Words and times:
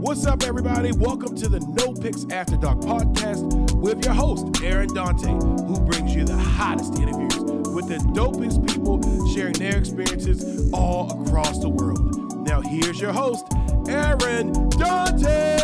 What's 0.00 0.24
up, 0.24 0.44
everybody? 0.44 0.92
Welcome 0.92 1.36
to 1.36 1.46
the 1.46 1.60
No 1.60 1.92
Picks 1.92 2.24
After 2.32 2.56
Dark 2.56 2.78
podcast 2.78 3.74
with 3.74 4.02
your 4.02 4.14
host, 4.14 4.62
Aaron 4.62 4.88
Dante, 4.94 5.28
who 5.28 5.78
brings 5.80 6.14
you 6.14 6.24
the 6.24 6.38
hottest 6.38 6.94
interviews 6.94 7.36
with 7.74 7.86
the 7.86 7.98
dopest 8.14 8.66
people 8.66 8.98
sharing 9.34 9.52
their 9.52 9.76
experiences 9.76 10.72
all 10.72 11.22
across 11.22 11.58
the 11.58 11.68
world. 11.68 12.46
Now, 12.48 12.62
here's 12.62 12.98
your 12.98 13.12
host, 13.12 13.44
Aaron 13.90 14.70
Dante. 14.70 15.58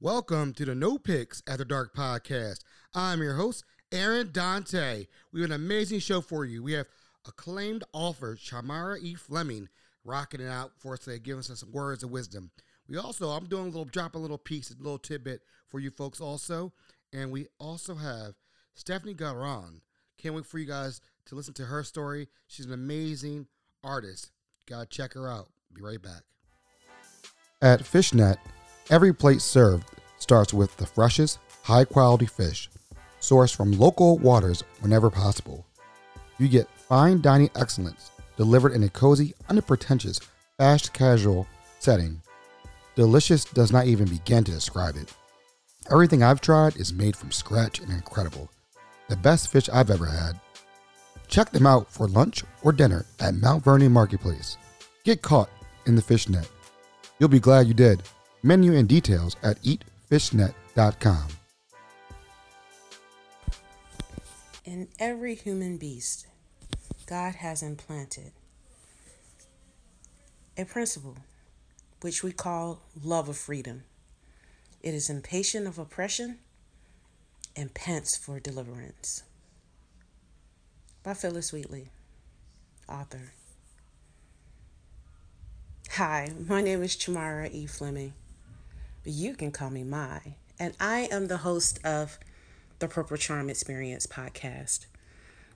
Welcome 0.00 0.52
to 0.52 0.66
the 0.66 0.74
No 0.74 0.98
Picks 0.98 1.42
After 1.48 1.64
Dark 1.64 1.94
podcast. 1.96 2.58
I'm 2.94 3.22
your 3.22 3.36
host, 3.36 3.64
Aaron 3.92 4.30
Dante. 4.32 5.06
We 5.32 5.40
have 5.40 5.50
an 5.50 5.56
amazing 5.56 6.00
show 6.00 6.20
for 6.20 6.44
you. 6.44 6.62
We 6.62 6.72
have 6.72 6.86
acclaimed 7.26 7.84
author 7.92 8.36
Shamara 8.36 9.00
E. 9.00 9.14
Fleming 9.14 9.68
rocking 10.04 10.40
it 10.40 10.48
out 10.48 10.72
for 10.78 10.94
us 10.94 11.00
today, 11.00 11.18
giving 11.18 11.40
us 11.40 11.52
some 11.54 11.72
words 11.72 12.02
of 12.02 12.10
wisdom. 12.10 12.50
We 12.88 12.96
also, 12.96 13.30
I'm 13.30 13.46
doing 13.46 13.64
a 13.64 13.66
little, 13.66 13.84
drop 13.84 14.14
a 14.14 14.18
little 14.18 14.38
piece, 14.38 14.70
a 14.70 14.76
little 14.76 14.98
tidbit 14.98 15.42
for 15.66 15.80
you 15.80 15.90
folks 15.90 16.20
also. 16.20 16.72
And 17.12 17.32
we 17.32 17.48
also 17.58 17.96
have 17.96 18.34
Stephanie 18.74 19.14
Garon. 19.14 19.80
Can't 20.18 20.34
wait 20.34 20.46
for 20.46 20.58
you 20.58 20.66
guys 20.66 21.00
to 21.26 21.34
listen 21.34 21.54
to 21.54 21.66
her 21.66 21.82
story. 21.82 22.28
She's 22.46 22.66
an 22.66 22.72
amazing 22.72 23.46
artist. 23.82 24.30
Gotta 24.66 24.86
check 24.86 25.14
her 25.14 25.30
out. 25.30 25.48
Be 25.72 25.82
right 25.82 26.00
back. 26.00 26.22
At 27.62 27.84
Fishnet, 27.84 28.38
every 28.90 29.12
plate 29.12 29.42
served 29.42 29.88
starts 30.18 30.54
with 30.54 30.76
the 30.76 30.86
freshest, 30.86 31.38
high 31.62 31.84
quality 31.84 32.26
fish, 32.26 32.68
sourced 33.28 33.54
from 33.54 33.72
local 33.72 34.18
waters 34.18 34.62
whenever 34.80 35.10
possible. 35.10 35.66
You 36.38 36.48
get 36.48 36.68
fine 36.68 37.20
dining 37.20 37.50
excellence 37.56 38.10
delivered 38.36 38.72
in 38.72 38.82
a 38.82 38.88
cozy, 38.88 39.34
unpretentious, 39.48 40.20
fast 40.58 40.92
casual 40.92 41.46
setting. 41.78 42.20
Delicious 42.94 43.44
does 43.44 43.72
not 43.72 43.86
even 43.86 44.08
begin 44.08 44.44
to 44.44 44.52
describe 44.52 44.96
it. 44.96 45.12
Everything 45.90 46.22
I've 46.22 46.40
tried 46.40 46.76
is 46.76 46.92
made 46.92 47.16
from 47.16 47.30
scratch 47.30 47.80
and 47.80 47.90
incredible. 47.90 48.50
The 49.08 49.16
best 49.16 49.50
fish 49.50 49.68
I've 49.72 49.90
ever 49.90 50.06
had. 50.06 50.38
Check 51.28 51.50
them 51.50 51.66
out 51.66 51.90
for 51.90 52.08
lunch 52.08 52.44
or 52.62 52.72
dinner 52.72 53.04
at 53.20 53.34
Mount 53.34 53.64
Vernon 53.64 53.92
Marketplace. 53.92 54.56
Get 55.04 55.22
caught 55.22 55.50
in 55.86 55.96
the 55.96 56.02
fish 56.02 56.28
net. 56.28 56.48
You'll 57.18 57.28
be 57.28 57.40
glad 57.40 57.66
you 57.66 57.74
did. 57.74 58.02
Menu 58.42 58.76
and 58.76 58.88
details 58.88 59.36
at 59.42 59.62
eatfishnet.com. 59.62 61.35
In 64.66 64.88
every 64.98 65.36
human 65.36 65.76
beast, 65.76 66.26
God 67.06 67.36
has 67.36 67.62
implanted 67.62 68.32
a 70.58 70.64
principle 70.64 71.18
which 72.00 72.24
we 72.24 72.32
call 72.32 72.82
love 73.00 73.28
of 73.28 73.36
freedom. 73.36 73.84
It 74.82 74.92
is 74.92 75.08
impatient 75.08 75.68
of 75.68 75.78
oppression 75.78 76.38
and 77.54 77.74
pants 77.74 78.16
for 78.16 78.40
deliverance. 78.40 79.22
By 81.04 81.14
Phillis 81.14 81.52
Wheatley, 81.52 81.90
author. 82.88 83.34
Hi, 85.92 86.32
my 86.48 86.60
name 86.60 86.82
is 86.82 86.96
Chamara 86.96 87.54
E. 87.54 87.66
Fleming, 87.66 88.14
but 89.04 89.12
you 89.12 89.36
can 89.36 89.52
call 89.52 89.70
me 89.70 89.84
Mai, 89.84 90.34
and 90.58 90.74
I 90.80 91.02
am 91.12 91.28
the 91.28 91.38
host 91.38 91.78
of 91.84 92.18
the 92.78 92.88
Purple 92.88 93.16
Charm 93.16 93.48
Experience 93.48 94.06
podcast, 94.06 94.86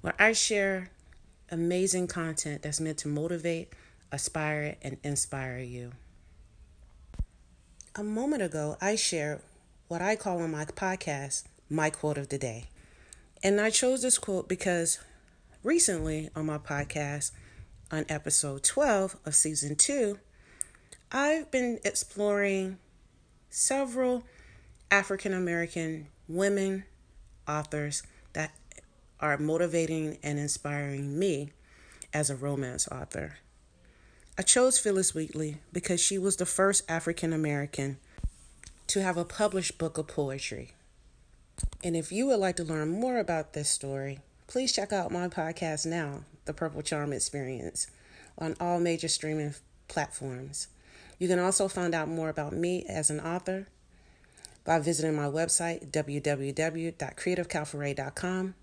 where 0.00 0.14
I 0.18 0.32
share 0.32 0.90
amazing 1.50 2.06
content 2.06 2.62
that's 2.62 2.80
meant 2.80 2.98
to 2.98 3.08
motivate, 3.08 3.72
aspire, 4.10 4.76
and 4.82 4.96
inspire 5.02 5.58
you. 5.58 5.92
A 7.94 8.02
moment 8.02 8.42
ago, 8.42 8.76
I 8.80 8.96
shared 8.96 9.42
what 9.88 10.00
I 10.00 10.16
call 10.16 10.40
on 10.40 10.52
my 10.52 10.64
podcast 10.64 11.44
my 11.68 11.90
quote 11.90 12.18
of 12.18 12.28
the 12.28 12.38
day. 12.38 12.68
And 13.42 13.60
I 13.60 13.70
chose 13.70 14.02
this 14.02 14.18
quote 14.18 14.48
because 14.48 14.98
recently 15.62 16.30
on 16.34 16.46
my 16.46 16.58
podcast, 16.58 17.32
on 17.90 18.04
episode 18.08 18.62
12 18.62 19.16
of 19.24 19.34
season 19.34 19.76
2, 19.76 20.18
I've 21.12 21.50
been 21.50 21.80
exploring 21.84 22.78
several 23.48 24.24
African 24.90 25.34
American 25.34 26.06
women 26.28 26.84
authors 27.48 28.02
that 28.32 28.52
are 29.20 29.38
motivating 29.38 30.18
and 30.22 30.38
inspiring 30.38 31.18
me 31.18 31.50
as 32.12 32.30
a 32.30 32.36
romance 32.36 32.88
author. 32.88 33.38
I 34.38 34.42
chose 34.42 34.78
Phillis 34.78 35.14
Wheatley 35.14 35.58
because 35.72 36.00
she 36.00 36.18
was 36.18 36.36
the 36.36 36.46
first 36.46 36.90
African 36.90 37.32
American 37.32 37.98
to 38.86 39.02
have 39.02 39.16
a 39.16 39.24
published 39.24 39.78
book 39.78 39.98
of 39.98 40.08
poetry. 40.08 40.72
And 41.84 41.96
if 41.96 42.10
you 42.10 42.26
would 42.26 42.40
like 42.40 42.56
to 42.56 42.64
learn 42.64 42.88
more 42.88 43.18
about 43.18 43.52
this 43.52 43.68
story, 43.68 44.20
please 44.46 44.72
check 44.72 44.92
out 44.92 45.12
my 45.12 45.28
podcast 45.28 45.86
now, 45.86 46.24
The 46.46 46.54
Purple 46.54 46.82
Charm 46.82 47.12
Experience, 47.12 47.86
on 48.38 48.56
all 48.58 48.80
major 48.80 49.08
streaming 49.08 49.54
platforms. 49.88 50.68
You 51.18 51.28
can 51.28 51.38
also 51.38 51.68
find 51.68 51.94
out 51.94 52.08
more 52.08 52.30
about 52.30 52.54
me 52.54 52.86
as 52.88 53.10
an 53.10 53.20
author 53.20 53.68
by 54.64 54.78
visiting 54.78 55.16
my 55.16 55.24
website, 55.24 55.90
www.creativecalforay.com, 55.90 58.54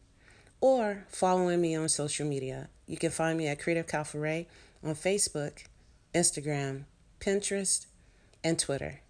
or 0.62 1.06
following 1.10 1.62
me 1.62 1.76
on 1.76 1.90
social 1.90 2.28
media. 2.28 2.70
You 2.86 2.98
can 2.98 3.12
find 3.12 3.38
me 3.38 3.48
at 3.48 3.60
Creative 3.60 3.86
Calforay 3.86 4.46
on 4.84 4.96
Facebook, 4.96 5.66
Instagram, 6.14 6.86
Pinterest, 7.20 7.86
and 8.44 8.58
Twitter. 8.58 9.02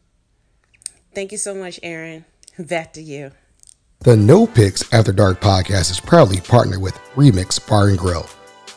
Thank 1.13 1.31
you 1.31 1.37
so 1.37 1.55
much, 1.55 1.79
Aaron. 1.83 2.25
Back 2.59 2.93
to 2.93 3.01
you. 3.01 3.31
The 3.99 4.15
No 4.15 4.45
Picks 4.45 4.91
After 4.93 5.11
Dark 5.11 5.41
podcast 5.41 5.91
is 5.91 5.99
proudly 5.99 6.39
partnered 6.39 6.81
with 6.81 6.95
Remix 7.15 7.65
Bar 7.67 7.89
and 7.89 7.97
Grill, 7.97 8.27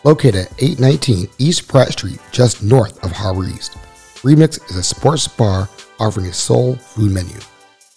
located 0.04 0.46
at 0.46 0.62
819 0.62 1.28
East 1.38 1.68
Pratt 1.68 1.92
Street, 1.92 2.18
just 2.32 2.62
north 2.62 3.02
of 3.04 3.12
Harbor 3.12 3.44
East. 3.44 3.76
Remix 4.22 4.70
is 4.70 4.76
a 4.76 4.82
sports 4.82 5.28
bar 5.28 5.68
offering 5.98 6.26
a 6.26 6.32
soul 6.32 6.76
food 6.76 7.12
menu. 7.12 7.36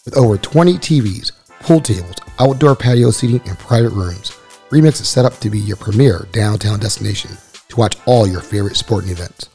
With 0.06 0.18
over 0.18 0.38
20 0.38 0.74
TVs, 0.74 1.32
pool 1.62 1.80
tables, 1.80 2.16
outdoor 2.38 2.76
patio 2.76 3.10
seating, 3.10 3.42
and 3.48 3.58
private 3.58 3.92
rooms, 3.92 4.32
Remix 4.70 5.00
is 5.00 5.08
set 5.08 5.24
up 5.24 5.38
to 5.40 5.50
be 5.50 5.60
your 5.60 5.78
premier 5.78 6.28
downtown 6.34 6.80
destination 6.80 7.32
to 7.70 7.76
watch 7.78 7.96
all 8.06 8.28
your 8.28 8.42
favorite 8.42 8.76
sporting 8.76 9.12
events. 9.12 9.48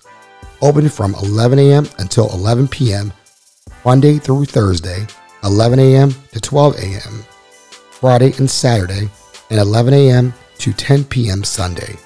Open 0.62 0.88
from 0.88 1.14
11 1.16 1.58
a.m. 1.58 1.86
until 1.98 2.32
11 2.32 2.68
p.m. 2.68 3.12
Monday 3.84 4.18
through 4.18 4.46
Thursday, 4.46 5.06
11 5.44 5.78
a.m. 5.78 6.14
to 6.32 6.40
12 6.40 6.76
a.m. 6.76 7.24
Friday 7.90 8.32
and 8.38 8.50
Saturday, 8.50 9.10
and 9.50 9.60
11 9.60 9.92
a.m. 9.92 10.32
to 10.56 10.72
10 10.72 11.04
p.m. 11.04 11.44
Sunday. 11.44 11.96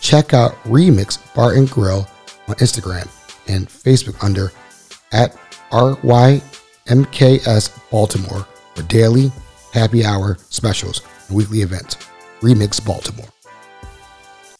Check 0.00 0.34
out 0.34 0.54
Remix 0.64 1.32
Bar 1.34 1.54
and 1.54 1.70
Grill 1.70 2.08
on 2.48 2.56
Instagram 2.56 3.08
and 3.46 3.68
Facebook 3.68 4.22
under 4.24 4.50
at 5.12 5.36
RYMKS 6.86 7.90
Baltimore 7.90 8.46
for 8.74 8.82
daily 8.82 9.32
happy 9.72 10.04
hour 10.04 10.36
specials 10.50 11.00
and 11.28 11.36
weekly 11.36 11.62
events. 11.62 11.96
Remix 12.40 12.84
Baltimore. 12.84 13.28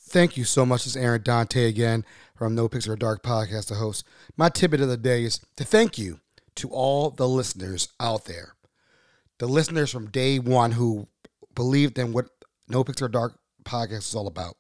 Thank 0.09 0.39
you 0.39 0.45
so 0.45 0.65
much. 0.65 0.85
This 0.85 0.97
is 0.97 1.03
Aaron 1.03 1.23
Dante 1.23 1.67
again 1.67 2.05
from 2.35 2.55
No 2.55 2.65
or 2.65 2.97
Dark 2.97 3.23
podcast, 3.23 3.67
the 3.67 3.75
host. 3.75 4.07
My 4.39 4.49
tidbit 4.49 4.81
of 4.81 4.89
the 4.89 4.97
day 4.97 5.25
is 5.25 5.41
to 5.57 5.65
thank 5.65 5.99
you 5.99 6.21
to 6.55 6.71
all 6.71 7.11
the 7.11 7.29
listeners 7.29 7.89
out 8.01 8.25
there. 8.25 8.55
The 9.39 9.47
listeners 9.47 9.91
from 9.91 10.09
day 10.09 10.39
one 10.39 10.73
who 10.73 11.09
believed 11.55 11.99
in 11.99 12.15
what 12.15 12.31
No 12.69 12.87
or 13.03 13.09
Dark 13.09 13.39
podcast 13.65 13.99
is 13.99 14.15
all 14.15 14.29
about. 14.29 14.57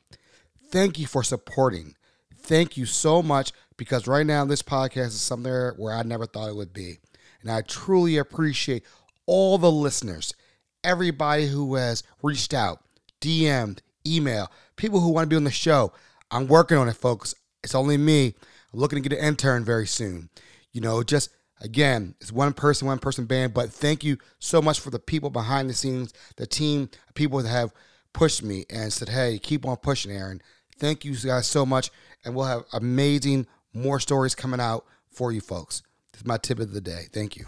Thank 0.70 0.99
you 0.99 1.06
for 1.06 1.22
supporting. 1.22 1.94
Thank 2.37 2.76
you 2.76 2.84
so 2.84 3.22
much 3.22 3.52
because 3.78 4.06
right 4.06 4.26
now 4.26 4.44
this 4.44 4.61
podcast 4.61 5.06
is 5.08 5.22
somewhere 5.22 5.72
where 5.78 5.94
I 5.94 6.02
never 6.02 6.26
thought 6.26 6.50
it 6.50 6.56
would 6.56 6.75
be. 6.75 6.99
And 7.44 7.52
I 7.52 7.61
truly 7.61 8.17
appreciate 8.17 8.85
all 9.26 9.58
the 9.58 9.70
listeners, 9.70 10.35
everybody 10.82 11.46
who 11.46 11.75
has 11.75 12.02
reached 12.23 12.55
out, 12.55 12.81
DM'd, 13.20 13.82
email, 14.06 14.50
people 14.76 15.00
who 15.00 15.11
want 15.11 15.26
to 15.26 15.29
be 15.29 15.37
on 15.37 15.44
the 15.44 15.50
show. 15.50 15.93
I'm 16.31 16.49
working 16.49 16.79
on 16.79 16.88
it, 16.88 16.96
folks. 16.96 17.35
It's 17.62 17.75
only 17.75 17.99
me. 17.99 18.35
I'm 18.73 18.81
looking 18.81 19.02
to 19.02 19.08
get 19.08 19.19
an 19.19 19.25
intern 19.25 19.64
very 19.64 19.87
soon. 19.87 20.31
You 20.73 20.81
know, 20.81 21.02
just 21.02 21.31
again, 21.61 22.14
it's 22.20 22.32
one 22.32 22.55
person, 22.55 22.88
one 22.88 22.99
person 22.99 23.26
band, 23.26 23.55
but 23.55 23.70
thank 23.70 24.02
you 24.02 24.19
so 24.38 24.61
much 24.61 24.81
for 24.81 24.90
the 24.90 24.99
people 24.99 25.31
behind 25.31 25.69
the 25.69 25.75
scenes, 25.75 26.12
the 26.37 26.47
team, 26.47 26.88
people 27.14 27.43
that 27.43 27.49
have 27.49 27.73
pushed 28.12 28.43
me 28.43 28.64
and 28.70 28.93
said, 28.93 29.11
hey, 29.11 29.38
keep 29.38 29.67
on 29.67 29.76
pushing, 29.76 30.12
Aaron. 30.12 30.40
Thank 30.79 31.05
you 31.05 31.14
guys 31.17 31.47
so 31.47 31.64
much. 31.64 31.90
And 32.25 32.35
we'll 32.35 32.47
have 32.47 32.64
amazing 32.73 33.47
more 33.75 34.00
stories 34.00 34.35
coming 34.35 34.61
out 34.61 34.87
for 35.11 35.31
you 35.31 35.40
folks. 35.40 35.82
This 36.14 36.20
is 36.20 36.28
my 36.28 36.37
tip 36.37 36.61
of 36.61 36.72
the 36.72 36.81
day. 36.81 37.08
Thank 37.12 37.37
you. 37.37 37.44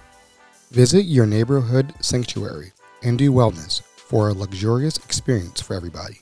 Visit 0.72 1.02
your 1.02 1.24
neighborhood 1.24 1.94
sanctuary 2.00 2.72
and 3.00 3.16
do 3.16 3.30
wellness 3.30 3.80
for 3.80 4.28
a 4.28 4.32
luxurious 4.32 4.96
experience 4.96 5.60
for 5.60 5.74
everybody. 5.74 6.18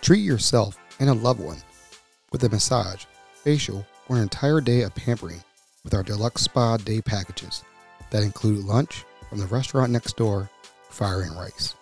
Treat 0.00 0.20
yourself 0.20 0.78
and 1.00 1.10
a 1.10 1.14
loved 1.14 1.40
one 1.40 1.56
with 2.30 2.44
a 2.44 2.48
massage, 2.48 3.06
facial, 3.34 3.84
or 4.08 4.14
an 4.14 4.22
entire 4.22 4.60
day 4.60 4.82
of 4.82 4.94
pampering 4.94 5.42
with 5.82 5.94
our 5.94 6.04
deluxe 6.04 6.42
spa 6.42 6.76
day 6.76 7.00
packages 7.00 7.64
that 8.10 8.22
include 8.22 8.64
lunch 8.64 9.04
from 9.28 9.38
the 9.38 9.46
restaurant 9.46 9.90
next 9.90 10.16
door, 10.16 10.48
Fire 10.90 11.22
and 11.22 11.36
Rice. 11.36 11.74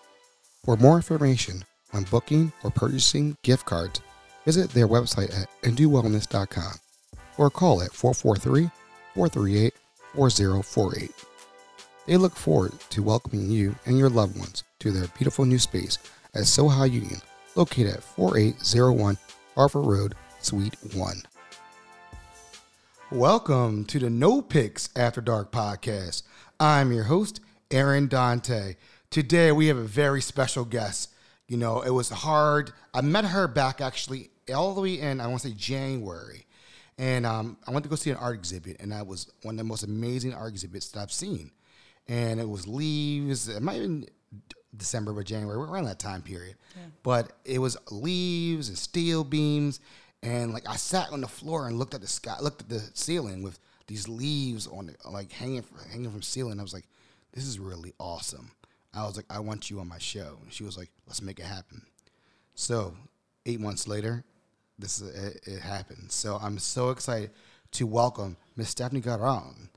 For 0.65 0.79
more 0.79 0.97
information 0.97 1.67
on 1.93 2.05
booking 2.05 2.51
or 2.65 2.71
purchasing 2.71 3.37
gift 3.43 3.67
cards, 3.67 4.01
visit 4.47 4.71
their 4.71 4.89
website 4.89 5.39
at 5.39 5.51
indowellness.com 5.61 6.77
or 7.37 7.51
call 7.51 7.83
at 7.83 7.93
443 7.93 8.71
438 9.15 9.75
4048. 10.15 11.11
They 12.07 12.17
look 12.17 12.37
forward 12.37 12.73
to 12.91 13.03
welcoming 13.03 13.51
you 13.51 13.75
and 13.87 13.99
your 13.99 14.11
loved 14.11 14.39
ones 14.39 14.63
to 14.81 14.91
their 14.93 15.09
beautiful 15.09 15.45
new 15.45 15.59
space 15.59 15.99
at 16.35 16.43
Soha 16.43 16.91
Union, 16.91 17.21
located 17.55 17.95
at 17.95 18.03
4801 18.03 19.17
Harford 19.55 19.87
Road, 19.87 20.15
Suite 20.41 20.77
1. 20.95 21.23
Welcome 23.11 23.85
to 23.87 23.99
the 23.99 24.11
No 24.11 24.43
Picks 24.43 24.91
After 24.97 25.21
Dark 25.21 25.51
podcast. 25.51 26.25
I'm 26.61 26.93
your 26.93 27.05
host, 27.05 27.41
Aaron 27.71 28.09
Dante. 28.09 28.77
Today 29.11 29.51
we 29.53 29.69
have 29.69 29.79
a 29.79 29.83
very 29.83 30.21
special 30.21 30.65
guest. 30.65 31.11
You 31.49 31.57
know, 31.57 31.81
it 31.81 31.91
was 31.91 32.11
hard. 32.11 32.73
I 32.93 33.01
met 33.01 33.25
her 33.27 33.49
back 33.49 33.81
actually 33.81 34.31
all 34.55 34.75
the 34.75 34.83
way 34.83 35.01
in, 35.01 35.21
I 35.21 35.27
want 35.27 35.41
to 35.43 35.49
say 35.49 35.55
January. 35.55 36.47
And 37.03 37.27
um, 37.27 37.57
I 37.67 37.73
went 37.73 37.83
to 37.85 37.91
go 37.91 37.97
see 37.97 38.11
an 38.11 38.17
art 38.17 38.35
exhibit, 38.35 38.77
and 38.81 38.93
that 38.93 39.07
was 39.07 39.31
one 39.43 39.55
of 39.55 39.59
the 39.59 39.65
most 39.65 39.83
amazing 39.83 40.35
art 40.35 40.51
exhibits 40.51 40.89
that 40.91 41.01
I've 41.01 41.13
seen. 41.13 41.51
And 42.09 42.41
it 42.41 42.49
was 42.49 42.67
leaves. 42.67 43.49
It 43.49 43.63
might 43.63 43.75
have 43.75 43.83
been 43.83 44.07
December, 44.77 45.13
but 45.13 45.27
January, 45.27 45.59
we're 45.59 45.67
around 45.67 45.85
that 45.85 45.99
time 45.99 46.23
period. 46.23 46.57
Yeah. 46.77 46.83
But 47.03 47.33
it 47.45 47.59
was 47.59 47.77
leaves 47.91 48.69
and 48.69 48.79
steel 48.79 49.25
beams 49.25 49.81
and 50.23 50.53
like 50.53 50.69
I 50.69 50.77
sat 50.77 51.11
on 51.11 51.21
the 51.21 51.29
floor 51.29 51.67
and 51.67 51.79
looked 51.79 51.95
at 51.95 52.01
the 52.01 52.07
sky, 52.07 52.37
looked 52.41 52.63
at 52.63 52.69
the 52.69 52.83
ceiling 52.95 53.43
with 53.43 53.59
these 53.87 54.09
leaves 54.09 54.67
on 54.67 54.89
it, 54.89 54.97
like 55.11 55.33
hanging 55.33 55.63
from, 55.63 55.79
hanging 55.91 56.11
from 56.11 56.23
ceiling. 56.23 56.61
I 56.61 56.63
was 56.63 56.73
like, 56.73 56.87
this 57.33 57.45
is 57.45 57.59
really 57.59 57.93
awesome. 57.99 58.53
I 58.95 59.05
was 59.05 59.17
like, 59.17 59.27
I 59.31 59.41
want 59.41 59.71
you 59.71 59.81
on 59.81 59.89
my 59.89 59.99
show. 59.99 60.39
And 60.43 60.53
she 60.53 60.65
was 60.65 60.79
like, 60.79 60.91
let's 61.07 61.23
make 61.23 61.41
it 61.41 61.47
happen. 61.47 61.83
So 62.55 62.95
eight 63.47 63.59
months 63.59 63.89
later, 63.89 64.23
this 64.83 65.01
is, 65.01 65.15
it, 65.15 65.41
it 65.47 65.61
happened. 65.61 66.11
So 66.11 66.39
I'm 66.43 66.59
so 66.59 66.91
excited 66.91 67.31
to 67.73 67.87
welcome 67.87 68.37
Miss 68.57 68.69
Stephanie 68.69 69.01
Garon, 69.01 69.69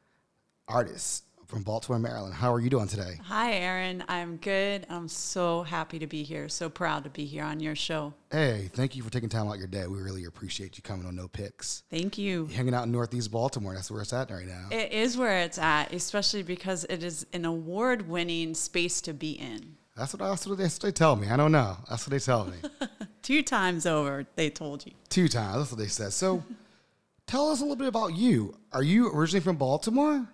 artist, 0.67 1.23
from 1.47 1.61
Baltimore, 1.61 1.99
Maryland. 1.99 2.33
How 2.33 2.51
are 2.51 2.59
you 2.59 2.69
doing 2.71 2.87
today? 2.87 3.19
Hi, 3.25 3.53
Aaron. 3.53 4.03
I'm 4.09 4.37
good. 4.37 4.85
I'm 4.89 5.07
so 5.07 5.61
happy 5.63 5.99
to 5.99 6.07
be 6.07 6.23
here. 6.23 6.49
So 6.49 6.69
proud 6.69 7.03
to 7.03 7.09
be 7.09 7.25
here 7.25 7.43
on 7.43 7.59
your 7.59 7.75
show. 7.75 8.13
Hey, 8.31 8.69
thank 8.73 8.95
you 8.95 9.03
for 9.03 9.11
taking 9.11 9.29
time 9.29 9.47
out 9.47 9.57
your 9.59 9.67
day. 9.67 9.85
We 9.87 9.99
really 9.99 10.25
appreciate 10.25 10.75
you 10.75 10.81
coming 10.81 11.05
on 11.05 11.15
No 11.15 11.27
Picks. 11.27 11.83
Thank 11.89 12.17
you. 12.17 12.47
You're 12.47 12.57
hanging 12.57 12.73
out 12.73 12.85
in 12.85 12.91
Northeast 12.91 13.31
Baltimore. 13.31 13.75
That's 13.75 13.91
where 13.91 14.01
it's 14.01 14.11
at 14.11 14.31
right 14.31 14.47
now. 14.47 14.69
It 14.71 14.91
is 14.91 15.17
where 15.17 15.39
it's 15.41 15.59
at, 15.59 15.93
especially 15.93 16.43
because 16.43 16.83
it 16.85 17.03
is 17.03 17.27
an 17.31 17.45
award 17.45 18.09
winning 18.09 18.55
space 18.55 18.99
to 19.01 19.13
be 19.13 19.33
in. 19.33 19.77
That's 19.95 20.13
what, 20.13 20.27
that's 20.27 20.45
what, 20.45 20.57
they, 20.57 20.63
that's 20.63 20.75
what 20.75 20.81
they 20.81 20.91
tell 20.91 21.15
me. 21.15 21.29
I 21.29 21.37
don't 21.37 21.53
know. 21.53 21.77
That's 21.89 22.05
what 22.05 22.11
they 22.11 22.19
tell 22.19 22.45
me. 22.45 22.57
Two 23.21 23.41
times 23.41 23.85
over, 23.85 24.25
they 24.35 24.49
told 24.49 24.85
you. 24.85 24.91
Two 25.09 25.27
times. 25.27 25.57
That's 25.57 25.71
what 25.71 25.79
they 25.79 25.87
said. 25.87 26.11
So 26.11 26.43
tell 27.27 27.49
us 27.49 27.59
a 27.59 27.63
little 27.63 27.77
bit 27.77 27.87
about 27.87 28.15
you. 28.15 28.57
Are 28.73 28.83
you 28.83 29.09
originally 29.11 29.43
from 29.43 29.55
Baltimore? 29.55 30.27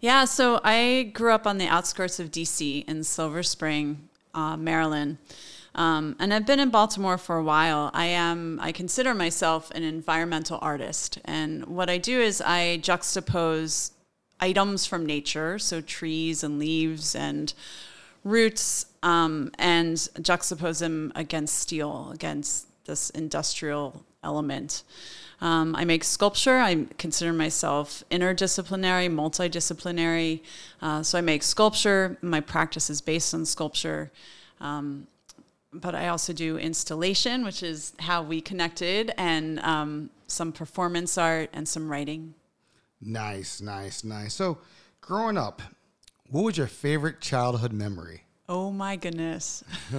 Yeah, 0.00 0.24
so 0.24 0.60
I 0.64 1.10
grew 1.14 1.32
up 1.32 1.46
on 1.46 1.58
the 1.58 1.66
outskirts 1.66 2.20
of 2.20 2.30
DC 2.30 2.88
in 2.88 3.04
Silver 3.04 3.42
Spring, 3.42 4.08
uh, 4.34 4.56
Maryland. 4.56 5.18
Um, 5.74 6.16
and 6.18 6.34
I've 6.34 6.46
been 6.46 6.60
in 6.60 6.70
Baltimore 6.70 7.18
for 7.18 7.36
a 7.36 7.42
while. 7.42 7.90
I 7.94 8.06
am 8.06 8.58
I 8.60 8.72
consider 8.72 9.14
myself 9.14 9.70
an 9.72 9.84
environmental 9.84 10.58
artist, 10.60 11.18
and 11.24 11.64
what 11.66 11.88
I 11.88 11.98
do 11.98 12.20
is 12.20 12.40
I 12.40 12.80
juxtapose 12.82 13.92
items 14.40 14.86
from 14.86 15.06
nature, 15.06 15.58
so 15.58 15.80
trees 15.80 16.42
and 16.42 16.58
leaves 16.58 17.14
and 17.14 17.52
roots, 18.24 18.86
um, 19.02 19.50
and 19.58 19.96
juxtapose 19.96 20.80
them 20.80 21.12
against 21.14 21.58
steel, 21.58 22.10
against 22.12 22.66
this 22.86 23.10
industrial 23.10 24.04
element. 24.24 24.82
Um, 25.40 25.76
I 25.76 25.84
make 25.84 26.02
sculpture. 26.02 26.58
I 26.58 26.86
consider 26.98 27.32
myself 27.32 28.02
interdisciplinary, 28.10 29.08
multidisciplinary. 29.08 30.40
Uh, 30.82 31.02
so 31.02 31.16
I 31.18 31.20
make 31.20 31.42
sculpture. 31.42 32.18
My 32.22 32.40
practice 32.40 32.90
is 32.90 33.00
based 33.00 33.32
on 33.34 33.46
sculpture. 33.46 34.10
Um, 34.60 35.06
but 35.72 35.94
I 35.94 36.08
also 36.08 36.32
do 36.32 36.58
installation, 36.58 37.44
which 37.44 37.62
is 37.62 37.92
how 38.00 38.22
we 38.22 38.40
connected, 38.40 39.12
and 39.16 39.60
um, 39.60 40.10
some 40.26 40.50
performance 40.50 41.18
art 41.18 41.50
and 41.52 41.68
some 41.68 41.88
writing. 41.90 42.34
Nice, 43.00 43.60
nice, 43.60 44.02
nice. 44.02 44.34
So, 44.34 44.58
growing 45.00 45.36
up, 45.36 45.62
what 46.30 46.42
was 46.42 46.56
your 46.56 46.66
favorite 46.66 47.20
childhood 47.20 47.72
memory? 47.72 48.24
Oh 48.48 48.70
my 48.70 48.96
goodness. 48.96 49.62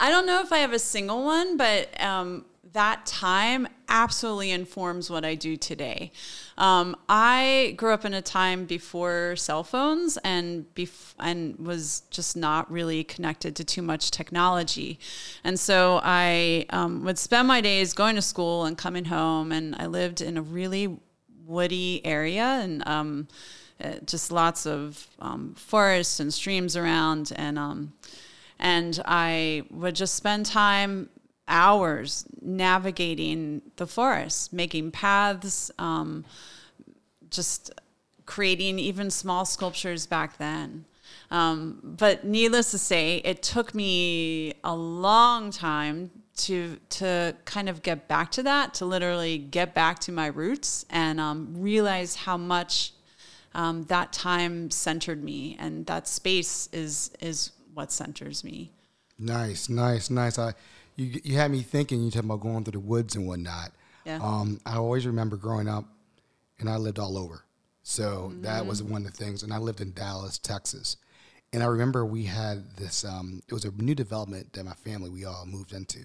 I 0.00 0.10
don't 0.10 0.26
know 0.26 0.40
if 0.40 0.52
I 0.52 0.58
have 0.58 0.72
a 0.72 0.78
single 0.78 1.24
one, 1.24 1.56
but 1.56 2.00
um, 2.02 2.46
that 2.72 3.04
time 3.04 3.68
absolutely 3.88 4.50
informs 4.50 5.10
what 5.10 5.24
I 5.24 5.34
do 5.34 5.56
today. 5.56 6.12
Um, 6.56 6.96
I 7.08 7.74
grew 7.76 7.92
up 7.92 8.04
in 8.04 8.14
a 8.14 8.22
time 8.22 8.64
before 8.64 9.34
cell 9.36 9.64
phones 9.64 10.16
and 10.18 10.66
bef- 10.74 11.14
and 11.18 11.58
was 11.58 12.02
just 12.10 12.36
not 12.36 12.70
really 12.70 13.04
connected 13.04 13.54
to 13.56 13.64
too 13.64 13.82
much 13.82 14.10
technology, 14.10 14.98
and 15.44 15.58
so 15.58 16.00
I 16.02 16.66
um, 16.70 17.04
would 17.04 17.18
spend 17.18 17.48
my 17.48 17.60
days 17.60 17.92
going 17.92 18.14
to 18.16 18.22
school 18.22 18.64
and 18.64 18.78
coming 18.78 19.06
home. 19.06 19.52
And 19.52 19.74
I 19.78 19.86
lived 19.86 20.20
in 20.20 20.38
a 20.38 20.42
really 20.42 21.00
woody 21.44 22.00
area 22.04 22.44
and. 22.44 22.86
Um, 22.86 23.28
uh, 23.82 23.94
just 24.04 24.32
lots 24.32 24.66
of 24.66 25.06
um, 25.20 25.54
forests 25.56 26.20
and 26.20 26.32
streams 26.32 26.76
around, 26.76 27.32
and 27.36 27.58
um, 27.58 27.92
and 28.58 29.00
I 29.04 29.62
would 29.70 29.94
just 29.94 30.14
spend 30.14 30.46
time 30.46 31.08
hours 31.46 32.26
navigating 32.42 33.62
the 33.76 33.86
forest, 33.86 34.52
making 34.52 34.90
paths, 34.90 35.70
um, 35.78 36.24
just 37.30 37.70
creating 38.26 38.78
even 38.78 39.10
small 39.10 39.44
sculptures 39.44 40.06
back 40.06 40.36
then. 40.38 40.84
Um, 41.30 41.80
but 41.82 42.24
needless 42.24 42.70
to 42.72 42.78
say, 42.78 43.16
it 43.24 43.42
took 43.42 43.74
me 43.74 44.54
a 44.64 44.74
long 44.74 45.50
time 45.50 46.10
to 46.36 46.78
to 46.88 47.34
kind 47.44 47.68
of 47.68 47.82
get 47.82 48.08
back 48.08 48.30
to 48.32 48.42
that, 48.44 48.74
to 48.74 48.86
literally 48.86 49.38
get 49.38 49.74
back 49.74 49.98
to 50.00 50.12
my 50.12 50.26
roots 50.26 50.84
and 50.90 51.20
um, 51.20 51.54
realize 51.58 52.14
how 52.14 52.36
much 52.36 52.92
um, 53.54 53.84
that 53.84 54.12
time 54.12 54.70
centered 54.70 55.22
me, 55.22 55.56
and 55.58 55.86
that 55.86 56.08
space 56.08 56.68
is 56.72 57.10
is 57.20 57.52
what 57.74 57.92
centers 57.92 58.44
me. 58.44 58.72
Nice, 59.18 59.68
nice, 59.68 60.10
nice. 60.10 60.38
I 60.38 60.54
you 60.96 61.20
you 61.24 61.36
had 61.36 61.50
me 61.50 61.62
thinking. 61.62 62.02
You 62.02 62.10
talking 62.10 62.28
about 62.28 62.40
going 62.40 62.64
through 62.64 62.72
the 62.72 62.80
woods 62.80 63.16
and 63.16 63.26
whatnot. 63.26 63.72
Yeah. 64.04 64.20
Um, 64.22 64.60
I 64.64 64.76
always 64.76 65.06
remember 65.06 65.36
growing 65.36 65.68
up, 65.68 65.84
and 66.58 66.68
I 66.68 66.76
lived 66.76 66.98
all 66.98 67.18
over. 67.18 67.44
So 67.82 68.30
mm-hmm. 68.30 68.42
that 68.42 68.66
was 68.66 68.82
mm-hmm. 68.82 68.92
one 68.92 69.06
of 69.06 69.12
the 69.12 69.24
things. 69.24 69.42
And 69.42 69.52
I 69.52 69.58
lived 69.58 69.80
in 69.80 69.92
Dallas, 69.92 70.38
Texas. 70.38 70.96
And 71.52 71.62
I 71.62 71.66
remember 71.66 72.04
we 72.04 72.24
had 72.24 72.76
this. 72.76 73.04
Um, 73.04 73.42
it 73.48 73.54
was 73.54 73.64
a 73.64 73.72
new 73.72 73.94
development 73.94 74.52
that 74.52 74.64
my 74.64 74.74
family 74.74 75.08
we 75.08 75.24
all 75.24 75.46
moved 75.46 75.72
into, 75.72 76.00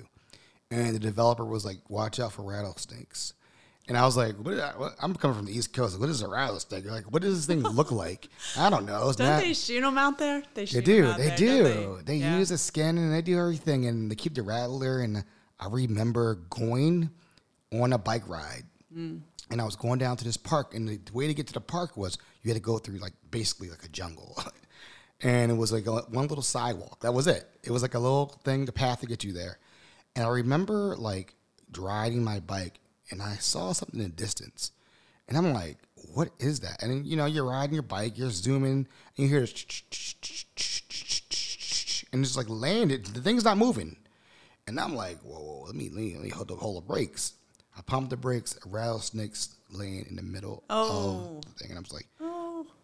and 0.71 0.95
the 0.95 0.99
developer 0.99 1.43
was 1.43 1.65
like, 1.65 1.79
"Watch 1.89 2.19
out 2.19 2.31
for 2.31 2.43
rattlesnakes." 2.43 3.33
And 3.87 3.97
I 3.97 4.05
was 4.05 4.15
like, 4.15 4.35
what, 4.37 4.55
what, 4.79 4.95
I'm 5.01 5.13
coming 5.13 5.35
from 5.35 5.45
the 5.45 5.57
East 5.57 5.73
Coast. 5.73 5.99
What 5.99 6.07
is 6.07 6.21
a 6.21 6.27
rattlesnake? 6.27 6.85
Like, 6.85 7.11
what 7.11 7.21
does 7.21 7.35
this 7.35 7.45
thing 7.45 7.63
look 7.63 7.91
like? 7.91 8.29
I 8.57 8.69
don't 8.69 8.85
know. 8.85 9.09
It's 9.09 9.17
don't 9.17 9.27
not, 9.27 9.41
they 9.41 9.53
shoot 9.53 9.81
them 9.81 9.97
out 9.97 10.17
there? 10.17 10.41
They, 10.53 10.65
they 10.65 10.81
do. 10.81 11.13
They 11.13 11.27
there, 11.27 11.37
do. 11.37 11.63
They, 11.63 12.03
they 12.03 12.15
yeah. 12.17 12.37
use 12.37 12.49
a 12.51 12.57
skin 12.57 12.97
and 12.97 13.13
they 13.13 13.21
do 13.21 13.37
everything. 13.37 13.85
And 13.87 14.09
they 14.09 14.15
keep 14.15 14.35
the 14.35 14.41
rattler. 14.41 15.01
And 15.01 15.25
I 15.59 15.67
remember 15.69 16.35
going 16.49 17.09
on 17.73 17.91
a 17.91 17.97
bike 17.97 18.27
ride. 18.27 18.63
Mm. 18.95 19.19
And 19.51 19.59
I 19.59 19.65
was 19.65 19.75
going 19.75 19.99
down 19.99 20.15
to 20.15 20.23
this 20.23 20.37
park. 20.37 20.73
And 20.73 20.87
the 20.87 20.99
way 21.13 21.27
to 21.27 21.33
get 21.33 21.47
to 21.47 21.53
the 21.53 21.61
park 21.61 21.97
was 21.97 22.17
you 22.41 22.49
had 22.49 22.55
to 22.55 22.63
go 22.63 22.77
through, 22.77 22.99
like, 22.99 23.13
basically 23.31 23.69
like 23.69 23.83
a 23.83 23.89
jungle. 23.89 24.41
and 25.21 25.51
it 25.51 25.55
was 25.55 25.73
like 25.73 25.87
a, 25.87 25.91
one 25.91 26.27
little 26.27 26.41
sidewalk. 26.41 27.01
That 27.01 27.13
was 27.13 27.27
it. 27.27 27.49
It 27.63 27.71
was 27.71 27.81
like 27.81 27.95
a 27.95 27.99
little 27.99 28.39
thing, 28.45 28.63
the 28.63 28.71
path 28.71 29.01
to 29.01 29.07
get 29.07 29.25
you 29.25 29.33
there. 29.33 29.59
And 30.15 30.23
I 30.23 30.29
remember, 30.29 30.95
like, 30.95 31.35
riding 31.77 32.23
my 32.23 32.39
bike 32.39 32.79
and 33.13 33.21
I 33.21 33.35
saw 33.35 33.71
something 33.71 33.99
in 33.99 34.07
the 34.07 34.15
distance, 34.15 34.71
and 35.27 35.37
I'm 35.37 35.53
like, 35.53 35.77
"What 36.13 36.31
is 36.39 36.59
that?" 36.61 36.83
And 36.83 37.05
you 37.05 37.15
know, 37.15 37.25
you're 37.25 37.45
riding 37.45 37.73
your 37.73 37.83
bike, 37.83 38.17
you're 38.17 38.31
zooming, 38.31 38.71
and 38.71 38.87
you 39.15 39.27
hear 39.29 39.41
this, 39.41 39.83
and 42.11 42.25
it's 42.25 42.35
like 42.35 42.49
landed. 42.49 43.05
The 43.05 43.21
thing's 43.21 43.45
not 43.45 43.57
moving, 43.57 43.95
and 44.67 44.79
I'm 44.79 44.95
like, 44.95 45.21
"Whoa, 45.21 45.39
whoa 45.39 45.63
let 45.67 45.75
me 45.75 45.89
let 45.89 46.21
me, 46.21 46.29
hold 46.29 46.49
the 46.49 46.55
hold 46.55 46.83
the 46.83 46.87
brakes." 46.87 47.33
I 47.77 47.81
pump 47.81 48.09
the 48.09 48.17
brakes. 48.17 48.57
A 48.65 48.69
rattlesnake's 48.69 49.55
laying 49.71 50.05
in 50.07 50.15
the 50.15 50.21
middle 50.21 50.63
oh. 50.69 51.37
of 51.37 51.45
the 51.45 51.51
thing, 51.51 51.69
and 51.69 51.79
I 51.79 51.81
was 51.81 51.93
like, 51.93 52.07
"Oh." 52.12 52.12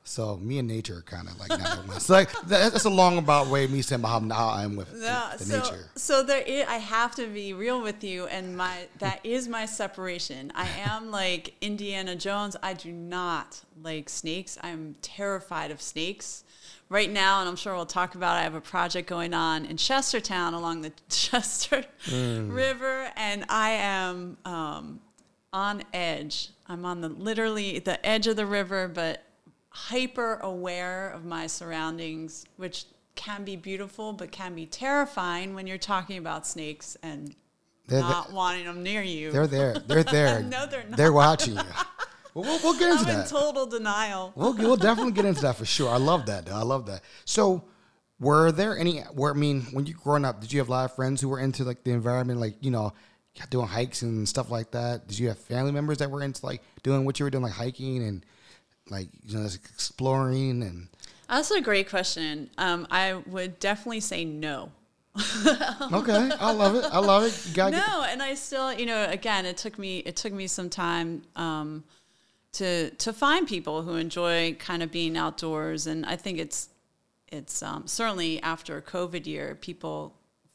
So 0.09 0.37
me 0.37 0.57
and 0.57 0.67
nature 0.67 0.97
are 0.97 1.01
kind 1.03 1.27
of 1.27 1.39
like 1.39 1.49
not. 1.49 2.01
So 2.01 2.13
like 2.13 2.31
that's 2.47 2.83
a 2.85 2.89
long 2.89 3.19
about 3.19 3.45
way 3.45 3.67
me 3.67 3.83
saying 3.83 4.01
how, 4.01 4.19
how 4.29 4.47
I 4.47 4.63
am 4.63 4.75
with 4.75 4.91
the, 4.91 5.05
Yeah, 5.05 5.33
the 5.37 5.43
so, 5.45 5.59
nature. 5.59 5.89
so 5.93 6.23
there 6.23 6.41
is, 6.41 6.65
I 6.67 6.77
have 6.77 7.13
to 7.17 7.27
be 7.27 7.53
real 7.53 7.79
with 7.79 8.03
you, 8.03 8.25
and 8.25 8.57
my 8.57 8.87
that 8.97 9.19
is 9.23 9.47
my 9.47 9.67
separation. 9.67 10.51
I 10.55 10.67
am 10.79 11.11
like 11.11 11.53
Indiana 11.61 12.15
Jones. 12.15 12.55
I 12.63 12.73
do 12.73 12.91
not 12.91 13.61
like 13.83 14.09
snakes. 14.09 14.57
I'm 14.63 14.95
terrified 15.03 15.69
of 15.69 15.79
snakes. 15.79 16.43
Right 16.89 17.11
now, 17.11 17.41
and 17.41 17.47
I'm 17.47 17.55
sure 17.55 17.75
we'll 17.75 17.85
talk 17.85 18.15
about. 18.15 18.35
it, 18.37 18.39
I 18.39 18.41
have 18.41 18.55
a 18.55 18.61
project 18.61 19.07
going 19.07 19.35
on 19.35 19.63
in 19.63 19.77
Chestertown 19.77 20.55
along 20.55 20.81
the 20.81 20.91
Chester 21.09 21.85
River, 22.11 23.11
and 23.15 23.45
I 23.47 23.69
am 23.73 24.37
um, 24.43 25.01
on 25.53 25.83
edge. 25.93 26.49
I'm 26.67 26.83
on 26.83 27.01
the 27.01 27.09
literally 27.09 27.77
the 27.77 28.03
edge 28.03 28.25
of 28.25 28.37
the 28.37 28.47
river, 28.47 28.87
but 28.87 29.23
hyper 29.69 30.35
aware 30.41 31.09
of 31.09 31.25
my 31.25 31.47
surroundings, 31.47 32.45
which 32.57 32.85
can 33.15 33.43
be 33.43 33.55
beautiful, 33.55 34.13
but 34.13 34.31
can 34.31 34.55
be 34.55 34.65
terrifying 34.65 35.53
when 35.53 35.67
you're 35.67 35.77
talking 35.77 36.17
about 36.17 36.47
snakes 36.47 36.95
and 37.03 37.35
They're, 37.87 37.99
not 37.99 38.31
wanting 38.31 38.65
them 38.65 38.83
near 38.83 39.01
you. 39.01 39.31
they're 39.31 39.47
there. 39.47 39.73
They're 39.79 40.03
there. 40.11 40.41
No, 40.41 40.65
they're 40.65 40.85
not. 40.87 40.97
They're 40.97 41.13
watching 41.13 41.55
you. 41.55 41.61
Well, 42.35 42.43
we'll, 42.45 42.59
we'll 42.63 42.79
get 42.79 42.91
into 42.91 43.05
that. 43.05 43.15
I'm 43.15 43.21
in 43.21 43.27
total 43.27 43.65
denial. 43.65 44.31
We'll, 44.35 44.53
we'll 44.53 44.75
definitely 44.75 45.13
get 45.13 45.25
into 45.25 45.41
that 45.41 45.55
for 45.55 45.65
sure. 45.65 45.89
I 45.89 45.97
love 45.97 46.27
that. 46.27 46.45
Though. 46.45 46.55
I 46.55 46.61
love 46.61 46.85
that. 46.85 47.01
So, 47.25 47.63
were 48.19 48.51
there 48.51 48.77
any? 48.77 48.99
Where 48.99 49.33
I 49.33 49.35
mean, 49.35 49.63
when 49.71 49.87
you 49.87 49.95
growing 49.95 50.23
up, 50.25 50.39
did 50.39 50.53
you 50.53 50.59
have 50.59 50.67
a 50.67 50.71
lot 50.71 50.85
of 50.85 50.95
friends 50.95 51.21
who 51.21 51.27
were 51.27 51.39
into 51.39 51.63
like 51.63 51.83
the 51.83 51.91
environment, 51.91 52.39
like 52.39 52.55
you 52.61 52.69
know, 52.69 52.93
doing 53.49 53.67
hikes 53.67 54.03
and 54.03 54.29
stuff 54.29 54.51
like 54.51 54.71
that? 54.71 55.07
Did 55.07 55.17
you 55.17 55.27
have 55.29 55.39
family 55.39 55.71
members 55.71 55.97
that 55.97 56.11
were 56.11 56.21
into 56.21 56.45
like 56.45 56.61
doing 56.83 57.03
what 57.03 57.19
you 57.19 57.25
were 57.25 57.31
doing, 57.31 57.43
like 57.43 57.53
hiking 57.53 58.03
and 58.03 58.23
like 58.89 59.09
you 59.25 59.37
know, 59.37 59.45
exploring 59.45 60.63
and? 60.63 60.87
That's 61.27 61.51
a 61.51 61.61
great 61.61 61.89
question. 61.89 62.49
Um, 62.57 62.87
I 62.89 63.13
would 63.13 63.59
definitely 63.59 63.99
say 63.99 64.25
no. 64.25 64.71
Okay, 65.91 66.29
I 66.39 66.51
love 66.51 66.75
it. 66.75 66.85
I 66.91 66.99
love 66.99 67.23
it. 67.23 67.47
You 67.47 67.55
gotta 67.55 67.75
get 67.75 67.87
no 67.87 68.03
and 68.03 68.21
i 68.21 68.35
still 68.35 68.73
you 68.73 68.85
know 68.85 69.05
again 69.05 69.45
it 69.45 69.57
took 69.57 69.77
me 69.79 69.99
it 69.99 70.15
took 70.15 70.31
me 70.33 70.47
some 70.47 70.69
time 70.69 71.23
um, 71.35 71.83
to 72.53 72.89
to 72.91 73.13
find 73.13 73.47
people 73.47 73.81
who 73.81 73.95
enjoy 73.95 74.55
kind 74.59 74.83
of 74.83 74.91
being 74.91 75.17
outdoors 75.17 75.87
and 75.87 76.05
i 76.05 76.15
think 76.15 76.37
it's 76.37 76.69
it's 77.27 77.61
um, 77.61 77.87
certainly 77.87 78.41
after 78.41 78.77
a 78.77 78.81
covid 78.81 79.25
year 79.25 79.55
people 79.55 80.13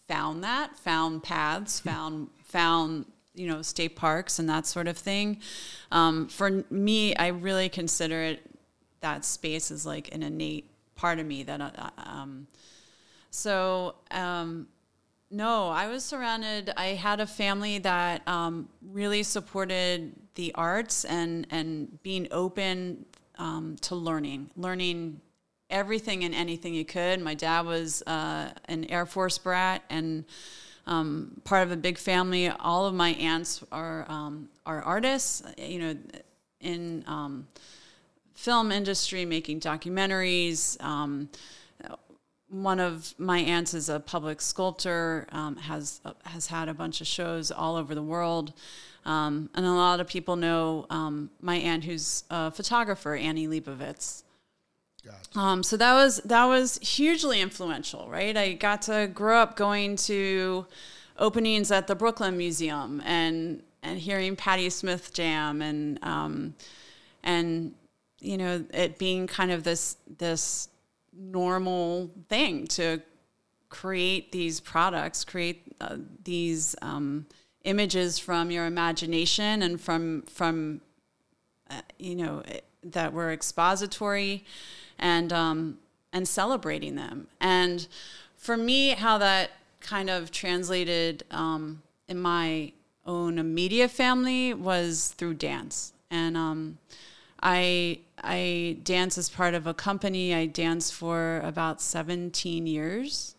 found 0.08 0.44
that 0.44 0.76
found 0.78 1.22
paths 1.22 1.80
found 1.90 2.28
found 2.42 3.06
you 3.34 3.46
know 3.46 3.62
state 3.62 3.96
parks 3.96 4.38
and 4.38 4.48
that 4.48 4.66
sort 4.66 4.88
of 4.88 4.96
thing 4.96 5.40
um, 5.90 6.28
for 6.28 6.64
me 6.70 7.14
i 7.16 7.28
really 7.28 7.68
consider 7.68 8.22
it 8.22 8.42
that 9.00 9.24
space 9.24 9.70
is 9.70 9.84
like 9.84 10.14
an 10.14 10.22
innate 10.22 10.70
part 10.94 11.18
of 11.18 11.26
me 11.26 11.42
that 11.42 11.60
uh, 11.60 11.90
um, 11.98 12.46
so 13.30 13.96
um, 14.12 14.68
no, 15.34 15.68
I 15.68 15.88
was 15.88 16.04
surrounded. 16.04 16.72
I 16.76 16.88
had 16.88 17.18
a 17.18 17.26
family 17.26 17.78
that 17.80 18.26
um, 18.28 18.68
really 18.80 19.24
supported 19.24 20.12
the 20.36 20.54
arts 20.54 21.04
and 21.04 21.44
and 21.50 22.00
being 22.04 22.28
open 22.30 23.04
um, 23.36 23.74
to 23.80 23.96
learning, 23.96 24.50
learning 24.56 25.20
everything 25.70 26.22
and 26.22 26.36
anything 26.36 26.72
you 26.72 26.84
could. 26.84 27.20
My 27.20 27.34
dad 27.34 27.66
was 27.66 28.00
uh, 28.06 28.52
an 28.66 28.84
Air 28.84 29.06
Force 29.06 29.36
brat 29.38 29.82
and 29.90 30.24
um, 30.86 31.40
part 31.44 31.66
of 31.66 31.72
a 31.72 31.76
big 31.76 31.98
family. 31.98 32.48
All 32.48 32.86
of 32.86 32.94
my 32.94 33.10
aunts 33.10 33.62
are 33.72 34.06
um, 34.08 34.48
are 34.66 34.82
artists. 34.82 35.42
You 35.58 35.78
know, 35.78 35.96
in 36.60 37.04
um, 37.06 37.46
film 38.34 38.72
industry, 38.72 39.24
making 39.24 39.60
documentaries. 39.60 40.82
Um, 40.82 41.28
one 42.48 42.78
of 42.78 43.14
my 43.18 43.38
aunts 43.38 43.74
is 43.74 43.88
a 43.88 43.98
public 43.98 44.40
sculptor, 44.40 45.26
um, 45.32 45.56
has 45.56 46.00
has 46.24 46.46
had 46.46 46.68
a 46.68 46.74
bunch 46.74 47.00
of 47.00 47.06
shows 47.06 47.50
all 47.50 47.74
over 47.74 47.94
the 47.94 48.02
world, 48.02 48.52
um, 49.04 49.50
and 49.54 49.66
a 49.66 49.72
lot 49.72 49.98
of 49.98 50.06
people 50.06 50.36
know 50.36 50.86
my 51.40 51.56
aunt 51.56 51.84
who's 51.84 52.24
a 52.30 52.50
photographer, 52.50 53.14
Annie 53.14 53.48
Leibovitz. 53.48 54.22
Um, 55.36 55.62
so 55.62 55.76
that 55.76 55.94
was 55.94 56.18
that 56.18 56.44
was 56.44 56.78
hugely 56.78 57.40
influential, 57.40 58.08
right? 58.08 58.36
I 58.36 58.52
got 58.54 58.82
to 58.82 59.10
grow 59.12 59.38
up 59.38 59.56
going 59.56 59.96
to 59.96 60.66
openings 61.18 61.70
at 61.70 61.86
the 61.86 61.94
Brooklyn 61.94 62.36
Museum 62.36 63.02
and 63.04 63.62
and 63.82 63.98
hearing 63.98 64.36
Patti 64.36 64.70
Smith 64.70 65.12
jam 65.12 65.60
and 65.62 65.98
um, 66.02 66.54
and 67.22 67.74
you 68.20 68.38
know 68.38 68.64
it 68.72 68.98
being 68.98 69.26
kind 69.26 69.50
of 69.50 69.64
this 69.64 69.96
this 70.18 70.68
normal 71.12 72.10
thing 72.28 72.66
to 72.66 73.00
create 73.68 74.32
these 74.32 74.60
products, 74.60 75.24
create 75.24 75.74
uh, 75.80 75.96
these 76.22 76.76
um, 76.80 77.26
images 77.64 78.18
from 78.18 78.50
your 78.50 78.66
imagination 78.66 79.62
and 79.62 79.80
from 79.80 80.22
from 80.22 80.80
uh, 81.70 81.80
you 81.98 82.14
know 82.14 82.42
that 82.82 83.12
were 83.12 83.32
expository 83.32 84.44
and 84.98 85.32
um, 85.32 85.78
and 86.12 86.26
celebrating 86.26 86.94
them. 86.94 87.26
And 87.40 87.86
for 88.36 88.56
me, 88.56 88.90
how 88.90 89.18
that 89.18 89.50
kind 89.80 90.08
of 90.08 90.30
translated 90.30 91.24
um, 91.30 91.82
in 92.08 92.20
my 92.20 92.72
own 93.06 93.38
immediate 93.38 93.90
family 93.90 94.54
was 94.54 95.14
through 95.16 95.34
dance 95.34 95.92
and. 96.10 96.36
Um, 96.36 96.78
I 97.46 97.98
I 98.22 98.78
dance 98.84 99.18
as 99.18 99.28
part 99.28 99.52
of 99.52 99.66
a 99.66 99.74
company. 99.74 100.34
I 100.34 100.46
danced 100.46 100.94
for 100.94 101.40
about 101.44 101.82
17 101.82 102.66
years. 102.66 103.34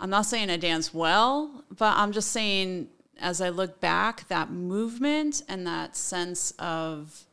I'm 0.00 0.08
not 0.08 0.24
saying 0.24 0.48
I 0.48 0.56
dance 0.56 0.94
well, 0.94 1.64
but 1.76 1.96
I'm 1.98 2.12
just 2.12 2.32
saying 2.32 2.88
as 3.20 3.40
I 3.40 3.50
look 3.50 3.80
back, 3.80 4.28
that 4.28 4.50
movement 4.50 5.42
and 5.48 5.66
that 5.66 5.96
sense 5.96 6.52
of 6.58 7.24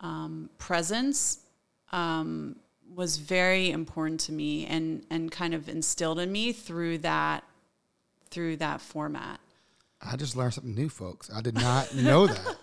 um, 0.00 0.50
presence 0.58 1.40
um, 1.92 2.56
was 2.94 3.18
very 3.18 3.70
important 3.70 4.20
to 4.20 4.32
me 4.32 4.66
and 4.66 5.04
and 5.10 5.30
kind 5.30 5.54
of 5.54 5.68
instilled 5.68 6.18
in 6.18 6.30
me 6.30 6.52
through 6.52 6.98
that 6.98 7.44
through 8.30 8.56
that 8.56 8.80
format. 8.80 9.40
I 10.02 10.16
just 10.16 10.36
learned 10.36 10.54
something 10.54 10.74
new, 10.74 10.88
folks. 10.88 11.30
I 11.34 11.40
did 11.40 11.54
not 11.54 11.94
know 11.94 12.26
that. 12.26 12.56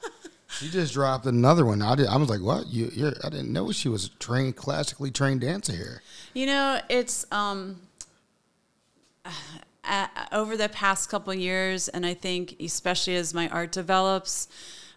She 0.49 0.69
just 0.69 0.93
dropped 0.93 1.25
another 1.25 1.65
one. 1.65 1.81
I 1.81 1.95
did. 1.95 2.07
I 2.07 2.17
was 2.17 2.29
like, 2.29 2.41
"What? 2.41 2.67
You? 2.67 2.89
You're, 2.93 3.13
I 3.23 3.29
didn't 3.29 3.51
know 3.51 3.71
she 3.71 3.89
was 3.89 4.05
a 4.05 4.09
trained, 4.17 4.55
classically 4.55 5.11
trained 5.11 5.41
dancer 5.41 5.73
here." 5.73 6.01
You 6.33 6.47
know, 6.47 6.79
it's 6.89 7.25
um, 7.31 7.81
uh, 9.83 10.07
over 10.31 10.57
the 10.57 10.69
past 10.69 11.09
couple 11.09 11.33
years, 11.33 11.89
and 11.89 12.05
I 12.05 12.13
think 12.13 12.55
especially 12.59 13.15
as 13.17 13.33
my 13.33 13.49
art 13.49 13.71
develops, 13.71 14.47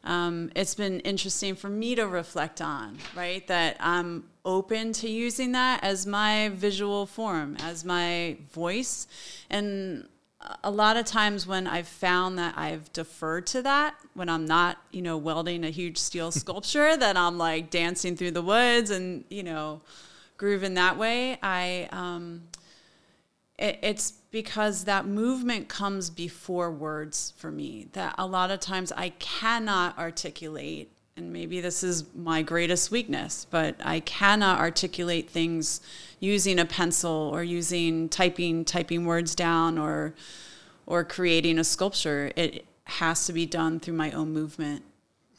um, 0.05 0.51
it's 0.57 0.75
been 0.75 1.01
interesting 1.01 1.55
for 1.55 1.69
me 1.69 1.95
to 1.95 2.07
reflect 2.07 2.61
on. 2.61 2.99
Right, 3.17 3.47
that 3.49 3.77
I'm 3.81 4.25
open 4.45 4.93
to 4.95 5.11
using 5.11 5.53
that 5.53 5.85
as 5.85 6.07
my 6.07 6.51
visual 6.51 7.07
form, 7.07 7.57
as 7.61 7.85
my 7.85 8.39
voice, 8.53 9.07
and 9.51 10.09
a 10.65 10.71
lot 10.71 10.97
of 10.97 11.05
times 11.05 11.47
when 11.47 11.67
I've 11.67 11.89
found 11.89 12.39
that 12.39 12.57
I've 12.57 12.93
deferred 12.93 13.47
to 13.49 13.63
that, 13.63 13.95
when 14.15 14.29
I'm 14.29 14.47
not, 14.47 14.79
you 14.91 15.03
know, 15.03 15.19
welding 15.19 15.65
a 15.65 15.71
huge 15.71 15.99
steel 15.99 16.31
sculpture, 16.33 16.97
that 16.97 17.17
I'm 17.17 17.39
like 17.39 17.71
dancing 17.71 18.17
through 18.17 18.33
the 18.33 18.43
woods 18.43 18.91
and, 18.91 19.25
you 19.29 19.43
know, 19.43 19.83
grooving 20.37 20.75
that 20.75 20.97
way, 20.97 21.39
I, 21.43 21.89
um, 21.93 22.43
it, 23.59 23.79
it's 23.83 24.15
because 24.31 24.85
that 24.85 25.07
movement 25.07 25.69
comes 25.69 26.11
before 26.11 26.71
words 26.71 27.33
for 27.37 27.51
me. 27.51 27.89
That 27.93 28.15
a 28.19 28.27
lot 28.27 28.51
of 28.51 28.61
times 28.61 28.93
I 28.93 29.11
cannot 29.11 29.99
articulate, 29.99 30.93
and 31.17 31.33
maybe 31.33 31.61
this 31.61 31.83
is 31.83 32.05
my 32.15 32.43
greatest 32.43 32.91
weakness, 32.91 33.47
but 33.51 33.77
I 33.85 34.01
cannot 34.01 34.61
articulate 34.61 35.29
things 35.29 35.81
using 36.21 36.59
a 36.59 36.65
pencil 36.65 37.31
or 37.33 37.43
using 37.43 38.09
typing 38.09 38.65
typing 38.65 39.05
words 39.05 39.35
down 39.35 39.79
or 39.79 40.15
or 40.87 41.05
creating 41.05 41.59
a 41.59 41.65
sculpture. 41.65 42.33
It 42.37 42.67
has 42.85 43.27
to 43.27 43.33
be 43.33 43.47
done 43.47 43.81
through 43.81 43.95
my 43.95 44.11
own 44.13 44.33
movement. 44.33 44.85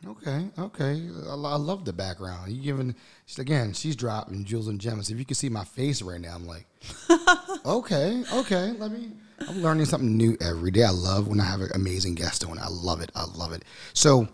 Okay, 0.07 0.47
okay. 0.57 1.07
I, 1.27 1.33
I 1.33 1.55
love 1.55 1.85
the 1.85 1.93
background. 1.93 2.51
You 2.51 2.61
giving 2.61 2.95
again? 3.37 3.73
She's 3.73 3.95
dropping 3.95 4.45
jewels 4.45 4.67
and 4.67 4.81
gems. 4.81 5.11
If 5.11 5.19
you 5.19 5.25
can 5.25 5.35
see 5.35 5.49
my 5.49 5.63
face 5.63 6.01
right 6.01 6.19
now, 6.19 6.33
I'm 6.35 6.47
like, 6.47 6.65
okay, 7.65 8.23
okay. 8.33 8.71
Let 8.77 8.91
me. 8.91 9.11
I'm 9.47 9.61
learning 9.61 9.85
something 9.85 10.17
new 10.17 10.37
every 10.41 10.71
day. 10.71 10.83
I 10.83 10.89
love 10.91 11.27
when 11.27 11.39
I 11.39 11.45
have 11.45 11.61
an 11.61 11.69
amazing 11.73 12.15
guest 12.15 12.45
on. 12.45 12.57
I 12.59 12.67
love 12.69 13.01
it. 13.01 13.11
I 13.15 13.25
love 13.25 13.53
it. 13.53 13.63
So, 13.93 14.27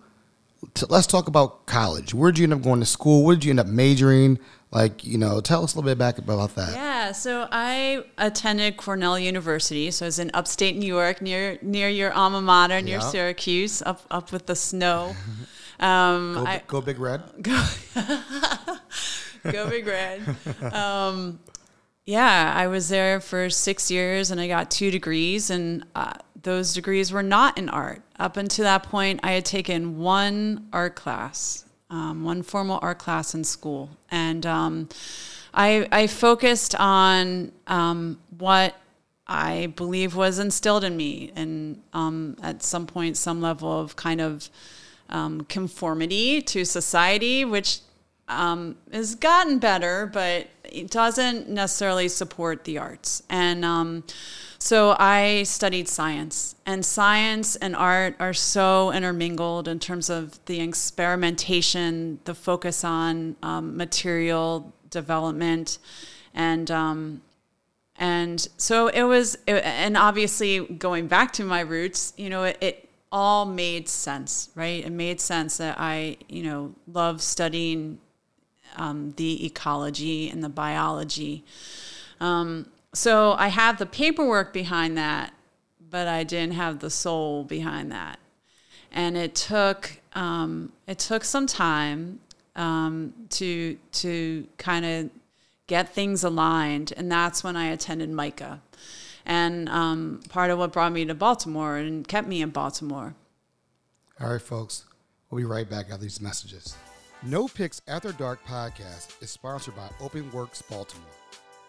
t- 0.73 0.85
let's 0.89 1.07
talk 1.07 1.27
about 1.27 1.65
college. 1.65 2.13
Where 2.13 2.31
did 2.31 2.39
you 2.39 2.43
end 2.43 2.53
up 2.53 2.61
going 2.61 2.79
to 2.81 2.85
school? 2.85 3.23
Where 3.23 3.35
did 3.35 3.45
you 3.45 3.51
end 3.51 3.59
up 3.59 3.67
majoring? 3.67 4.37
Like, 4.71 5.05
you 5.05 5.17
know, 5.17 5.39
tell 5.39 5.63
us 5.63 5.73
a 5.73 5.77
little 5.77 5.89
bit 5.89 5.97
back 5.97 6.17
about 6.17 6.55
that. 6.55 6.73
Yeah, 6.75 7.13
so 7.13 7.47
I 7.51 8.03
attended 8.17 8.75
Cornell 8.75 9.17
University. 9.17 9.91
So 9.91 10.05
I 10.05 10.07
was 10.07 10.19
in 10.19 10.29
upstate 10.33 10.75
New 10.75 10.87
York, 10.87 11.21
near 11.21 11.57
near 11.61 11.87
your 11.87 12.11
alma 12.11 12.41
mater, 12.41 12.81
near 12.81 12.97
Yeah. 12.97 13.09
Syracuse, 13.09 13.81
up 13.81 14.01
up 14.11 14.31
with 14.33 14.45
the 14.45 14.55
snow. 14.55 15.15
Um, 15.79 16.33
Go, 16.35 16.45
I, 16.45 16.61
go 16.67 16.81
big 16.81 16.99
red. 16.99 17.23
Go 19.51 19.69
Big 19.69 19.87
Red. 19.87 20.21
Um, 20.73 21.39
yeah, 22.05 22.53
I 22.55 22.67
was 22.67 22.89
there 22.89 23.19
for 23.19 23.49
six 23.49 23.91
years 23.91 24.31
and 24.31 24.39
I 24.39 24.47
got 24.47 24.71
two 24.71 24.91
degrees, 24.91 25.49
and 25.49 25.85
uh, 25.95 26.13
those 26.41 26.73
degrees 26.73 27.11
were 27.11 27.23
not 27.23 27.57
in 27.57 27.69
art. 27.69 28.01
Up 28.19 28.37
until 28.37 28.63
that 28.63 28.83
point, 28.83 29.19
I 29.23 29.31
had 29.31 29.45
taken 29.45 29.99
one 29.99 30.67
art 30.73 30.95
class, 30.95 31.65
um, 31.89 32.23
one 32.23 32.43
formal 32.43 32.79
art 32.81 32.97
class 32.97 33.33
in 33.33 33.43
school. 33.43 33.89
And 34.09 34.45
um, 34.45 34.89
I, 35.53 35.87
I, 35.91 36.07
focused 36.07 36.75
on 36.75 37.51
um, 37.67 38.19
what 38.37 38.75
I 39.27 39.73
believe 39.75 40.15
was 40.15 40.39
instilled 40.39 40.83
in 40.83 40.95
me, 40.95 41.31
and 41.35 41.81
um, 41.93 42.37
at 42.41 42.63
some 42.63 42.87
point, 42.87 43.17
some 43.17 43.41
level 43.41 43.81
of 43.81 43.95
kind 43.95 44.21
of 44.21 44.49
um, 45.09 45.41
conformity 45.45 46.41
to 46.41 46.65
society, 46.65 47.45
which 47.45 47.79
um, 48.27 48.75
has 48.91 49.15
gotten 49.15 49.59
better, 49.59 50.09
but 50.11 50.47
it 50.63 50.89
doesn't 50.89 51.47
necessarily 51.49 52.09
support 52.09 52.65
the 52.65 52.77
arts. 52.77 53.23
And 53.29 53.63
um, 53.63 54.03
so 54.59 54.95
I 54.99 55.43
studied 55.43 55.87
science, 55.87 56.55
and 56.65 56.85
science 56.85 57.55
and 57.55 57.75
art 57.75 58.15
are 58.19 58.33
so 58.33 58.91
intermingled 58.91 59.67
in 59.67 59.79
terms 59.79 60.09
of 60.09 60.43
the 60.45 60.59
experimentation, 60.59 62.19
the 62.25 62.35
focus 62.35 62.83
on 62.83 63.35
um, 63.43 63.77
material 63.77 64.73
development, 64.89 65.77
and 66.33 66.69
um, 66.71 67.21
and 67.97 68.47
so 68.57 68.87
it 68.87 69.03
was. 69.03 69.35
It, 69.47 69.63
and 69.63 69.95
obviously, 69.95 70.59
going 70.59 71.07
back 71.07 71.33
to 71.33 71.43
my 71.43 71.61
roots, 71.61 72.13
you 72.17 72.29
know, 72.29 72.43
it, 72.43 72.57
it 72.61 72.86
all 73.11 73.45
made 73.45 73.87
sense, 73.87 74.49
right? 74.55 74.85
It 74.85 74.91
made 74.91 75.21
sense 75.21 75.57
that 75.57 75.77
I, 75.79 76.17
you 76.27 76.43
know, 76.43 76.73
love 76.91 77.21
studying 77.21 77.99
um, 78.75 79.13
the 79.17 79.45
ecology 79.45 80.29
and 80.29 80.43
the 80.43 80.49
biology. 80.49 81.43
Um, 82.19 82.67
so 82.93 83.33
I 83.33 83.47
have 83.49 83.77
the 83.77 83.85
paperwork 83.85 84.53
behind 84.53 84.97
that, 84.97 85.33
but 85.89 86.07
I 86.07 86.23
didn't 86.23 86.53
have 86.53 86.79
the 86.79 86.89
soul 86.89 87.43
behind 87.43 87.91
that, 87.91 88.19
and 88.91 89.15
it 89.15 89.35
took 89.35 89.99
um, 90.13 90.71
it 90.87 90.99
took 90.99 91.23
some 91.23 91.47
time 91.47 92.19
um, 92.55 93.13
to 93.29 93.77
to 93.93 94.47
kind 94.57 94.85
of 94.85 95.09
get 95.67 95.93
things 95.93 96.23
aligned, 96.23 96.93
and 96.97 97.11
that's 97.11 97.43
when 97.43 97.55
I 97.55 97.67
attended 97.67 98.09
MICA, 98.09 98.61
and 99.27 99.67
um, 99.67 100.21
part 100.29 100.49
of 100.49 100.57
what 100.57 100.71
brought 100.71 100.93
me 100.93 101.05
to 101.05 101.13
Baltimore 101.13 101.75
and 101.75 102.07
kept 102.07 102.27
me 102.27 102.41
in 102.41 102.49
Baltimore. 102.49 103.13
All 104.19 104.31
right, 104.31 104.41
folks, 104.41 104.85
we'll 105.29 105.41
be 105.41 105.45
right 105.45 105.69
back 105.69 105.87
after 105.91 105.97
these 105.97 106.21
messages. 106.21 106.75
No 107.23 107.47
Picks 107.47 107.81
After 107.87 108.11
Dark 108.13 108.43
podcast 108.45 109.21
is 109.21 109.29
sponsored 109.29 109.75
by 109.75 109.89
Open 109.99 110.31
Works 110.31 110.61
Baltimore. 110.61 111.05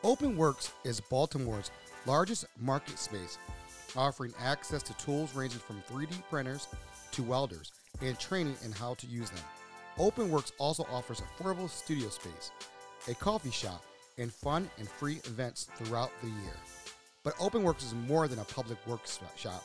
Open 0.05 0.37
Works 0.37 0.73
is 0.85 1.01
Baltimore's 1.01 1.73
largest 2.07 2.47
market 2.61 2.99
space, 2.99 3.39
offering 3.97 4.33
access 4.41 4.83
to 4.85 4.93
tools 4.95 5.35
ranging 5.35 5.59
from 5.59 5.83
3D 5.91 6.23
printers 6.31 6.69
to 7.11 7.23
welders 7.25 7.73
and 8.01 8.19
training 8.21 8.57
in 8.65 8.71
how 8.71 8.95
to 8.95 9.07
use 9.09 9.31
them. 9.31 9.45
Open 9.99 10.31
Works 10.31 10.53
also 10.59 10.87
offers 10.93 11.23
affordable 11.23 11.69
studio 11.69 12.09
space, 12.09 12.53
a 13.09 13.15
coffee 13.15 13.51
shop, 13.51 13.83
and 14.17 14.33
fun 14.33 14.71
and 14.79 14.89
free 14.89 15.21
events 15.25 15.67
throughout 15.77 16.13
the 16.23 16.29
year. 16.29 16.57
But 17.25 17.35
Open 17.41 17.63
Works 17.63 17.85
is 17.85 17.95
more 17.95 18.29
than 18.29 18.39
a 18.39 18.45
public 18.45 18.77
workshop. 18.87 19.65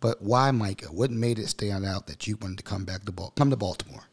but 0.00 0.20
why 0.20 0.50
MICA? 0.50 0.88
What 0.88 1.10
made 1.10 1.38
it 1.38 1.48
stand 1.48 1.86
out 1.86 2.08
that 2.08 2.26
you 2.26 2.36
wanted 2.42 2.58
to 2.58 2.64
come 2.64 2.84
back 2.84 3.06
to 3.06 3.30
come 3.36 3.48
to 3.48 3.56
Baltimore? 3.56 4.04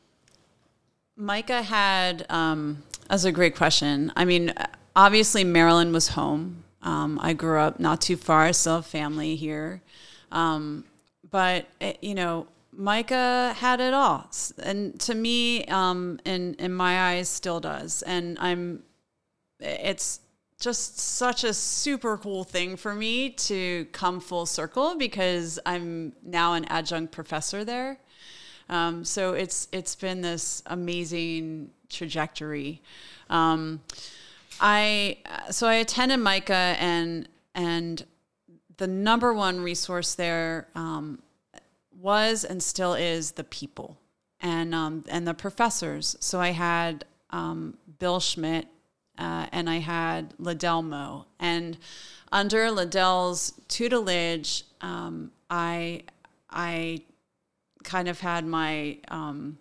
MICA 1.17 1.61
had 1.61 2.25
um, 2.29 2.81
that's 3.09 3.25
a 3.25 3.31
great 3.33 3.57
question. 3.57 4.13
I 4.15 4.23
mean, 4.23 4.53
obviously 4.95 5.43
Maryland 5.43 5.91
was 5.91 6.07
home. 6.07 6.62
Um, 6.83 7.19
I 7.21 7.33
grew 7.33 7.59
up 7.59 7.79
not 7.79 8.01
too 8.01 8.17
far. 8.17 8.51
Still 8.53 8.75
have 8.77 8.85
family 8.85 9.35
here, 9.35 9.81
um, 10.31 10.83
but 11.31 11.67
it, 11.79 11.97
you 12.01 12.13
know, 12.13 12.47
MICA 12.77 13.53
had 13.57 13.79
it 13.79 13.93
all, 13.93 14.29
and 14.61 14.99
to 15.01 15.15
me, 15.15 15.65
um, 15.65 16.19
in 16.25 16.55
in 16.55 16.73
my 16.73 17.11
eyes, 17.11 17.29
still 17.29 17.59
does. 17.59 18.01
And 18.03 18.37
I'm, 18.39 18.83
it's 19.59 20.19
just 20.59 20.97
such 20.97 21.43
a 21.43 21.53
super 21.53 22.17
cool 22.17 22.43
thing 22.43 22.77
for 22.77 22.95
me 22.95 23.29
to 23.29 23.85
come 23.91 24.19
full 24.19 24.45
circle 24.45 24.95
because 24.97 25.59
I'm 25.65 26.13
now 26.23 26.53
an 26.53 26.65
adjunct 26.65 27.11
professor 27.11 27.65
there. 27.65 27.97
Um, 28.69 29.03
so 29.03 29.33
it's 29.33 29.67
it's 29.71 29.95
been 29.95 30.21
this 30.21 30.63
amazing 30.67 31.69
trajectory. 31.89 32.81
Um, 33.29 33.81
I 34.59 35.17
so 35.51 35.67
I 35.67 35.75
attended 35.75 36.19
MICA 36.19 36.75
and 36.79 37.27
and 37.55 38.05
the 38.77 38.87
number 38.87 39.33
one 39.33 39.59
resource 39.59 40.15
there 40.15 40.67
um, 40.75 41.21
was 41.99 42.43
and 42.43 42.61
still 42.61 42.93
is 42.93 43.31
the 43.31 43.43
people 43.43 43.97
and 44.41 44.73
um, 44.73 45.03
and 45.09 45.27
the 45.27 45.33
professors. 45.33 46.15
So 46.19 46.39
I 46.39 46.49
had 46.49 47.05
um, 47.29 47.77
Bill 47.99 48.19
Schmidt 48.19 48.67
uh, 49.17 49.47
and 49.51 49.69
I 49.69 49.77
had 49.77 50.33
Liddell 50.39 50.81
Moe. 50.81 51.25
And 51.39 51.77
under 52.31 52.71
Liddell's 52.71 53.53
tutelage, 53.67 54.63
um, 54.81 55.31
I 55.49 56.03
I 56.49 57.01
kind 57.83 58.07
of 58.07 58.19
had 58.19 58.45
my 58.45 58.97
um, 59.09 59.57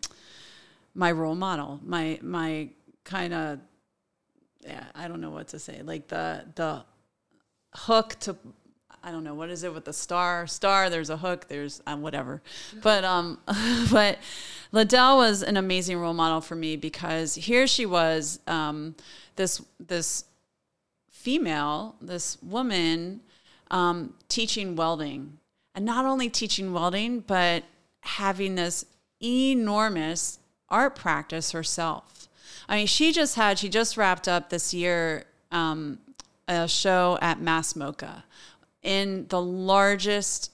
my 0.94 1.12
role 1.12 1.34
model, 1.34 1.80
my 1.84 2.18
my 2.22 2.70
kind 3.04 3.34
of 3.34 3.58
yeah, 4.64 4.84
I 4.94 5.08
don't 5.08 5.20
know 5.20 5.30
what 5.30 5.48
to 5.48 5.58
say, 5.58 5.82
like 5.82 6.08
the 6.08 6.44
the 6.54 6.84
hook 7.74 8.16
to 8.20 8.36
I 9.04 9.10
don't 9.10 9.24
know 9.24 9.34
what 9.34 9.50
is 9.50 9.64
it 9.64 9.74
with 9.74 9.84
the 9.84 9.92
star 9.92 10.46
star. 10.46 10.88
There's 10.88 11.10
a 11.10 11.16
hook. 11.16 11.48
There's 11.48 11.82
um, 11.86 12.02
whatever, 12.02 12.42
but 12.82 13.04
um, 13.04 13.38
but 13.90 14.18
Liddell 14.70 15.16
was 15.16 15.42
an 15.42 15.56
amazing 15.56 15.98
role 15.98 16.14
model 16.14 16.40
for 16.40 16.54
me 16.54 16.76
because 16.76 17.34
here 17.34 17.66
she 17.66 17.84
was, 17.84 18.38
um, 18.46 18.94
this 19.36 19.60
this 19.80 20.24
female, 21.10 21.96
this 22.00 22.40
woman, 22.42 23.20
um, 23.70 24.14
teaching 24.28 24.76
welding, 24.76 25.38
and 25.74 25.84
not 25.84 26.04
only 26.04 26.28
teaching 26.28 26.72
welding, 26.72 27.20
but 27.20 27.64
having 28.00 28.54
this 28.54 28.84
enormous 29.20 30.38
art 30.68 30.94
practice 30.94 31.50
herself. 31.50 32.28
I 32.68 32.76
mean, 32.76 32.86
she 32.86 33.12
just 33.12 33.36
had 33.36 33.58
she 33.58 33.68
just 33.68 33.96
wrapped 33.96 34.28
up 34.28 34.50
this 34.50 34.72
year 34.72 35.26
um, 35.50 35.98
a 36.48 36.68
show 36.68 37.18
at 37.20 37.40
Mass 37.40 37.74
MoCA 37.74 38.24
in 38.82 39.26
the 39.28 39.40
largest, 39.40 40.50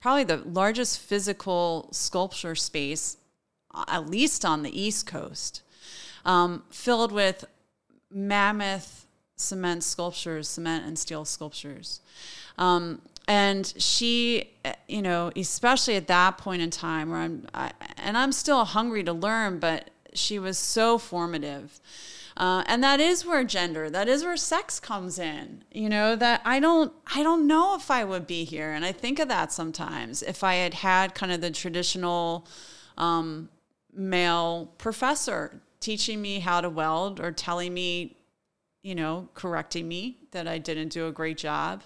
probably 0.00 0.24
the 0.24 0.38
largest 0.38 1.00
physical 1.00 1.88
sculpture 1.92 2.54
space, 2.54 3.16
at 3.88 4.08
least 4.08 4.44
on 4.44 4.62
the 4.62 4.80
East 4.80 5.06
Coast, 5.06 5.62
um, 6.24 6.62
filled 6.70 7.12
with 7.12 7.44
mammoth 8.10 9.06
cement 9.36 9.82
sculptures, 9.82 10.48
cement 10.48 10.84
and 10.84 10.98
steel 10.98 11.24
sculptures. 11.24 12.00
Um, 12.58 13.00
and 13.26 13.72
she, 13.78 14.50
you 14.88 15.02
know, 15.02 15.30
especially 15.36 15.96
at 15.96 16.08
that 16.08 16.36
point 16.38 16.62
in 16.62 16.70
time 16.70 17.10
where 17.10 17.20
I'm, 17.20 17.46
I, 17.54 17.72
and 17.96 18.18
I'm 18.18 18.32
still 18.32 18.64
hungry 18.64 19.04
to 19.04 19.12
learn, 19.12 19.60
but 19.60 19.89
she 20.14 20.38
was 20.38 20.58
so 20.58 20.98
formative. 20.98 21.80
Uh, 22.36 22.62
and 22.66 22.82
that 22.82 23.00
is 23.00 23.26
where 23.26 23.44
gender, 23.44 23.90
that 23.90 24.08
is 24.08 24.24
where 24.24 24.36
sex 24.36 24.80
comes 24.80 25.18
in. 25.18 25.62
You 25.70 25.88
know 25.88 26.16
that 26.16 26.40
I 26.44 26.58
don't, 26.58 26.92
I 27.14 27.22
don't 27.22 27.46
know 27.46 27.74
if 27.74 27.90
I 27.90 28.04
would 28.04 28.26
be 28.26 28.44
here, 28.44 28.70
and 28.72 28.84
I 28.84 28.92
think 28.92 29.18
of 29.18 29.28
that 29.28 29.52
sometimes 29.52 30.22
if 30.22 30.42
I 30.42 30.54
had 30.54 30.74
had 30.74 31.14
kind 31.14 31.32
of 31.32 31.40
the 31.40 31.50
traditional 31.50 32.46
um, 32.96 33.50
male 33.92 34.72
professor 34.78 35.60
teaching 35.80 36.22
me 36.22 36.38
how 36.38 36.60
to 36.60 36.70
weld 36.70 37.20
or 37.20 37.32
telling 37.32 37.74
me, 37.74 38.16
you 38.82 38.94
know, 38.94 39.28
correcting 39.34 39.88
me 39.88 40.18
that 40.30 40.46
I 40.46 40.58
didn't 40.58 40.88
do 40.88 41.08
a 41.08 41.12
great 41.12 41.36
job. 41.36 41.82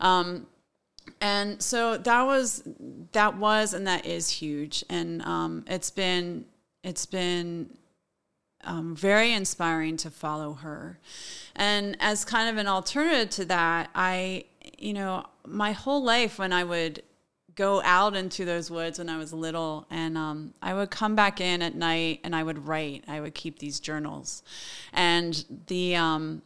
Um, 0.00 0.46
and 1.20 1.62
so 1.62 1.96
that 1.96 2.22
was 2.22 2.62
that 3.12 3.36
was 3.38 3.72
and 3.72 3.86
that 3.86 4.04
is 4.04 4.28
huge 4.28 4.84
and 4.90 5.22
um, 5.22 5.64
it's 5.66 5.90
been 5.90 6.44
it's 6.88 7.06
been 7.06 7.76
um, 8.64 8.96
very 8.96 9.32
inspiring 9.32 9.96
to 9.98 10.10
follow 10.10 10.54
her. 10.54 10.98
And 11.54 11.96
as 12.00 12.24
kind 12.24 12.48
of 12.48 12.56
an 12.56 12.66
alternative 12.66 13.30
to 13.30 13.44
that 13.46 13.90
i 13.94 14.44
you 14.78 14.92
know 14.92 15.24
my 15.46 15.72
whole 15.72 16.02
life 16.02 16.38
when 16.38 16.52
i 16.52 16.62
would 16.62 17.02
go 17.54 17.82
out 17.82 18.14
into 18.14 18.44
those 18.44 18.70
woods 18.70 18.98
when 18.98 19.08
i 19.08 19.16
was 19.16 19.32
little 19.32 19.86
and 19.90 20.16
um, 20.16 20.54
i 20.62 20.72
would 20.72 20.90
come 20.90 21.16
back 21.16 21.40
in 21.40 21.60
at 21.62 21.74
night 21.74 22.20
and 22.22 22.34
i 22.36 22.42
would 22.42 22.66
write. 22.66 23.04
I 23.08 23.20
would 23.20 23.34
keep 23.34 23.58
these 23.58 23.80
journals. 23.80 24.42
And 24.92 25.44
the 25.66 25.96
um, 25.96 26.42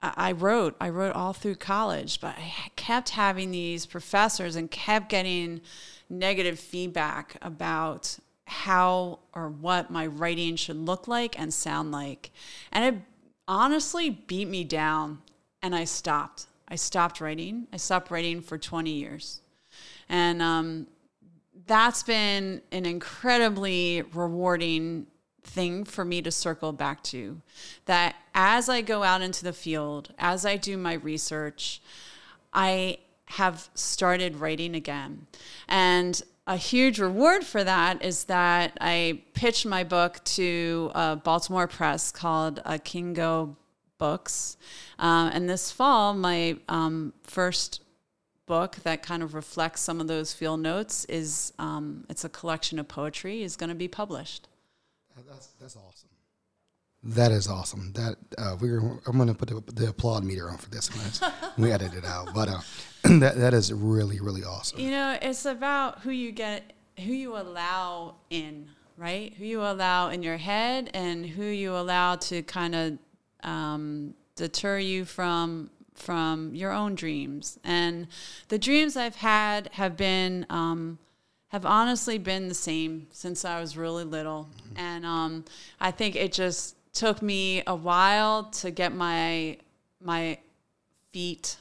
I 0.00 0.30
wrote, 0.32 0.76
I 0.80 0.90
wrote 0.90 1.16
all 1.16 1.32
through 1.32 1.56
college, 1.56 2.20
but 2.20 2.36
I 2.38 2.70
kept 2.76 3.10
having 3.10 3.50
these 3.50 3.84
professors 3.84 4.54
and 4.54 4.70
kept 4.70 5.08
getting 5.08 5.60
negative 6.08 6.60
feedback 6.60 7.36
about 7.42 8.18
how 8.48 9.18
or 9.34 9.48
what 9.48 9.90
my 9.90 10.06
writing 10.06 10.56
should 10.56 10.76
look 10.76 11.06
like 11.06 11.38
and 11.38 11.52
sound 11.52 11.92
like. 11.92 12.30
And 12.72 12.96
it 12.96 13.02
honestly 13.46 14.10
beat 14.10 14.48
me 14.48 14.64
down 14.64 15.18
and 15.62 15.74
I 15.74 15.84
stopped. 15.84 16.46
I 16.66 16.76
stopped 16.76 17.20
writing. 17.20 17.66
I 17.72 17.76
stopped 17.76 18.10
writing 18.10 18.40
for 18.40 18.58
20 18.58 18.90
years. 18.90 19.40
And 20.08 20.40
um, 20.40 20.86
that's 21.66 22.02
been 22.02 22.62
an 22.72 22.86
incredibly 22.86 24.02
rewarding 24.14 25.06
thing 25.42 25.84
for 25.84 26.04
me 26.04 26.22
to 26.22 26.30
circle 26.30 26.72
back 26.72 27.02
to 27.02 27.40
that 27.86 28.16
as 28.34 28.68
I 28.68 28.80
go 28.82 29.02
out 29.02 29.22
into 29.22 29.44
the 29.44 29.52
field, 29.52 30.12
as 30.18 30.44
I 30.44 30.56
do 30.56 30.76
my 30.76 30.94
research, 30.94 31.80
I 32.52 32.98
have 33.26 33.68
started 33.74 34.36
writing 34.36 34.74
again. 34.74 35.26
And 35.68 36.20
a 36.48 36.56
huge 36.56 36.98
reward 36.98 37.44
for 37.44 37.62
that 37.62 38.02
is 38.02 38.24
that 38.24 38.76
I 38.80 39.20
pitched 39.34 39.66
my 39.66 39.84
book 39.84 40.24
to 40.24 40.90
a 40.94 41.14
Baltimore 41.14 41.66
Press 41.68 42.10
called 42.10 42.62
uh, 42.64 42.78
Kingo 42.82 43.54
Books. 43.98 44.56
Uh, 44.98 45.30
and 45.34 45.48
this 45.48 45.70
fall, 45.70 46.14
my 46.14 46.56
um, 46.66 47.12
first 47.22 47.82
book 48.46 48.76
that 48.76 49.02
kind 49.02 49.22
of 49.22 49.34
reflects 49.34 49.82
some 49.82 50.00
of 50.00 50.08
those 50.08 50.32
field 50.32 50.60
notes 50.60 51.04
is 51.04 51.52
um, 51.58 52.06
it's 52.08 52.24
a 52.24 52.30
collection 52.30 52.78
of 52.78 52.88
poetry 52.88 53.42
is 53.42 53.54
going 53.54 53.68
to 53.68 53.76
be 53.76 53.88
published. 53.88 54.48
That's 55.28 55.48
that's 55.60 55.76
awesome. 55.76 56.07
That 57.14 57.32
is 57.32 57.48
awesome. 57.48 57.92
That 57.94 58.16
uh, 58.36 58.56
we're 58.60 58.80
I'm 58.80 59.16
going 59.16 59.28
to 59.28 59.34
put 59.34 59.48
the, 59.48 59.72
the, 59.72 59.88
applaud 59.88 60.24
meter 60.24 60.50
on 60.50 60.58
for 60.58 60.68
this 60.68 60.90
one. 60.94 61.32
we 61.56 61.72
edit 61.72 61.94
it 61.94 62.04
out, 62.04 62.34
but 62.34 62.48
uh, 62.48 62.60
that 63.20 63.36
that 63.36 63.54
is 63.54 63.72
really 63.72 64.20
really 64.20 64.44
awesome. 64.44 64.78
You 64.78 64.90
know, 64.90 65.18
it's 65.22 65.46
about 65.46 66.00
who 66.00 66.10
you 66.10 66.32
get, 66.32 66.74
who 66.98 67.12
you 67.12 67.34
allow 67.34 68.16
in, 68.28 68.68
right? 68.98 69.32
Who 69.34 69.46
you 69.46 69.62
allow 69.62 70.10
in 70.10 70.22
your 70.22 70.36
head, 70.36 70.90
and 70.92 71.24
who 71.24 71.44
you 71.44 71.74
allow 71.74 72.16
to 72.16 72.42
kind 72.42 72.74
of 72.74 72.98
um, 73.42 74.12
deter 74.36 74.78
you 74.78 75.06
from 75.06 75.70
from 75.94 76.54
your 76.54 76.72
own 76.72 76.94
dreams. 76.94 77.58
And 77.64 78.08
the 78.48 78.58
dreams 78.58 78.96
I've 78.96 79.16
had 79.16 79.70
have 79.72 79.96
been. 79.96 80.44
Um, 80.50 80.98
have 81.48 81.64
honestly 81.64 82.18
been 82.18 82.46
the 82.48 82.54
same 82.54 83.06
since 83.10 83.42
I 83.42 83.58
was 83.58 83.74
really 83.74 84.04
little. 84.04 84.50
Mm-hmm. 84.66 84.78
And 84.78 85.06
um, 85.06 85.44
I 85.80 85.90
think 85.90 86.14
it 86.14 86.30
just 86.30 86.76
took 86.98 87.22
me 87.22 87.62
a 87.64 87.76
while 87.76 88.42
to 88.42 88.72
get 88.72 88.92
my 88.92 89.56
my 90.00 90.36
feet 91.12 91.56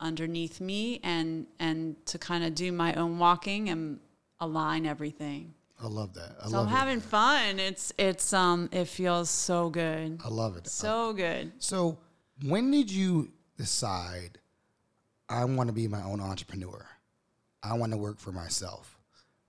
underneath 0.00 0.58
me 0.58 1.00
and 1.04 1.46
and 1.58 1.94
to 2.06 2.18
kind 2.18 2.42
of 2.44 2.54
do 2.54 2.72
my 2.72 2.94
own 2.94 3.18
walking 3.18 3.68
and 3.68 4.00
align 4.40 4.86
everything. 4.86 5.52
I 5.82 5.86
love 5.86 6.14
that. 6.14 6.34
I 6.42 6.46
so 6.46 6.56
love 6.56 6.66
I'm 6.66 6.72
it. 6.72 6.76
having 6.76 7.00
fun. 7.00 7.58
It's 7.58 7.92
it's 7.98 8.32
um 8.32 8.70
it 8.72 8.86
feels 8.86 9.28
so 9.28 9.68
good. 9.68 10.18
I 10.24 10.28
love 10.28 10.56
it. 10.56 10.66
So 10.66 11.12
good. 11.12 11.52
So 11.58 11.98
when 12.46 12.70
did 12.70 12.90
you 12.90 13.32
decide 13.58 14.38
I 15.28 15.44
want 15.44 15.68
to 15.68 15.74
be 15.74 15.88
my 15.88 16.02
own 16.02 16.22
entrepreneur? 16.22 16.86
I 17.62 17.74
want 17.74 17.92
to 17.92 17.98
work 17.98 18.18
for 18.18 18.32
myself. 18.32 18.98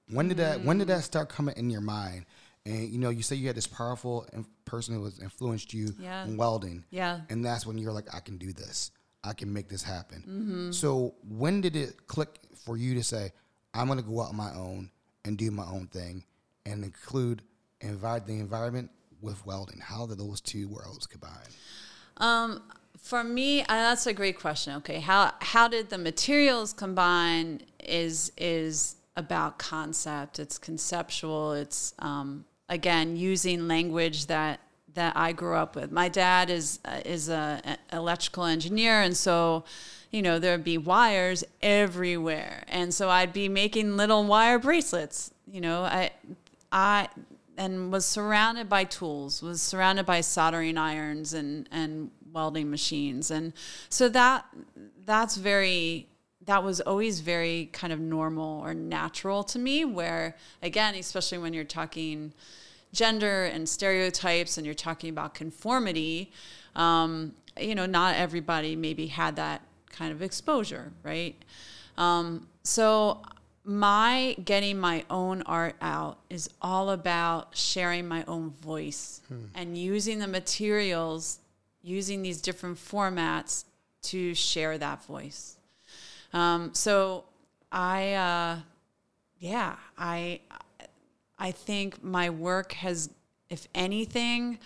When 0.10 0.28
did 0.28 0.38
that 0.38 0.62
when 0.66 0.78
did 0.78 0.90
that 0.90 1.06
start 1.06 1.30
coming 1.30 1.56
in 1.56 1.70
your 1.70 1.80
mind? 1.80 2.26
And 2.66 2.90
you 2.90 3.00
know, 3.00 3.10
you 3.10 3.24
say 3.24 3.36
you 3.36 3.48
had 3.48 3.56
this 3.56 3.68
powerful 3.68 4.28
person 4.66 4.96
who 4.96 5.04
has 5.06 5.20
influenced 5.20 5.74
you 5.74 5.94
yeah. 6.00 6.26
in 6.26 6.38
welding. 6.38 6.84
Yeah. 6.92 7.22
And 7.30 7.44
that's 7.44 7.66
when 7.66 7.78
you're 7.78 7.92
like, 7.92 8.14
I 8.14 8.20
can 8.20 8.38
do 8.38 8.54
this. 8.54 8.92
I 9.24 9.34
can 9.34 9.52
make 9.52 9.70
this 9.70 9.84
happen. 9.84 10.20
Mm-hmm. 10.22 10.72
So 10.72 11.16
when 11.28 11.62
did 11.62 11.76
it 11.76 12.08
click 12.08 12.40
for 12.66 12.78
you 12.78 12.96
to 12.96 13.04
say, 13.04 13.32
I'm 13.74 13.88
going 13.88 14.00
to 14.00 14.06
go 14.06 14.22
out 14.22 14.30
on 14.30 14.36
my 14.36 14.54
own 14.54 14.92
and 15.26 15.38
do 15.38 15.50
my 15.52 15.66
own 15.66 15.88
thing 15.88 16.24
and 16.66 16.84
include 16.84 17.42
invite 17.82 18.26
the 18.26 18.34
environment 18.34 18.90
with 19.22 19.46
welding? 19.46 19.80
How 19.80 20.06
did 20.06 20.20
those 20.20 20.42
two 20.42 20.68
worlds 20.68 21.08
combine? 21.08 21.32
Um, 22.18 22.64
for 22.98 23.24
me, 23.24 23.62
uh, 23.62 23.66
that's 23.68 24.06
a 24.08 24.14
great 24.14 24.40
question. 24.40 24.76
Okay, 24.78 25.00
how 25.00 25.34
how 25.40 25.68
did 25.68 25.90
the 25.90 25.98
materials 25.98 26.74
combine? 26.74 27.62
Is 27.84 28.32
is 28.38 28.96
about 29.18 29.58
concept. 29.58 30.40
It's 30.40 30.58
conceptual. 30.58 31.54
It's 31.54 31.94
um, 32.00 32.46
again 32.72 33.18
using 33.18 33.68
language 33.68 34.26
that 34.26 34.62
that 34.94 35.16
I 35.16 35.32
grew 35.32 35.56
up 35.56 35.76
with. 35.76 35.92
My 35.92 36.10
dad 36.10 36.50
is 36.50 36.80
uh, 36.86 37.02
is 37.06 37.30
a, 37.30 37.62
a 37.92 37.96
electrical 37.96 38.46
engineer, 38.46 39.02
and 39.02 39.16
so 39.16 39.64
you 40.10 40.22
know 40.22 40.40
there'd 40.40 40.64
be 40.64 40.78
wires 40.78 41.44
everywhere, 41.62 42.64
and 42.68 42.94
so 42.94 43.10
I'd 43.10 43.34
be 43.34 43.48
making 43.48 43.98
little 43.98 44.24
wire 44.24 44.58
bracelets. 44.58 45.32
You 45.46 45.62
know, 45.62 45.84
I 45.84 46.12
I 46.72 47.10
and 47.58 47.92
was 47.92 48.06
surrounded 48.06 48.70
by 48.70 48.86
tools, 48.86 49.42
was 49.42 49.62
surrounded 49.62 50.06
by 50.06 50.22
soldering 50.22 50.78
irons 50.78 51.34
and 51.34 51.68
and 51.72 52.10
welding 52.34 52.72
machines, 52.72 53.30
and 53.32 53.54
so 53.90 54.10
that 54.10 54.46
that's 55.06 55.36
very 55.36 56.08
that 56.46 56.64
was 56.64 56.82
always 56.82 57.20
very 57.20 57.70
kind 57.72 57.94
of 57.94 58.00
normal 58.00 58.62
or 58.62 58.74
natural 58.74 59.44
to 59.44 59.60
me 59.60 59.86
where 59.86 60.36
again 60.64 60.96
especially 60.96 61.38
when 61.38 61.54
you're 61.54 61.64
talking 61.64 62.34
gender 62.94 63.46
and 63.46 63.68
stereotypes 63.68 64.58
and 64.58 64.66
you're 64.66 64.74
talking 64.76 65.10
about 65.10 65.34
conformity 65.34 66.32
um, 66.76 67.34
you 67.60 67.76
know 67.76 67.86
not 67.86 68.16
everybody 68.16 68.76
maybe 68.76 69.08
had 69.08 69.36
that 69.36 69.62
kind 69.90 70.12
of 70.12 70.22
exposure 70.22 70.92
right 71.04 71.36
um, 71.98 72.48
so 72.64 73.22
my 73.64 74.36
getting 74.44 74.78
my 74.78 75.04
own 75.10 75.42
art 75.44 75.76
out 75.82 76.18
is 76.30 76.50
all 76.62 76.90
about 76.90 77.56
sharing 77.56 78.08
my 78.08 78.24
own 78.28 78.50
voice 78.50 79.22
hmm. 79.28 79.46
and 79.54 79.78
using 79.78 80.20
the 80.20 80.28
materials 80.28 81.40
using 81.84 82.22
these 82.22 82.42
different 82.42 82.78
formats 82.78 83.66
to 84.02 84.34
share 84.34 84.78
that 84.78 85.04
voice 85.06 85.58
um, 86.34 86.74
so 86.74 87.26
I, 87.72 88.14
uh, 88.14 88.58
yeah, 89.40 89.76
I, 89.98 90.42
I 91.42 91.52
think 91.52 92.04
my 92.04 92.30
work 92.30 92.74
has, 92.74 93.10
if 93.50 93.68
anything, 93.74 94.60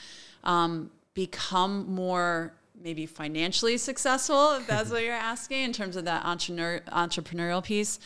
um, 0.44 0.92
become 1.14 1.90
more 1.90 2.54
maybe 2.84 3.06
financially 3.06 3.78
successful, 3.78 4.52
if 4.58 4.68
that's 4.72 4.92
what 4.92 5.02
you're 5.02 5.14
asking, 5.14 5.64
in 5.64 5.72
terms 5.72 5.96
of 5.96 6.04
that 6.04 6.26
entrepreneur, 6.26 6.82
entrepreneurial 6.92 7.64
piece, 7.64 7.98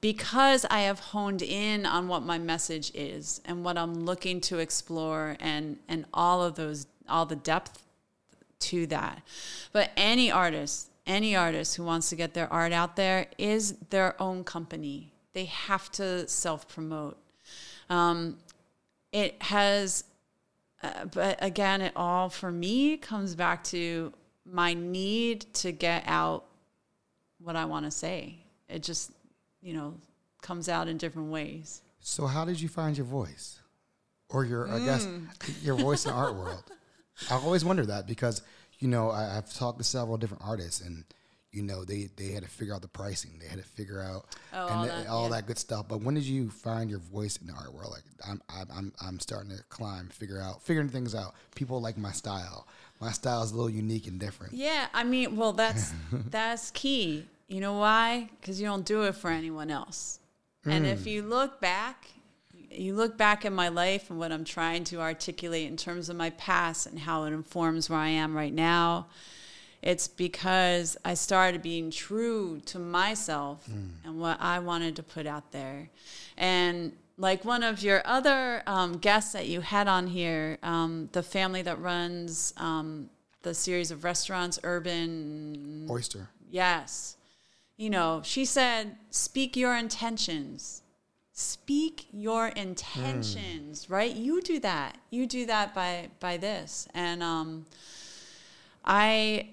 because 0.00 0.66
I 0.68 0.80
have 0.80 0.98
honed 0.98 1.40
in 1.40 1.86
on 1.86 2.08
what 2.08 2.24
my 2.24 2.36
message 2.36 2.90
is 2.94 3.40
and 3.44 3.64
what 3.64 3.78
I'm 3.78 3.94
looking 3.94 4.40
to 4.42 4.58
explore 4.58 5.36
and, 5.38 5.78
and 5.88 6.04
all 6.12 6.42
of 6.42 6.56
those, 6.56 6.88
all 7.08 7.26
the 7.26 7.36
depth 7.36 7.84
to 8.58 8.88
that. 8.88 9.22
But 9.70 9.92
any 9.96 10.32
artist, 10.32 10.90
any 11.06 11.36
artist 11.36 11.76
who 11.76 11.84
wants 11.84 12.08
to 12.10 12.16
get 12.16 12.34
their 12.34 12.52
art 12.52 12.72
out 12.72 12.96
there 12.96 13.28
is 13.38 13.74
their 13.90 14.20
own 14.20 14.42
company. 14.42 15.12
They 15.32 15.44
have 15.44 15.92
to 15.92 16.26
self 16.26 16.66
promote. 16.66 17.18
Um, 17.88 18.38
it 19.12 19.40
has, 19.42 20.04
uh, 20.82 21.06
but 21.06 21.38
again, 21.40 21.80
it 21.80 21.92
all 21.96 22.28
for 22.28 22.50
me 22.50 22.96
comes 22.96 23.34
back 23.34 23.64
to 23.64 24.12
my 24.44 24.74
need 24.74 25.52
to 25.54 25.72
get 25.72 26.04
out 26.06 26.44
what 27.38 27.56
I 27.56 27.64
want 27.64 27.84
to 27.86 27.90
say. 27.90 28.38
It 28.68 28.82
just, 28.82 29.12
you 29.62 29.74
know, 29.74 29.94
comes 30.42 30.68
out 30.68 30.88
in 30.88 30.96
different 30.96 31.30
ways. 31.30 31.82
So, 32.00 32.26
how 32.26 32.44
did 32.44 32.60
you 32.60 32.68
find 32.68 32.96
your 32.96 33.06
voice, 33.06 33.58
or 34.28 34.44
your, 34.44 34.66
mm. 34.66 34.80
I 34.80 34.84
guess, 34.84 35.06
mm. 35.06 35.26
your 35.64 35.76
voice 35.76 36.04
in 36.04 36.12
the 36.12 36.16
art 36.16 36.34
world? 36.34 36.64
I 37.30 37.34
always 37.34 37.64
wonder 37.64 37.86
that 37.86 38.06
because 38.06 38.42
you 38.78 38.88
know, 38.88 39.10
I, 39.10 39.34
have 39.34 39.52
talked 39.52 39.78
to 39.78 39.84
several 39.84 40.16
different 40.16 40.42
artists, 40.44 40.80
and 40.80 41.04
you 41.52 41.62
know, 41.62 41.84
they 41.84 42.08
they 42.16 42.32
had 42.32 42.42
to 42.42 42.48
figure 42.48 42.74
out 42.74 42.82
the 42.82 42.88
pricing, 42.88 43.38
they 43.40 43.48
had 43.48 43.58
to 43.58 43.64
figure 43.64 44.00
out 44.00 44.26
Oh, 44.52 44.66
and 44.66 44.74
all 44.74 44.82
the- 44.82 44.88
that, 44.88 45.06
all 45.08 45.22
yeah. 45.24 45.36
that 45.36 45.46
good 45.46 45.58
stuff. 45.58 45.88
But 45.88 46.02
when 46.02 46.14
did 46.14 46.24
you 46.24 46.50
find 46.50 46.90
your 46.90 46.98
voice 46.98 47.36
in 47.36 47.46
the 47.46 47.52
art 47.54 47.72
world? 47.72 47.92
Like 47.92 48.04
I'm 48.28 48.42
I'm 48.48 48.68
I'm, 48.74 48.92
I'm 49.00 49.20
starting 49.20 49.50
to 49.50 49.62
climb, 49.68 50.08
figure 50.08 50.40
out, 50.40 50.62
figuring 50.62 50.88
things 50.88 51.14
out. 51.14 51.34
People 51.54 51.80
like 51.80 51.96
my 51.96 52.12
style. 52.12 52.66
My 53.00 53.12
style 53.12 53.42
is 53.42 53.52
a 53.52 53.54
little 53.54 53.70
unique 53.70 54.06
and 54.06 54.18
different. 54.18 54.54
Yeah, 54.54 54.86
I 54.94 55.04
mean, 55.04 55.36
well, 55.36 55.52
that's 55.52 55.92
that's 56.12 56.70
key. 56.70 57.26
You 57.48 57.60
know 57.60 57.74
why? 57.74 58.30
Because 58.40 58.60
you 58.60 58.66
don't 58.66 58.84
do 58.84 59.02
it 59.02 59.14
for 59.14 59.30
anyone 59.30 59.70
else. 59.70 60.18
And 60.64 60.84
if 60.84 61.04
mm. 61.04 61.12
you 61.12 61.22
look 61.22 61.60
back, 61.60 62.08
you 62.70 62.94
look 62.94 63.16
back 63.16 63.44
at 63.44 63.52
my 63.52 63.68
life 63.68 64.10
and 64.10 64.18
what 64.18 64.32
I'm 64.32 64.44
trying 64.44 64.84
to 64.84 65.00
articulate 65.00 65.68
in 65.68 65.76
terms 65.76 66.08
of 66.08 66.16
my 66.16 66.30
past 66.30 66.86
and 66.86 66.98
how 66.98 67.24
it 67.24 67.32
informs 67.32 67.88
where 67.88 67.98
I 67.98 68.08
am 68.08 68.36
right 68.36 68.52
now. 68.52 69.06
It's 69.86 70.08
because 70.08 70.96
I 71.04 71.14
started 71.14 71.62
being 71.62 71.92
true 71.92 72.60
to 72.66 72.80
myself 72.80 73.68
and 74.04 74.18
what 74.18 74.36
I 74.40 74.58
wanted 74.58 74.96
to 74.96 75.04
put 75.04 75.26
out 75.28 75.52
there. 75.52 75.90
And 76.36 76.92
like 77.16 77.44
one 77.44 77.62
of 77.62 77.84
your 77.84 78.02
other 78.04 78.64
um, 78.66 78.98
guests 78.98 79.32
that 79.32 79.46
you 79.46 79.60
had 79.60 79.86
on 79.86 80.08
here, 80.08 80.58
um, 80.64 81.08
the 81.12 81.22
family 81.22 81.62
that 81.62 81.80
runs 81.80 82.52
um, 82.56 83.10
the 83.42 83.54
series 83.54 83.92
of 83.92 84.02
restaurants, 84.02 84.58
Urban 84.64 85.86
Oyster. 85.88 86.30
Yes. 86.50 87.16
You 87.76 87.88
know, 87.88 88.22
she 88.24 88.44
said, 88.44 88.96
speak 89.10 89.56
your 89.56 89.76
intentions. 89.76 90.82
Speak 91.32 92.08
your 92.10 92.48
intentions, 92.48 93.88
right? 93.88 94.16
You 94.16 94.42
do 94.42 94.58
that. 94.60 94.98
You 95.10 95.26
do 95.28 95.46
that 95.46 95.74
by 95.74 96.08
by 96.18 96.38
this. 96.38 96.88
And 96.92 97.22
um 97.22 97.66
I 98.84 99.50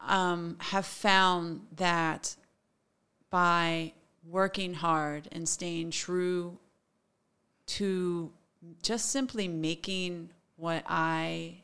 um 0.00 0.56
have 0.60 0.86
found 0.86 1.60
that 1.76 2.36
by 3.30 3.92
working 4.28 4.74
hard 4.74 5.28
and 5.32 5.48
staying 5.48 5.90
true 5.90 6.58
to 7.66 8.30
just 8.82 9.10
simply 9.10 9.48
making 9.48 10.30
what 10.56 10.82
I 10.88 11.58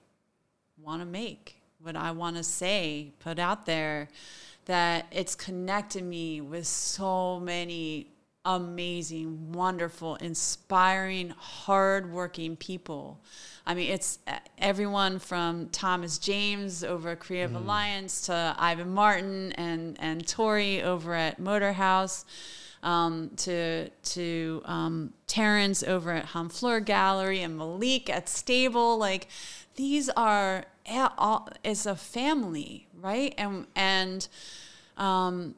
want 0.81 1.03
to 1.03 1.07
make, 1.07 1.57
what 1.81 1.97
I 1.97 2.11
want 2.13 2.37
to 2.37 2.45
say, 2.45 3.13
put 3.21 3.39
out 3.39 3.67
there, 3.67 4.09
that 4.67 5.07
it's 5.11 5.35
connected 5.35 6.05
me 6.05 6.41
with 6.41 6.67
so 6.67 7.41
many 7.41 8.07
amazing, 8.45 9.53
wonderful, 9.53 10.17
inspiring, 10.17 11.31
hardworking 11.39 12.57
people. 12.57 13.21
I 13.67 13.75
mean, 13.75 13.91
it's 13.91 14.19
uh, 14.27 14.37
everyone 14.59 15.19
from 15.19 15.69
Thomas 15.71 16.19
James 16.19 16.85
over 16.85 17.11
at 17.11 17.21
Creative 17.21 17.55
Alliance 17.55 18.27
to 18.27 18.55
Ivan 18.59 18.91
Martin 18.91 19.53
and 19.53 19.97
and 20.01 20.27
Tori 20.29 20.83
over 20.83 21.15
at 21.15 21.39
Motor 21.39 21.73
House 21.73 22.27
um, 22.83 23.31
to 23.37 23.89
to 23.89 24.63
um, 24.67 25.15
Terrence 25.27 25.83
over 25.83 26.13
at 26.13 26.27
Honfleur 26.27 26.85
Gallery 26.85 27.43
and 27.43 27.57
Malik 27.57 28.11
at 28.11 28.29
Stable. 28.29 28.99
Like 28.99 29.29
these 29.77 30.11
are 30.11 30.67
all, 30.87 31.49
it's 31.65 31.87
a 31.87 31.97
family, 31.97 32.87
right? 33.01 33.35
And 33.39 33.67
and 33.75 34.29
um, 34.99 35.55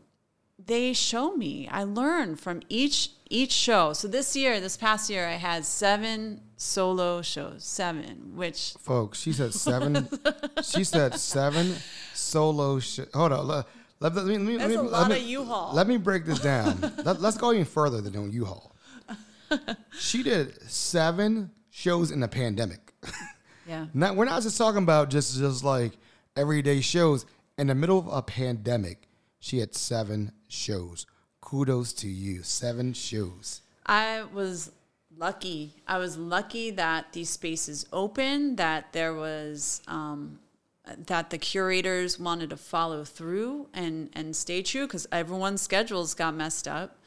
they 0.66 0.92
show 0.92 1.34
me. 1.36 1.68
I 1.70 1.84
learn 1.84 2.36
from 2.36 2.62
each 2.68 3.10
each 3.28 3.52
show. 3.52 3.92
So 3.92 4.06
this 4.08 4.36
year, 4.36 4.60
this 4.60 4.76
past 4.76 5.10
year, 5.10 5.26
I 5.26 5.32
had 5.34 5.64
seven 5.64 6.40
solo 6.56 7.22
shows, 7.22 7.64
seven, 7.64 8.32
which 8.36 8.74
Folks, 8.80 9.20
she 9.20 9.32
said 9.32 9.52
seven. 9.54 10.08
she 10.62 10.84
said 10.84 11.14
seven 11.14 11.74
solo. 12.14 12.78
Sh- 12.78 13.00
Hold 13.14 13.32
on. 13.32 13.46
Let, 13.48 13.66
let, 14.00 14.14
let 14.14 14.26
me, 14.26 14.36
let 14.38 14.42
me, 14.46 14.56
That's 14.58 14.68
let 14.74 14.78
a 14.78 14.82
me, 14.82 14.88
lot 14.90 15.08
let 15.08 15.18
of 15.18 15.24
me- 15.24 15.30
U-Haul. 15.30 15.74
Let 15.74 15.86
me 15.88 15.96
break 15.96 16.24
this 16.24 16.38
down. 16.40 16.78
let, 17.04 17.20
let's 17.20 17.36
go 17.36 17.52
even 17.52 17.64
further 17.64 18.00
than 18.00 18.12
doing 18.12 18.30
U-Haul. 18.32 18.72
she 19.98 20.22
did 20.22 20.60
seven 20.70 21.50
shows 21.70 22.10
in 22.10 22.20
the 22.20 22.28
pandemic. 22.28 22.92
yeah, 23.66 23.86
Not, 23.94 24.16
we're 24.16 24.24
not 24.24 24.42
just 24.42 24.58
talking 24.58 24.82
about 24.82 25.10
just 25.10 25.36
just 25.38 25.64
like 25.64 25.92
everyday 26.36 26.80
shows. 26.80 27.26
In 27.58 27.68
the 27.68 27.74
middle 27.74 27.98
of 27.98 28.06
a 28.08 28.20
pandemic, 28.22 29.05
she 29.38 29.58
had 29.58 29.74
seven 29.74 30.32
shows. 30.48 31.06
Kudos 31.40 31.92
to 31.94 32.08
you. 32.08 32.42
Seven 32.42 32.92
shows. 32.92 33.60
I 33.86 34.24
was 34.32 34.72
lucky. 35.16 35.74
I 35.86 35.98
was 35.98 36.16
lucky 36.16 36.70
that 36.72 37.12
these 37.12 37.30
spaces 37.30 37.86
open, 37.92 38.56
that 38.56 38.92
there 38.92 39.14
was 39.14 39.82
um, 39.86 40.40
that 41.06 41.30
the 41.30 41.38
curators 41.38 42.18
wanted 42.18 42.50
to 42.50 42.56
follow 42.56 43.04
through 43.04 43.68
and 43.72 44.10
and 44.12 44.34
stay 44.34 44.62
true 44.62 44.86
because 44.86 45.06
everyone's 45.12 45.62
schedules 45.62 46.14
got 46.14 46.34
messed 46.34 46.68
up. 46.68 46.98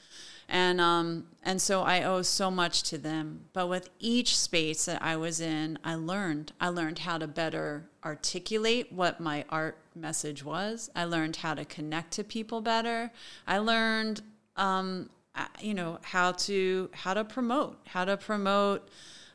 And 0.47 0.81
um, 0.81 1.27
and 1.43 1.61
so 1.61 1.83
I 1.83 2.03
owe 2.03 2.23
so 2.23 2.49
much 2.49 2.83
to 2.83 2.97
them. 2.97 3.45
But 3.53 3.67
with 3.67 3.89
each 3.99 4.37
space 4.37 4.85
that 4.85 5.01
I 5.01 5.15
was 5.15 5.39
in, 5.39 5.77
I 5.83 5.95
learned. 5.95 6.53
I 6.59 6.69
learned 6.69 6.99
how 6.99 7.17
to 7.19 7.27
better 7.27 7.89
articulate 8.03 8.91
what 8.91 9.19
my 9.19 9.45
art 9.49 9.77
message 9.99 10.43
was. 10.43 10.89
I 10.95 11.05
learned 11.05 11.37
how 11.37 11.53
to 11.53 11.65
connect 11.65 12.11
to 12.13 12.23
people 12.23 12.61
better. 12.61 13.11
I 13.47 13.57
learned 13.59 14.21
um, 14.55 15.09
uh, 15.35 15.45
you 15.61 15.73
know 15.73 15.99
how 16.01 16.33
to 16.33 16.89
how 16.93 17.13
to 17.13 17.23
promote 17.23 17.77
how 17.87 18.03
to 18.03 18.17
promote 18.17 18.89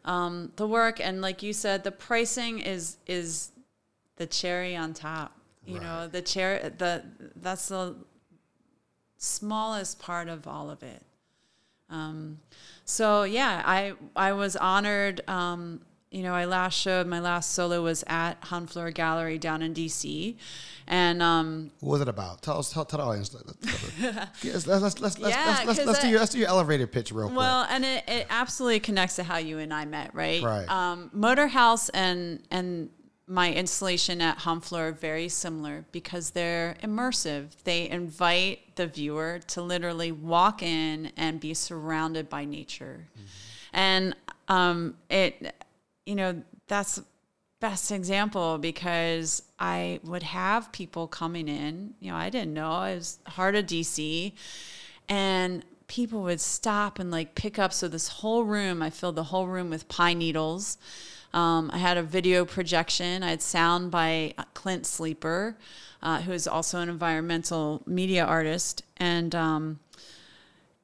um, 0.04 0.52
the 0.56 0.66
work 0.66 1.00
and 1.00 1.22
like 1.22 1.42
you 1.42 1.52
said 1.52 1.82
the 1.82 1.92
pricing 1.92 2.58
is 2.58 2.98
is 3.06 3.52
the 4.16 4.26
cherry 4.26 4.76
on 4.76 4.92
top 4.92 5.36
you 5.64 5.80
know 5.80 6.06
the 6.06 6.20
cherry 6.20 6.68
the 6.76 7.02
that's 7.36 7.68
the 7.68 7.96
smallest 9.16 9.98
part 9.98 10.28
of 10.28 10.46
all 10.46 10.68
of 10.68 10.82
it 10.82 11.02
um, 11.88 12.38
so 12.84 13.22
yeah 13.22 13.62
i 13.64 13.94
i 14.14 14.32
was 14.32 14.56
honored 14.56 15.22
um, 15.26 15.80
you 16.14 16.22
know 16.22 16.34
i 16.34 16.44
last 16.44 16.78
showed 16.78 17.06
my 17.06 17.20
last 17.20 17.52
solo 17.52 17.82
was 17.82 18.04
at 18.06 18.40
Honfleur 18.42 18.92
gallery 18.94 19.38
down 19.38 19.62
in 19.62 19.74
dc 19.74 20.36
and 20.86 21.22
um, 21.22 21.70
What 21.80 21.92
was 21.92 22.00
it 22.02 22.08
about? 22.08 22.42
Tell 22.42 22.58
us. 22.58 22.72
Tell, 22.72 22.84
tell 22.84 22.98
the 22.98 23.04
audience. 23.04 23.32
Let- 23.34 23.46
let- 23.46 24.28
Let's 24.44 24.66
let's 24.66 25.00
let's 25.00 25.18
let's 25.18 25.18
Yeah, 25.34 25.44
let's, 25.46 25.66
let's, 25.66 25.86
let's 25.86 26.00
do 26.00 26.08
your 26.08 26.20
let's 26.20 26.32
do 26.32 26.38
your 26.38 26.48
elevator 26.48 26.86
pitch 26.86 27.10
real 27.10 27.28
quick. 27.28 27.38
Well, 27.38 27.66
and 27.70 27.84
it, 27.84 28.04
it 28.06 28.26
absolutely 28.28 28.80
connects 28.80 29.16
to 29.16 29.24
how 29.24 29.38
you 29.38 29.58
and 29.58 29.72
I 29.72 29.86
met, 29.86 30.14
right? 30.14 30.42
Right. 30.42 30.68
Um, 30.68 31.10
Motor 31.12 31.48
House 31.48 31.88
and 31.90 32.42
and 32.50 32.90
my 33.26 33.50
installation 33.52 34.20
at 34.20 34.40
Honfleur 34.40 34.90
are 34.90 34.92
very 34.92 35.30
similar 35.30 35.86
because 35.90 36.30
they're 36.30 36.76
immersive. 36.82 37.52
They 37.64 37.88
invite 37.88 38.76
the 38.76 38.86
viewer 38.86 39.40
to 39.48 39.62
literally 39.62 40.12
walk 40.12 40.62
in 40.62 41.12
and 41.16 41.40
be 41.40 41.54
surrounded 41.54 42.28
by 42.28 42.44
nature, 42.44 43.08
and 43.72 44.14
um, 44.48 44.96
it, 45.08 45.54
you 46.06 46.14
know, 46.14 46.42
that's 46.66 47.00
best 47.60 47.90
example 47.90 48.58
because 48.58 49.42
I 49.58 50.00
would 50.04 50.22
have 50.22 50.70
people 50.72 51.08
coming 51.08 51.48
in. 51.48 51.94
You 52.00 52.10
know, 52.10 52.16
I 52.16 52.30
didn't 52.30 52.52
know 52.52 52.70
I 52.70 52.94
was 52.94 53.18
heart 53.26 53.54
of 53.54 53.66
DC, 53.66 54.32
and 55.08 55.64
people 55.86 56.22
would 56.22 56.40
stop 56.40 56.98
and 56.98 57.10
like 57.10 57.34
pick 57.34 57.58
up. 57.58 57.72
So 57.72 57.88
this 57.88 58.08
whole 58.08 58.44
room, 58.44 58.82
I 58.82 58.90
filled 58.90 59.16
the 59.16 59.24
whole 59.24 59.46
room 59.46 59.70
with 59.70 59.88
pine 59.88 60.18
needles. 60.18 60.76
Um, 61.32 61.70
I 61.72 61.78
had 61.78 61.96
a 61.96 62.02
video 62.02 62.44
projection. 62.44 63.22
I 63.22 63.30
had 63.30 63.42
sound 63.42 63.90
by 63.90 64.34
Clint 64.54 64.86
Sleeper, 64.86 65.56
uh, 66.02 66.20
who 66.20 66.32
is 66.32 66.46
also 66.46 66.80
an 66.80 66.88
environmental 66.88 67.82
media 67.86 68.24
artist, 68.24 68.84
and 68.98 69.34
um, 69.34 69.80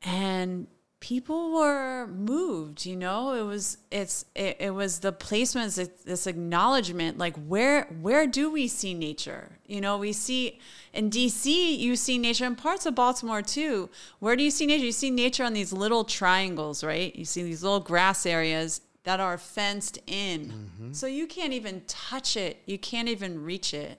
and 0.02 0.66
people 1.00 1.52
were 1.52 2.06
moved 2.06 2.84
you 2.86 2.94
know? 2.94 3.32
It 3.32 3.42
was 3.42 3.78
it's 3.90 4.26
it, 4.34 4.56
it 4.60 4.74
was 4.74 5.00
the 5.00 5.12
placements 5.12 5.78
it's 5.78 6.04
this 6.04 6.26
acknowledgement 6.26 7.18
like 7.18 7.36
where 7.36 7.84
where 8.00 8.26
do 8.26 8.50
we 8.50 8.68
see 8.68 8.94
nature? 8.94 9.58
You 9.66 9.80
know 9.80 9.98
we 9.98 10.12
see 10.12 10.60
in 10.92 11.10
dc 11.10 11.46
you 11.78 11.96
see 11.96 12.18
nature 12.18 12.44
in 12.44 12.54
parts 12.54 12.86
of 12.86 12.94
baltimore 12.94 13.42
too. 13.42 13.88
Where 14.18 14.36
do 14.36 14.42
you 14.42 14.50
see 14.50 14.66
nature? 14.66 14.84
You 14.84 14.92
see 14.92 15.10
nature 15.10 15.44
on 15.44 15.54
these 15.54 15.72
little 15.72 16.04
triangles 16.04 16.84
right? 16.84 17.14
You 17.16 17.24
see 17.24 17.42
these 17.42 17.62
little 17.62 17.80
grass 17.80 18.26
areas 18.26 18.82
that 19.04 19.18
are 19.20 19.38
fenced 19.38 19.98
in. 20.06 20.52
So 20.92 21.06
you 21.06 21.26
can't 21.26 21.54
even 21.54 21.82
touch 21.86 22.36
it. 22.36 22.58
You 22.66 22.78
can't 22.78 23.08
even 23.08 23.42
reach 23.42 23.72
it. 23.72 23.98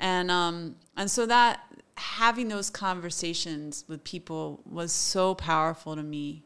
And 0.00 0.30
um 0.30 0.76
and 0.96 1.10
so 1.10 1.24
that 1.26 1.60
having 1.96 2.48
those 2.48 2.70
conversations 2.70 3.84
with 3.88 4.04
people 4.04 4.60
was 4.64 4.92
so 4.92 5.34
powerful 5.34 5.96
to 5.96 6.02
me. 6.02 6.42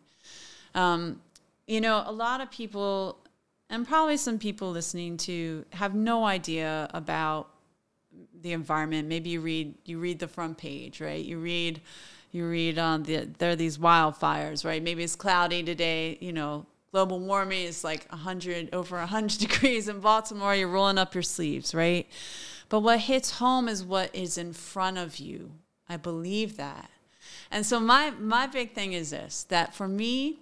Um 0.74 1.20
you 1.66 1.80
know 1.80 2.02
a 2.06 2.12
lot 2.12 2.40
of 2.40 2.50
people 2.50 3.18
and 3.68 3.86
probably 3.86 4.16
some 4.16 4.38
people 4.38 4.70
listening 4.70 5.16
to 5.16 5.64
have 5.70 5.94
no 5.94 6.24
idea 6.24 6.90
about 6.92 7.48
the 8.42 8.52
environment. 8.52 9.08
Maybe 9.08 9.30
you 9.30 9.40
read 9.40 9.74
you 9.84 9.98
read 9.98 10.18
the 10.18 10.28
front 10.28 10.58
page 10.58 11.00
right? 11.00 11.24
You 11.24 11.38
read 11.38 11.80
you 12.32 12.48
read 12.48 12.78
on 12.78 13.02
the 13.04 13.28
there 13.38 13.50
are 13.50 13.56
these 13.56 13.78
wildfires 13.78 14.64
right? 14.64 14.82
Maybe 14.82 15.02
it's 15.02 15.16
cloudy 15.16 15.62
today 15.62 16.18
you 16.20 16.32
know 16.32 16.66
global 16.92 17.20
warming 17.20 17.64
is 17.64 17.84
like 17.84 18.06
100 18.10 18.70
over 18.74 18.96
100 18.96 19.38
degrees 19.46 19.88
in 19.88 20.00
baltimore 20.00 20.54
you're 20.54 20.68
rolling 20.68 20.98
up 20.98 21.14
your 21.14 21.22
sleeves 21.22 21.74
right 21.74 22.06
But 22.68 22.80
what 22.80 23.00
hits 23.00 23.30
home 23.38 23.68
is 23.68 23.82
what 23.84 24.14
is 24.14 24.38
in 24.38 24.52
front 24.52 24.96
of 24.98 25.18
you. 25.18 25.50
I 25.88 25.96
believe 25.96 26.56
that. 26.56 26.88
And 27.50 27.66
so 27.66 27.80
my 27.80 28.10
my 28.10 28.46
big 28.46 28.74
thing 28.74 28.92
is 28.92 29.10
this 29.10 29.44
that 29.48 29.74
for 29.74 29.88
me, 29.88 30.38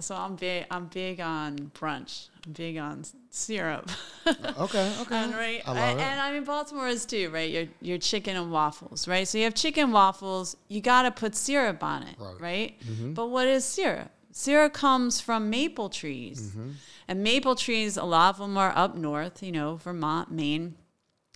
so 0.00 0.16
I'm 0.16 0.34
big 0.34 0.66
I'm 0.72 0.86
big 0.86 1.20
on 1.20 1.70
brunch. 1.78 2.28
I'm 2.44 2.52
big 2.52 2.78
on 2.78 3.04
syrup. 3.30 3.88
Okay, 4.66 4.92
okay. 5.02 5.16
and 5.24 5.34
right 5.34 5.62
I 5.66 5.70
love 5.72 5.98
it. 5.98 6.02
and 6.02 6.20
I 6.20 6.32
mean 6.32 6.44
Baltimore 6.44 6.88
is 6.88 7.06
too, 7.06 7.30
right? 7.30 7.48
Your 7.50 7.66
your 7.80 7.98
chicken 7.98 8.36
and 8.36 8.50
waffles, 8.50 9.06
right? 9.06 9.26
So 9.28 9.38
you 9.38 9.44
have 9.44 9.54
chicken 9.54 9.92
waffles, 9.92 10.56
you 10.68 10.80
got 10.80 11.02
to 11.02 11.10
put 11.12 11.36
syrup 11.36 11.82
on 11.84 12.02
it, 12.02 12.16
Right. 12.18 12.40
right? 12.40 12.70
Mm-hmm. 12.80 13.12
But 13.14 13.26
what 13.30 13.46
is 13.46 13.64
syrup? 13.64 14.10
Syrup 14.32 14.72
comes 14.72 15.20
from 15.20 15.50
maple 15.50 15.88
trees. 15.88 16.48
Mm-hmm. 16.50 16.70
And 17.08 17.22
maple 17.22 17.54
trees, 17.54 17.96
a 17.96 18.04
lot 18.04 18.34
of 18.34 18.38
them 18.38 18.56
are 18.56 18.72
up 18.74 18.96
north, 18.96 19.42
you 19.42 19.52
know, 19.52 19.76
Vermont, 19.76 20.30
Maine. 20.30 20.74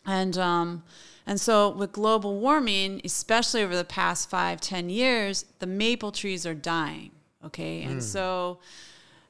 And 0.06 0.38
um, 0.38 0.82
and 1.26 1.40
so 1.40 1.70
with 1.70 1.92
global 1.92 2.38
warming, 2.40 3.00
especially 3.04 3.62
over 3.62 3.76
the 3.76 3.84
past 3.84 4.30
five, 4.30 4.60
ten 4.60 4.88
years, 4.88 5.44
the 5.58 5.66
maple 5.66 6.12
trees 6.12 6.46
are 6.46 6.54
dying. 6.54 7.10
Okay, 7.44 7.82
Hmm. 7.82 7.90
and 7.90 8.02
so 8.02 8.60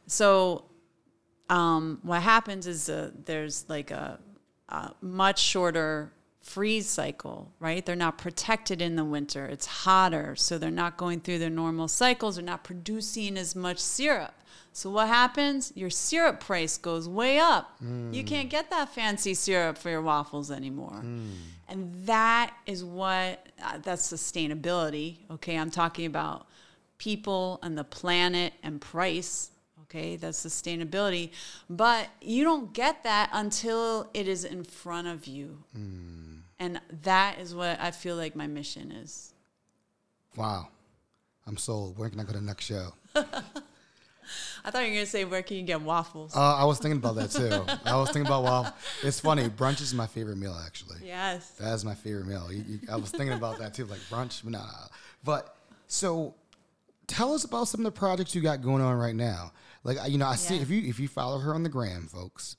so 0.07 0.65
um, 1.49 1.99
what 2.03 2.23
happens 2.23 2.67
is 2.67 2.89
uh, 2.89 3.11
there's 3.25 3.65
like 3.69 3.91
a, 3.91 4.19
a 4.69 4.93
much 5.01 5.39
shorter 5.41 6.13
freeze 6.47 6.89
cycle, 6.89 7.53
right? 7.59 7.85
They're 7.85 7.97
not 7.97 8.19
protected 8.19 8.81
in 8.81 8.97
the 8.97 9.05
winter. 9.05 9.47
It's 9.47 9.67
hotter, 9.67 10.37
so 10.37 10.57
they're 10.57 10.71
not 10.71 10.97
going 10.97 11.21
through 11.21 11.41
their 11.41 11.51
normal 11.51 11.89
cycles. 11.89 12.37
They're 12.37 12.45
not 12.45 12.65
producing 12.65 13.37
as 13.37 13.57
much 13.57 13.79
syrup. 13.79 14.33
So 14.73 14.91
what 14.91 15.09
happens? 15.09 15.73
Your 15.75 15.91
syrup 15.91 16.39
price 16.41 16.79
goes 16.79 17.09
way 17.09 17.39
up. 17.39 17.77
You 17.81 17.87
mm. 18.23 18.27
can't 18.27 18.49
get 18.49 18.71
that 18.71 18.91
fancy 18.91 19.35
syrup 19.35 19.77
for 19.77 19.91
your 19.91 20.03
waffles 20.03 20.51
anymore. 20.51 21.03
Mm. 21.03 21.31
And 21.69 22.07
that 22.07 22.55
is 22.67 22.85
what 22.85 23.47
uh, 23.63 23.79
that's 23.83 24.11
sustainability. 24.11 25.17
Okay, 25.31 25.57
I'm 25.57 25.71
talking 25.71 26.07
about 26.07 26.47
people 26.99 27.59
and 27.63 27.77
the 27.77 27.85
planet 27.85 28.53
and 28.63 28.81
price. 28.81 29.51
Okay, 29.85 30.17
that's 30.17 30.45
sustainability. 30.45 31.31
But 31.71 32.09
you 32.21 32.45
don't 32.45 32.73
get 32.73 33.03
that 33.05 33.31
until 33.33 34.11
it 34.15 34.29
is 34.29 34.45
in 34.45 34.63
front 34.63 35.09
of 35.09 35.27
you. 35.27 35.65
Mm. 35.77 36.26
And 36.59 36.81
that 37.03 37.39
is 37.39 37.55
what 37.55 37.79
I 37.81 37.91
feel 37.91 38.17
like 38.17 38.35
my 38.35 38.47
mission 38.47 38.91
is. 38.91 39.35
Wow. 40.37 40.69
I'm 41.47 41.57
sold. 41.57 41.99
Where 41.99 42.09
can 42.09 42.19
I 42.19 42.25
go 42.25 42.33
to 42.33 42.39
the 42.39 42.45
next 42.45 42.65
show? 42.65 42.93
I 44.65 44.71
thought 44.71 44.81
you 44.83 44.89
were 44.89 44.95
going 44.95 45.05
to 45.05 45.07
say, 45.07 45.25
where 45.25 45.43
can 45.43 45.57
you 45.57 45.63
get 45.63 45.81
waffles? 45.81 46.35
Uh, 46.35 46.57
I 46.57 46.65
was 46.65 46.79
thinking 46.79 46.99
about 46.99 47.15
that 47.17 47.31
too. 47.31 47.65
I 47.85 47.97
was 47.97 48.11
thinking 48.11 48.27
about 48.27 48.43
waffles. 48.43 48.75
It's 49.03 49.21
funny. 49.21 49.49
Brunch 49.49 49.81
is 49.81 49.95
my 49.95 50.07
favorite 50.07 50.39
meal, 50.39 50.59
actually. 50.67 50.97
yes. 51.05 51.51
That 51.51 51.73
is 51.75 51.85
my 51.85 51.95
favorite 51.95 52.27
meal. 52.27 52.51
You, 52.51 52.65
you, 52.67 52.81
I 52.91 52.97
was 52.97 53.11
thinking 53.11 53.33
about 53.33 53.59
that 53.59 53.75
too, 53.75 53.85
like 53.87 54.01
brunch. 54.11 54.43
No. 54.45 54.65
But 55.23 55.55
so, 55.87 56.35
tell 57.07 57.35
us 57.35 57.45
about 57.45 57.69
some 57.69 57.81
of 57.81 57.85
the 57.85 57.97
projects 57.97 58.35
you 58.35 58.41
got 58.41 58.63
going 58.63 58.83
on 58.83 58.97
right 58.97 59.15
now. 59.15 59.53
Like 59.85 59.99
you 60.09 60.19
know, 60.19 60.27
I 60.27 60.35
see 60.35 60.57
if 60.57 60.69
you 60.69 60.83
if 60.89 60.99
you 60.99 61.07
follow 61.07 61.39
her 61.39 61.55
on 61.55 61.63
the 61.63 61.69
gram, 61.69 62.09
folks, 62.09 62.57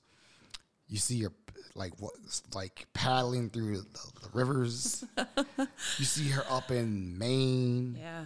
you 0.88 0.98
see 0.98 1.22
her 1.22 1.32
like 1.74 1.92
what 2.00 2.12
like 2.54 2.86
paddling 2.94 3.50
through 3.50 3.78
the, 3.82 4.10
the 4.22 4.28
rivers. 4.32 5.04
you 5.98 6.04
see 6.04 6.28
her 6.30 6.42
up 6.50 6.70
in 6.70 7.16
Maine, 7.18 7.96
Yeah. 8.00 8.24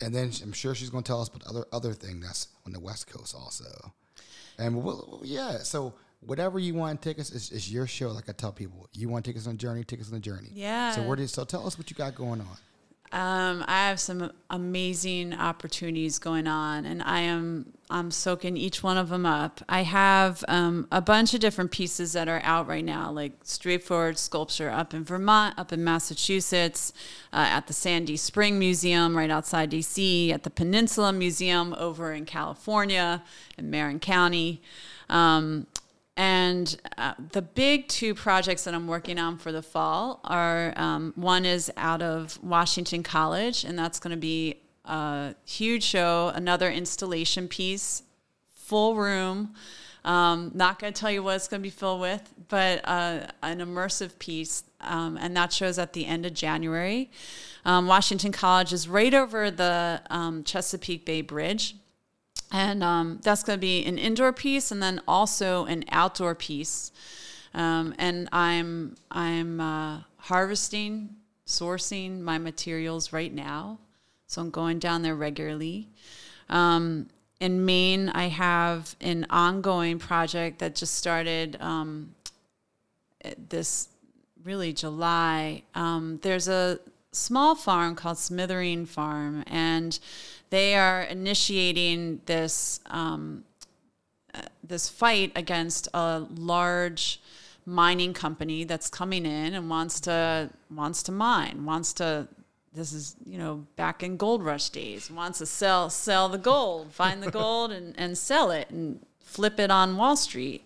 and 0.00 0.14
then 0.14 0.30
I'm 0.42 0.52
sure 0.52 0.74
she's 0.74 0.90
going 0.90 1.04
to 1.04 1.08
tell 1.08 1.20
us 1.22 1.28
about 1.28 1.44
other 1.46 1.64
other 1.72 1.92
thing 1.92 2.20
that's 2.20 2.48
on 2.66 2.72
the 2.72 2.80
West 2.80 3.06
Coast 3.06 3.34
also. 3.34 3.92
And 4.58 4.84
we'll, 4.84 5.20
yeah, 5.24 5.58
so 5.58 5.94
whatever 6.20 6.58
you 6.60 6.74
want 6.74 7.02
tickets 7.02 7.30
take 7.30 7.36
us, 7.36 7.42
it's, 7.50 7.52
it's 7.56 7.70
your 7.70 7.86
show. 7.86 8.08
Like 8.10 8.28
I 8.28 8.32
tell 8.32 8.52
people, 8.52 8.88
you 8.92 9.08
want 9.08 9.24
tickets 9.24 9.46
on 9.46 9.54
a 9.54 9.56
journey, 9.56 9.82
tickets 9.84 10.10
on 10.10 10.16
a 10.16 10.20
journey. 10.20 10.50
Yeah. 10.52 10.92
So 10.92 11.02
where 11.02 11.16
did 11.16 11.28
so 11.30 11.44
tell 11.44 11.66
us 11.66 11.76
what 11.76 11.90
you 11.90 11.96
got 11.96 12.14
going 12.14 12.40
on? 12.40 12.46
Um, 13.14 13.64
I 13.68 13.86
have 13.86 14.00
some 14.00 14.32
amazing 14.50 15.34
opportunities 15.34 16.18
going 16.18 16.48
on, 16.48 16.84
and 16.84 17.00
I 17.00 17.20
am 17.20 17.72
I'm 17.88 18.10
soaking 18.10 18.56
each 18.56 18.82
one 18.82 18.96
of 18.96 19.08
them 19.08 19.24
up. 19.24 19.60
I 19.68 19.82
have 19.82 20.44
um, 20.48 20.88
a 20.90 21.00
bunch 21.00 21.32
of 21.32 21.38
different 21.38 21.70
pieces 21.70 22.12
that 22.14 22.28
are 22.28 22.40
out 22.42 22.66
right 22.66 22.84
now, 22.84 23.12
like 23.12 23.34
straightforward 23.44 24.18
sculpture 24.18 24.68
up 24.68 24.94
in 24.94 25.04
Vermont, 25.04 25.56
up 25.56 25.72
in 25.72 25.84
Massachusetts, 25.84 26.92
uh, 27.32 27.46
at 27.50 27.68
the 27.68 27.72
Sandy 27.72 28.16
Spring 28.16 28.58
Museum 28.58 29.16
right 29.16 29.30
outside 29.30 29.70
DC, 29.70 30.32
at 30.32 30.42
the 30.42 30.50
Peninsula 30.50 31.12
Museum 31.12 31.72
over 31.78 32.12
in 32.12 32.24
California 32.24 33.22
in 33.56 33.70
Marin 33.70 34.00
County. 34.00 34.60
Um, 35.08 35.68
and 36.16 36.80
uh, 36.96 37.14
the 37.32 37.42
big 37.42 37.88
two 37.88 38.14
projects 38.14 38.64
that 38.64 38.74
I'm 38.74 38.86
working 38.86 39.18
on 39.18 39.36
for 39.36 39.50
the 39.50 39.62
fall 39.62 40.20
are 40.24 40.72
um, 40.76 41.12
one 41.16 41.44
is 41.44 41.72
out 41.76 42.02
of 42.02 42.38
Washington 42.42 43.02
College, 43.02 43.64
and 43.64 43.76
that's 43.76 43.98
going 43.98 44.12
to 44.12 44.20
be 44.20 44.60
a 44.84 45.34
huge 45.44 45.82
show, 45.82 46.30
another 46.34 46.70
installation 46.70 47.48
piece, 47.48 48.02
full 48.54 48.94
room. 48.94 49.54
Um, 50.04 50.52
not 50.54 50.78
going 50.78 50.92
to 50.92 51.00
tell 51.00 51.10
you 51.10 51.22
what 51.22 51.36
it's 51.36 51.48
going 51.48 51.62
to 51.62 51.66
be 51.66 51.70
filled 51.70 52.00
with, 52.00 52.32
but 52.48 52.82
uh, 52.84 53.26
an 53.42 53.58
immersive 53.58 54.18
piece, 54.18 54.62
um, 54.82 55.16
and 55.16 55.36
that 55.36 55.52
shows 55.52 55.78
at 55.78 55.94
the 55.94 56.06
end 56.06 56.26
of 56.26 56.34
January. 56.34 57.10
Um, 57.64 57.86
Washington 57.86 58.30
College 58.30 58.72
is 58.72 58.86
right 58.86 59.14
over 59.14 59.50
the 59.50 60.02
um, 60.10 60.44
Chesapeake 60.44 61.06
Bay 61.06 61.22
Bridge 61.22 61.74
and 62.54 62.84
um, 62.84 63.18
that's 63.24 63.42
going 63.42 63.58
to 63.58 63.60
be 63.60 63.84
an 63.84 63.98
indoor 63.98 64.32
piece 64.32 64.70
and 64.70 64.80
then 64.80 65.02
also 65.08 65.64
an 65.64 65.84
outdoor 65.90 66.36
piece. 66.36 66.92
Um, 67.52 67.94
and 67.98 68.28
i'm 68.32 68.96
i'm 69.10 69.60
uh, 69.60 70.00
harvesting 70.16 71.10
sourcing 71.46 72.20
my 72.20 72.38
materials 72.38 73.12
right 73.12 73.32
now. 73.32 73.78
So 74.28 74.40
i'm 74.40 74.50
going 74.50 74.78
down 74.78 75.02
there 75.02 75.16
regularly. 75.16 75.88
Um, 76.48 77.08
in 77.40 77.64
maine 77.64 78.08
i 78.10 78.28
have 78.28 78.94
an 79.00 79.26
ongoing 79.28 79.98
project 79.98 80.60
that 80.60 80.76
just 80.76 80.94
started 80.94 81.56
um, 81.60 82.14
this 83.48 83.88
really 84.44 84.72
July. 84.72 85.62
Um, 85.74 86.20
there's 86.22 86.48
a 86.48 86.78
small 87.12 87.54
farm 87.54 87.94
called 87.94 88.16
Smithereen 88.16 88.86
Farm, 88.86 89.44
and 89.46 89.98
they 90.54 90.76
are 90.76 91.02
initiating 91.02 92.20
this 92.26 92.78
um, 92.86 93.42
uh, 94.32 94.42
this 94.62 94.88
fight 94.88 95.32
against 95.34 95.88
a 95.92 96.24
large 96.36 97.20
mining 97.66 98.12
company 98.12 98.62
that's 98.62 98.88
coming 98.88 99.26
in 99.26 99.54
and 99.54 99.68
wants 99.68 99.98
to 99.98 100.48
wants 100.70 101.02
to 101.02 101.12
mine, 101.12 101.64
wants 101.64 101.92
to. 101.94 102.28
This 102.72 102.92
is 102.92 103.16
you 103.26 103.36
know 103.36 103.66
back 103.74 104.04
in 104.04 104.16
gold 104.16 104.44
rush 104.44 104.68
days. 104.68 105.10
Wants 105.10 105.38
to 105.40 105.46
sell 105.46 105.90
sell 105.90 106.28
the 106.28 106.38
gold, 106.38 106.92
find 106.92 107.20
the 107.20 107.32
gold, 107.32 107.72
and 107.72 107.92
and 107.98 108.16
sell 108.16 108.52
it 108.52 108.70
and 108.70 109.04
flip 109.18 109.58
it 109.58 109.72
on 109.72 109.96
Wall 109.96 110.16
Street, 110.16 110.64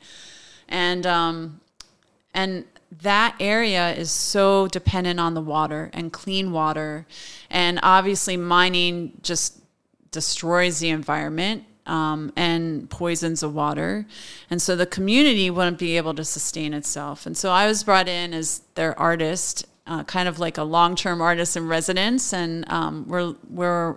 and 0.68 1.07
um, 1.07 1.61
and 2.35 2.66
that 3.03 3.37
area 3.40 3.94
is 3.94 4.11
so 4.11 4.68
dependent 4.68 5.18
on 5.18 5.33
the 5.33 5.40
water 5.40 5.90
and 5.94 6.12
clean 6.12 6.53
water 6.53 7.07
and 7.51 7.79
obviously 7.83 8.35
mining 8.35 9.12
just 9.22 9.59
destroys 10.11 10.81
the 10.81 10.90
environment 10.90 11.64
um, 11.87 12.33
and 12.37 12.88
poisons 12.90 13.40
the 13.40 13.49
water. 13.49 14.07
And 14.51 14.61
so 14.61 14.77
the 14.77 14.87
community 14.87 15.51
wouldn't 15.51 15.79
be 15.79 15.97
able 15.97 16.14
to 16.14 16.25
sustain 16.25 16.75
itself. 16.75 17.27
And 17.27 17.37
so 17.37 17.51
i 17.51 17.66
was 17.66 17.83
brought 17.83 18.09
in 18.09 18.35
as 18.35 18.62
their 18.75 18.99
artist 18.99 19.66
uh, 19.87 20.05
kind 20.05 20.29
of 20.29 20.38
like 20.38 20.59
a 20.59 20.62
long-term 20.64 21.23
artist 21.23 21.57
in 21.57 21.66
residence. 21.66 22.35
And 22.35 22.71
um, 22.71 23.07
we're 23.09 23.35
we're 23.49 23.97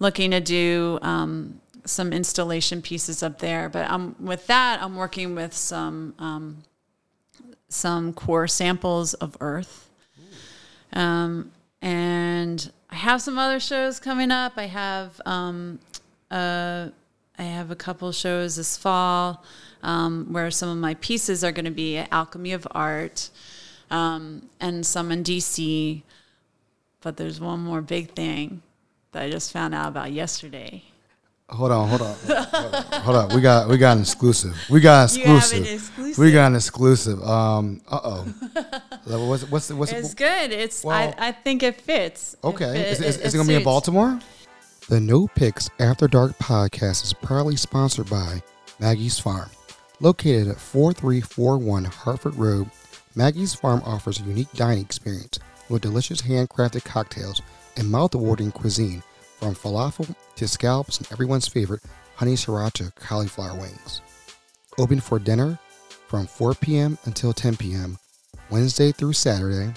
looking 0.00 0.32
to 0.32 0.40
do 0.40 0.98
um, 1.02 1.60
some 1.84 2.12
installation 2.12 2.82
pieces 2.82 3.22
up 3.22 3.38
there. 3.38 3.68
But 3.68 3.88
um, 3.88 4.16
with 4.18 4.46
that 4.48 4.82
i'm 4.82 4.96
working 4.96 5.34
with 5.36 5.54
some 5.54 6.14
um, 6.18 6.64
some 7.68 8.12
core 8.12 8.48
samples 8.48 9.14
of 9.14 9.36
Earth. 9.40 9.88
Um, 10.92 11.52
and 11.80 12.70
I 12.92 12.96
have 12.96 13.22
some 13.22 13.38
other 13.38 13.58
shows 13.58 13.98
coming 13.98 14.30
up. 14.30 14.52
I 14.56 14.66
have 14.66 15.18
um, 15.24 15.78
uh, 16.30 16.88
I 17.38 17.42
have 17.42 17.70
a 17.70 17.74
couple 17.74 18.12
shows 18.12 18.56
this 18.56 18.76
fall 18.76 19.42
um, 19.82 20.26
where 20.30 20.50
some 20.50 20.68
of 20.68 20.76
my 20.76 20.92
pieces 20.94 21.42
are 21.42 21.52
going 21.52 21.64
to 21.64 21.70
be 21.70 21.96
at 21.96 22.12
Alchemy 22.12 22.52
of 22.52 22.68
Art 22.72 23.30
um, 23.90 24.50
and 24.60 24.84
some 24.84 25.10
in 25.10 25.24
DC. 25.24 26.02
But 27.00 27.16
there's 27.16 27.40
one 27.40 27.60
more 27.60 27.80
big 27.80 28.10
thing 28.10 28.60
that 29.12 29.22
I 29.22 29.30
just 29.30 29.52
found 29.52 29.74
out 29.74 29.88
about 29.88 30.12
yesterday. 30.12 30.84
Hold 31.52 31.70
on, 31.70 31.88
hold 31.88 32.00
on, 32.02 32.14
hold 32.14 32.74
on, 32.74 32.82
hold 33.02 33.16
on. 33.16 33.34
We 33.34 33.40
got 33.42 33.68
we 33.68 33.76
got 33.78 33.96
an 33.96 34.02
exclusive. 34.02 34.56
We 34.70 34.80
got 34.80 35.14
You 35.16 35.24
have 35.24 35.30
an 35.30 35.36
exclusive. 35.36 35.72
exclusive. 35.74 36.18
We 36.18 36.32
got 36.32 36.46
an 36.46 36.56
exclusive. 36.56 37.22
Um, 37.22 37.80
uh 37.88 38.00
oh. 38.02 38.24
what's 39.28 39.44
what's 39.50 39.70
what's 39.72 39.92
It's 39.92 40.14
good. 40.14 40.50
It's 40.50 40.82
Well- 40.82 41.14
I, 41.18 41.28
I 41.28 41.32
think 41.32 41.62
it 41.62 41.80
fits. 41.80 42.34
It 42.34 42.46
Okay. 42.46 42.72
fit- 42.72 42.86
Is, 42.92 43.00
is, 43.00 43.00
it- 43.00 43.08
is 43.08 43.16
it 43.16 43.28
it 43.28 43.32
going 43.38 43.46
to 43.46 43.52
be 43.52 43.56
in. 43.56 43.64
Baltimore? 43.64 44.18
The 44.88 44.98
No 45.00 45.28
Picks 45.28 45.68
After 45.78 46.08
Dark 46.08 46.36
podcast 46.38 47.04
is 47.04 47.12
proudly 47.12 47.56
sponsored 47.56 48.08
by 48.10 48.42
Maggie's 48.80 49.18
Farm, 49.18 49.48
located 50.00 50.48
at 50.48 50.58
4341 50.58 51.84
Harford 51.84 52.34
Road, 52.34 52.68
Maggie's 53.14 53.54
Farm 53.54 53.80
offers 53.84 54.20
a 54.20 54.24
unique 54.24 54.50
dining 54.54 54.82
experience 54.84 55.38
with 55.68 55.82
delicious 55.82 56.22
handcrafted 56.22 56.84
cocktails 56.84 57.42
and 57.76 57.90
mouth-watering 57.90 58.50
cuisine 58.52 59.02
from 59.42 59.56
falafel 59.56 60.14
to 60.36 60.46
scallops 60.46 60.98
and 60.98 61.10
everyone's 61.10 61.48
favorite 61.48 61.82
honey 62.14 62.34
sriracha 62.34 62.94
cauliflower 62.94 63.58
wings. 63.58 64.00
Open 64.78 65.00
for 65.00 65.18
dinner 65.18 65.58
from 66.06 66.28
4 66.28 66.54
p.m. 66.54 66.96
until 67.06 67.32
10 67.32 67.56
p.m. 67.56 67.98
Wednesday 68.50 68.92
through 68.92 69.14
Saturday, 69.14 69.74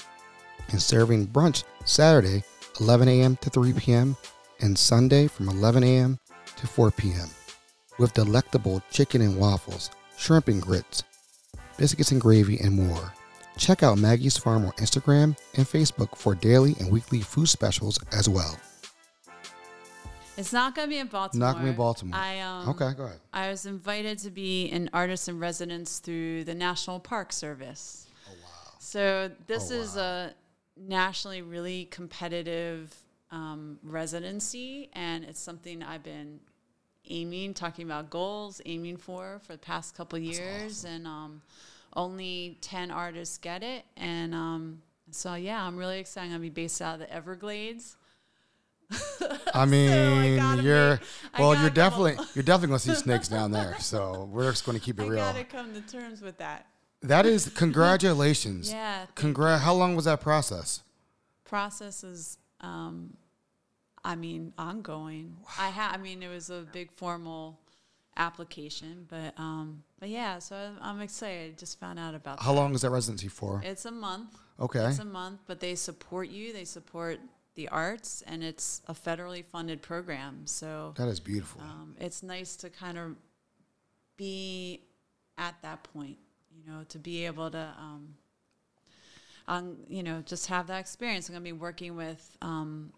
and 0.70 0.80
serving 0.80 1.28
brunch 1.28 1.64
Saturday 1.84 2.44
11 2.80 3.08
a.m. 3.08 3.38
to 3.38 3.50
3 3.50 3.74
p.m. 3.74 4.16
and 4.62 4.78
Sunday 4.78 5.28
from 5.28 5.50
11 5.50 5.84
a.m. 5.84 6.20
to 6.58 6.68
4 6.68 6.92
p.m. 6.92 7.30
with 7.98 8.14
delectable 8.14 8.84
chicken 8.92 9.22
and 9.22 9.36
waffles, 9.36 9.90
shrimp 10.16 10.48
and 10.48 10.62
grits, 10.62 11.04
biscuits 11.78 12.12
and 12.12 12.22
gravy, 12.22 12.60
and 12.60 12.76
more. 12.76 13.12
Check 13.58 13.82
out 13.82 13.98
Maggie's 13.98 14.38
Farm 14.38 14.66
on 14.66 14.74
Instagram 14.74 15.36
and 15.56 15.66
Facebook 15.66 16.16
for 16.16 16.36
daily 16.36 16.76
and 16.80 16.92
weekly 16.92 17.22
food 17.22 17.48
specials 17.48 17.98
as 18.12 18.30
well. 18.30 18.60
It's 20.38 20.52
not 20.54 20.76
going 20.76 20.88
to 20.88 20.90
be 20.90 20.98
in 21.00 21.08
Baltimore. 21.08 21.48
Not 21.48 21.54
gonna 21.54 21.66
be 21.66 21.70
in 21.72 21.76
Baltimore. 21.76 22.20
I 22.20 22.40
um, 22.40 22.70
Okay, 22.70 22.92
go 22.96 23.04
ahead. 23.06 23.20
I 23.32 23.50
was 23.50 23.66
invited 23.66 24.18
to 24.20 24.32
be 24.32 24.70
an 24.72 24.90
artist 24.94 25.30
in 25.30 25.40
residence 25.40 26.00
through 26.00 26.44
the 26.44 26.56
National 26.56 27.00
Park 27.00 27.32
Service. 27.32 28.08
Oh 28.28 28.34
wow! 28.44 28.72
So 28.80 29.32
this 29.48 29.72
Oh, 29.72 29.76
is 29.76 29.96
a 29.96 30.34
nationally 30.78 31.42
really 31.42 31.86
competitive 31.86 32.94
um, 33.32 33.80
residency, 33.84 34.90
and 34.94 35.24
it's 35.24 35.40
something 35.40 35.82
I've 35.82 36.04
been 36.04 36.40
aiming, 37.08 37.54
talking 37.54 37.86
about 37.86 38.10
goals, 38.10 38.62
aiming 38.66 38.98
for 38.98 39.40
for 39.46 39.54
the 39.54 39.60
past 39.60 39.96
couple 39.96 40.20
years, 40.20 40.84
and 40.86 41.08
um, 41.08 41.42
only 41.96 42.58
ten 42.62 42.92
artists 42.92 43.38
get 43.38 43.64
it, 43.64 43.86
and 43.96 44.34
um, 44.36 44.82
so 45.12 45.36
yeah, 45.36 45.64
I'm 45.66 45.78
really 45.78 46.00
excited. 46.00 46.26
I'm 46.26 46.32
gonna 46.34 46.42
be 46.42 46.50
based 46.50 46.82
out 46.82 46.96
of 46.96 47.00
the 47.00 47.14
Everglades. 47.14 47.96
I 49.54 49.66
mean, 49.66 50.38
gotta 50.38 50.62
you're 50.62 50.98
be- 50.98 51.04
well, 51.40 51.60
you're 51.62 51.70
definitely 51.70 52.14
you're 52.36 52.44
definitely 52.44 52.68
going 52.70 52.80
to 52.80 52.90
see 52.90 52.96
snakes 52.96 53.28
down 53.28 53.52
there. 53.52 53.76
So 53.80 54.30
we're 54.32 54.50
just 54.52 54.66
going 54.66 54.78
to 54.78 54.84
keep 54.84 55.00
it 55.00 55.04
I 55.04 55.08
real. 55.08 55.20
gotta 55.20 55.44
come 55.44 55.74
to 55.74 55.82
terms 55.82 56.22
with 56.22 56.38
that. 56.40 56.68
That 57.02 57.26
is 57.26 57.50
congratulations. 57.56 58.72
Yeah, 58.72 59.06
Congrat. 59.16 59.62
How 59.62 59.74
long 59.74 59.96
was 59.96 60.06
that 60.06 60.22
process? 60.22 60.82
process 61.44 62.04
is 62.04 62.38
um 62.62 63.16
i 64.04 64.16
mean 64.16 64.52
ongoing 64.58 65.38
i 65.60 65.70
ha 65.70 65.92
i 65.94 65.98
mean 65.98 66.24
it 66.24 66.28
was 66.28 66.50
a 66.50 66.66
big 66.74 66.90
formal 66.92 67.60
application 68.18 69.06
but 69.10 69.34
um 69.38 69.84
but 70.00 70.10
yeah 70.10 70.40
so 70.40 70.56
I- 70.56 70.90
i'm 70.90 71.02
excited 71.02 71.58
just 71.60 71.80
found 71.80 72.00
out 72.00 72.16
about 72.16 72.40
How 72.42 72.52
that. 72.54 72.60
long 72.60 72.74
is 72.74 72.82
that 72.82 72.90
residency 72.90 73.28
for? 73.28 73.62
it's 73.64 73.86
a 73.86 73.92
month 73.92 74.36
Okay. 74.60 74.86
it's 74.88 75.00
a 75.00 75.06
month 75.06 75.42
but 75.46 75.60
they 75.60 75.76
support 75.76 76.30
you 76.30 76.52
they 76.54 76.66
support 76.66 77.20
the 77.56 77.68
arts 77.70 78.22
and 78.28 78.44
it's 78.44 78.82
a 78.88 78.94
federally 78.94 79.44
funded 79.44 79.82
program 79.82 80.42
so 80.46 80.94
That 80.98 81.08
is 81.08 81.20
beautiful. 81.20 81.62
um, 81.62 81.96
it's 82.00 82.22
nice 82.24 82.56
to 82.58 82.70
kind 82.70 82.98
of 82.98 83.16
be 84.18 84.82
at 85.38 85.56
that 85.62 85.84
point, 85.84 86.18
you 86.56 86.70
know, 86.72 86.84
to 86.90 86.98
be 87.00 87.26
able 87.26 87.52
to, 87.52 87.74
um, 87.80 88.14
um, 89.48 89.78
you 89.88 90.04
know, 90.04 90.22
just 90.26 90.48
have 90.48 90.68
that 90.68 90.80
experience. 90.80 91.28
I'm 91.30 91.34
going 91.34 91.44
to 91.44 91.54
be 91.54 91.58
working 91.60 91.96
with 91.96 92.38
um, 92.42 92.92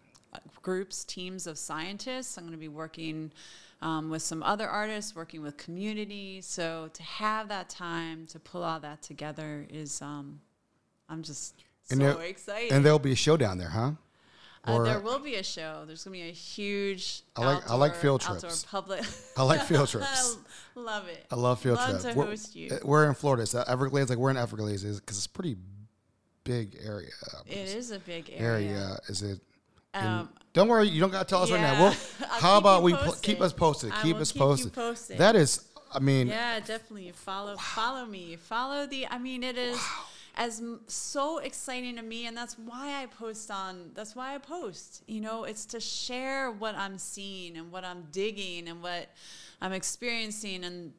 groups, 0.62 1.04
teams 1.04 1.46
of 1.46 1.58
scientists. 1.58 2.36
I'm 2.38 2.44
going 2.44 2.52
to 2.52 2.58
be 2.58 2.68
working 2.68 3.32
um, 3.82 4.10
with 4.10 4.22
some 4.22 4.42
other 4.42 4.68
artists, 4.68 5.14
working 5.14 5.42
with 5.42 5.56
community. 5.56 6.40
So 6.40 6.88
to 6.92 7.02
have 7.02 7.48
that 7.48 7.68
time 7.68 8.26
to 8.28 8.38
pull 8.38 8.62
all 8.62 8.80
that 8.80 9.02
together 9.02 9.66
is, 9.70 10.00
um, 10.02 10.40
I'm 11.08 11.22
just 11.22 11.54
And 11.90 12.00
so 12.00 12.18
excited. 12.20 12.72
and 12.72 12.84
there'll 12.84 12.98
be 12.98 13.12
a 13.12 13.16
show 13.16 13.36
down 13.36 13.58
there, 13.58 13.70
huh? 13.70 13.92
Uh, 14.64 14.82
there 14.82 15.00
will 15.00 15.18
be 15.18 15.36
a 15.36 15.42
show. 15.42 15.84
There's 15.86 16.04
going 16.04 16.18
to 16.18 16.24
be 16.24 16.28
a 16.28 16.32
huge. 16.32 17.22
I 17.36 17.44
like- 17.46 17.70
I 17.70 17.74
like 17.74 17.94
field 17.94 18.20
trips. 18.20 18.64
Public. 18.64 19.02
I 19.36 19.42
like 19.42 19.62
field 19.62 19.88
trips. 19.90 20.36
I 20.76 20.80
love 20.80 21.08
it. 21.08 21.26
I 21.30 21.36
love 21.36 21.60
field 21.60 21.76
love 21.76 21.90
trips. 21.90 22.04
to 22.04 22.14
we're, 22.14 22.26
host 22.26 22.54
you. 22.56 22.70
uh, 22.72 22.78
we're 22.84 23.06
in 23.08 23.14
Florida. 23.14 23.46
So 23.46 23.64
Everglades, 23.66 24.10
like 24.10 24.18
we're 24.18 24.30
in 24.30 24.36
Everglades, 24.36 24.82
because 24.82 25.16
it's 25.16 25.26
a 25.26 25.30
pretty 25.30 25.56
big 26.44 26.76
area. 26.84 27.08
It 27.46 27.68
is 27.68 27.90
a 27.90 27.98
big 27.98 28.30
area. 28.34 28.70
area. 28.70 28.98
Is 29.08 29.22
it? 29.22 29.40
Um, 29.94 30.28
don't 30.52 30.68
worry, 30.68 30.86
you 30.88 31.00
don't 31.00 31.10
got 31.10 31.26
to 31.26 31.30
tell 31.32 31.42
us 31.42 31.50
right 31.50 31.60
now. 31.60 31.72
yeah. 31.72 31.80
We'll, 31.80 32.28
how 32.40 32.58
about 32.58 32.82
we 32.82 32.94
keep 33.22 33.40
us 33.40 33.52
posted? 33.52 33.90
I 33.92 34.02
keep 34.02 34.16
us 34.16 34.32
keep 34.32 34.40
posted. 34.42 34.72
posted. 34.72 35.18
That 35.18 35.34
is, 35.34 35.66
I 35.92 35.98
mean, 35.98 36.28
Yeah, 36.28 36.60
definitely. 36.60 37.10
Follow 37.12 37.56
follow 37.56 38.04
me. 38.06 38.36
Follow 38.36 38.86
the 38.86 39.06
I 39.08 39.18
mean 39.18 39.42
it 39.42 39.56
is 39.56 39.80
as 40.38 40.60
m- 40.60 40.80
so 40.86 41.38
exciting 41.38 41.96
to 41.96 42.02
me 42.02 42.26
and 42.26 42.36
that's 42.36 42.56
why 42.58 43.02
I 43.02 43.06
post 43.06 43.50
on 43.50 43.90
that's 43.94 44.14
why 44.16 44.34
I 44.34 44.38
post. 44.38 45.02
You 45.06 45.20
know, 45.20 45.44
it's 45.44 45.66
to 45.66 45.80
share 45.80 46.50
what 46.50 46.74
I'm 46.76 46.96
seeing 46.96 47.56
and 47.58 47.70
what 47.70 47.84
I'm 47.84 48.06
digging 48.12 48.68
and 48.68 48.82
what 48.82 49.10
I'm 49.60 49.72
experiencing 49.72 50.64
and 50.64 50.92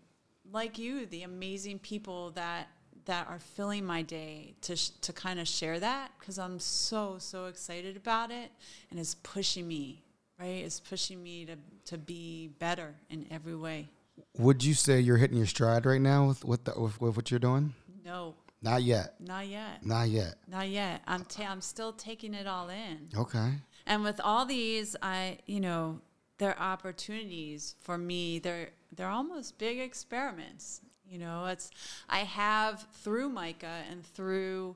like 0.52 0.78
you, 0.78 1.06
the 1.06 1.24
amazing 1.24 1.80
people 1.80 2.32
that 2.32 2.68
that 3.06 3.28
are 3.28 3.40
filling 3.40 3.86
my 3.86 4.02
day 4.02 4.56
to 4.62 4.76
sh- 4.76 4.90
to 5.02 5.14
kind 5.14 5.40
of 5.40 5.48
share 5.48 5.80
that 5.80 6.12
cuz 6.20 6.38
I'm 6.38 6.60
so 6.60 7.18
so 7.18 7.46
excited 7.46 7.96
about 7.96 8.30
it 8.32 8.52
and 8.92 9.00
it's 9.00 9.16
pushing 9.16 9.68
me, 9.68 10.04
right? 10.38 10.64
It's 10.66 10.82
pushing 10.82 11.24
me 11.24 11.46
to 11.46 11.56
to 11.86 11.98
be 11.98 12.50
better 12.60 12.94
in 13.10 13.26
every 13.32 13.56
way. 13.56 13.90
would 14.38 14.64
you 14.66 14.74
say 14.74 15.00
you're 15.00 15.18
hitting 15.18 15.38
your 15.38 15.48
stride 15.48 15.86
right 15.86 16.02
now 16.02 16.28
with 16.28 16.44
with, 16.44 16.66
the, 16.66 16.74
with, 16.78 17.00
with 17.00 17.16
what 17.16 17.32
you're 17.32 17.40
doing? 17.40 17.74
No, 18.04 18.36
Not 18.62 18.84
yet. 18.84 19.16
Not 19.20 19.48
yet. 19.48 19.86
Not 19.86 20.10
yet. 20.10 20.36
Not 20.48 20.70
yet. 20.70 21.02
I'm 21.08 21.24
ta- 21.24 21.48
I'm 21.50 21.62
still 21.62 21.94
taking 21.94 22.34
it 22.34 22.46
all 22.46 22.70
in. 22.70 23.10
Okay. 23.16 23.54
And 23.86 24.04
with 24.04 24.20
all 24.22 24.46
these, 24.46 24.96
I 25.02 25.38
you 25.46 25.60
know, 25.60 26.02
they're 26.38 26.60
opportunities 26.60 27.76
for 27.80 27.98
me. 27.98 28.40
They're 28.40 28.70
they're 28.96 29.10
almost 29.10 29.58
big 29.58 29.80
experiments. 29.80 30.82
You 31.10 31.20
know, 31.20 31.46
it's 31.46 31.72
I 32.10 32.20
have 32.20 32.86
through 32.94 33.30
MICA 33.30 33.84
and 33.90 34.06
through 34.06 34.76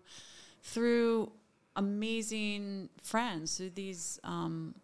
through 0.64 1.32
amazing 1.76 2.90
friends 3.02 3.58
through 3.58 3.72
these 3.72 4.20
um, 4.24 4.76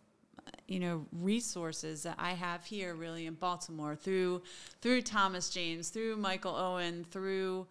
you 0.68 0.80
know 0.80 1.06
resources 1.12 2.04
that 2.04 2.16
I 2.18 2.32
have 2.32 2.66
here 2.66 2.96
really 2.96 3.26
in 3.26 3.36
Baltimore 3.36 3.96
through 3.96 4.42
through 4.82 5.02
Thomas 5.04 5.50
James 5.50 5.90
through 5.90 6.18
Michael 6.18 6.56
Owen 6.56 7.06
through 7.10 7.68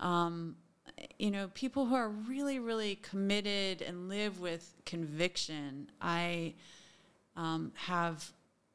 um, 0.00 0.56
you 1.18 1.30
know 1.30 1.48
people 1.54 1.86
who 1.86 1.94
are 1.94 2.08
really 2.08 2.58
really 2.58 2.96
committed 2.96 3.82
and 3.82 4.08
live 4.08 4.40
with 4.40 4.74
conviction 4.84 5.90
I 6.00 6.54
um, 7.36 7.72
have 7.74 8.32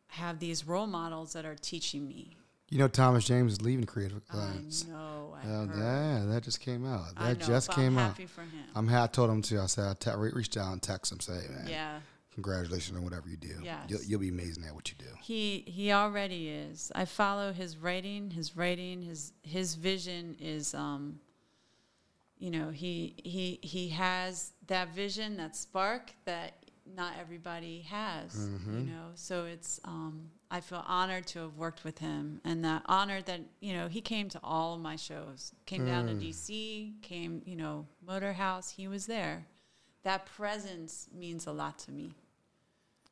have 0.08 0.40
these 0.40 0.66
role 0.68 0.88
models 0.88 1.34
that 1.34 1.46
are 1.46 1.56
teaching 1.56 2.08
me 2.08 2.38
You 2.70 2.80
know, 2.80 2.88
Thomas 2.88 3.26
James 3.26 3.54
is 3.54 3.62
leaving 3.62 3.86
Creative 3.86 4.22
I 4.32 4.92
know 4.92 5.36
I 5.36 5.48
Uh, 5.48 5.66
yeah, 5.76 6.26
that 6.28 6.44
just 6.44 6.60
came 6.60 6.86
out. 6.86 7.16
That 7.16 7.40
know, 7.40 7.46
just 7.46 7.72
came 7.72 7.98
I'm 7.98 8.06
out. 8.06 8.08
happy 8.10 8.26
for 8.26 8.42
him 8.42 8.64
I'm 8.76 8.90
I 8.90 9.08
told 9.08 9.30
him 9.30 9.42
to. 9.44 9.62
I 9.62 9.66
said, 9.66 9.86
I 9.86 9.94
te- 9.94 10.18
re- 10.18 10.32
reached 10.34 10.58
out 10.58 10.72
and 10.72 10.82
text 10.82 11.12
him, 11.12 11.20
say, 11.20 11.42
man, 11.50 11.68
yeah 11.68 12.00
congratulations 12.34 12.98
on 12.98 13.04
whatever 13.04 13.30
you 13.30 13.38
do. 13.38 13.56
Yes. 13.64 13.78
You'll, 13.88 14.04
you'll 14.04 14.20
be 14.20 14.30
amazing 14.30 14.66
at 14.66 14.74
what 14.74 14.90
you 14.90 14.96
do. 14.98 15.06
He 15.22 15.64
he 15.68 15.92
already 15.92 16.50
is. 16.50 16.92
I 16.96 17.06
follow 17.06 17.54
his 17.54 17.78
writing. 17.78 18.32
His 18.32 18.56
writing. 18.56 19.02
His 19.02 19.34
his 19.44 19.76
vision 19.76 20.36
is 20.40 20.74
um. 20.74 21.20
You 22.44 22.52
know 22.52 22.72
he 22.72 23.16
he 23.24 23.58
he 23.62 23.88
has 23.88 24.52
that 24.68 24.90
vision, 24.94 25.38
that 25.38 25.56
spark 25.56 26.12
that 26.26 26.56
not 26.94 27.14
everybody 27.18 27.86
has. 27.90 28.36
You 28.80 28.92
know, 28.92 29.12
so 29.16 29.46
it's 29.46 29.80
um. 29.86 30.30
I 30.52 30.60
feel 30.60 30.84
honored 30.86 31.26
to 31.28 31.40
have 31.40 31.56
worked 31.56 31.86
with 31.86 32.00
him, 32.00 32.42
and 32.44 32.66
that 32.66 32.82
honored 32.88 33.28
that 33.28 33.40
you 33.62 33.74
know 33.74 33.88
he 33.88 34.02
came 34.02 34.28
to 34.28 34.42
all 34.44 34.74
of 34.74 34.82
my 34.82 34.98
shows. 34.98 35.54
Came 35.66 35.86
down 35.86 36.08
to 36.08 36.16
DC. 36.16 37.02
Came 37.02 37.42
you 37.46 37.56
know 37.56 37.88
Motor 38.06 38.34
House. 38.34 38.70
He 38.70 38.90
was 38.90 39.06
there. 39.06 39.46
That 40.04 40.26
presence 40.26 41.08
means 41.18 41.48
a 41.48 41.54
lot 41.54 41.80
to 41.80 41.92
me. 41.92 42.12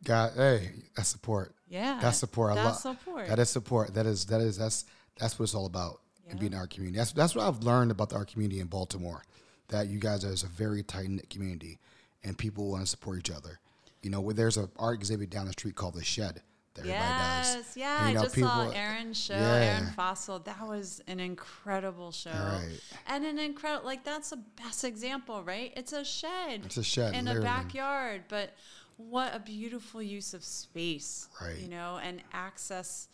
God, 0.03 0.33
hey, 0.35 0.71
that's 0.97 1.07
support. 1.07 1.55
Yeah, 1.69 1.99
That's 2.01 2.17
support. 2.17 2.51
I 2.51 2.55
That's 2.55 2.83
love 2.83 2.97
support. 2.97 3.27
That 3.27 3.39
is 3.39 3.49
support. 3.49 3.93
That 3.93 4.05
is 4.05 4.25
that 4.25 4.41
is 4.41 4.57
that's 4.57 4.83
that's 5.17 5.39
what 5.39 5.43
it's 5.43 5.55
all 5.55 5.67
about. 5.67 6.01
And 6.31 6.39
being 6.39 6.53
in 6.53 6.57
our 6.57 6.67
community. 6.67 6.97
That's 6.97 7.11
that's 7.11 7.35
what 7.35 7.45
I've 7.47 7.59
learned 7.63 7.91
about 7.91 8.13
our 8.13 8.25
community 8.25 8.59
in 8.59 8.67
Baltimore. 8.67 9.23
That 9.69 9.87
you 9.87 9.99
guys 9.99 10.25
are 10.25 10.31
a 10.31 10.49
very 10.49 10.83
tight 10.83 11.09
knit 11.09 11.29
community, 11.29 11.79
and 12.23 12.37
people 12.37 12.69
want 12.71 12.83
to 12.83 12.89
support 12.89 13.19
each 13.19 13.31
other. 13.31 13.59
You 14.01 14.09
know, 14.09 14.19
where 14.21 14.33
there's 14.33 14.57
a 14.57 14.69
art 14.77 14.95
exhibit 14.95 15.29
down 15.29 15.45
the 15.45 15.51
street 15.53 15.75
called 15.75 15.93
the 15.93 16.03
Shed 16.03 16.41
that 16.73 16.81
everybody 16.81 17.03
Yes, 17.03 17.55
does. 17.55 17.77
yeah. 17.77 17.99
And, 17.99 18.07
you 18.09 18.13
know, 18.15 18.19
I 18.19 18.23
just 18.23 18.35
saw 18.35 18.59
people- 18.65 18.71
Aaron's 18.81 19.17
show, 19.17 19.33
Yeah. 19.35 19.53
Aaron 19.79 19.93
Fossil. 19.93 20.39
That 20.39 20.65
was 20.67 21.01
an 21.07 21.19
incredible 21.19 22.11
show. 22.11 22.31
Right. 22.31 22.79
And 23.07 23.25
an 23.25 23.37
incredible, 23.39 23.85
like, 23.85 24.03
that's 24.05 24.29
the 24.31 24.37
best 24.37 24.83
example, 24.85 25.43
right? 25.43 25.73
It's 25.75 25.91
a 25.93 26.03
shed. 26.05 26.63
It's 26.65 26.77
a 26.77 26.83
shed, 26.83 27.13
In 27.13 27.25
literally. 27.25 27.45
a 27.45 27.49
backyard. 27.51 28.23
But 28.29 28.55
what 28.97 29.35
a 29.35 29.39
beautiful 29.39 30.01
use 30.01 30.33
of 30.33 30.43
space. 30.45 31.27
Right. 31.41 31.57
You 31.59 31.67
know, 31.67 31.99
and 32.01 32.21
access, 32.33 33.09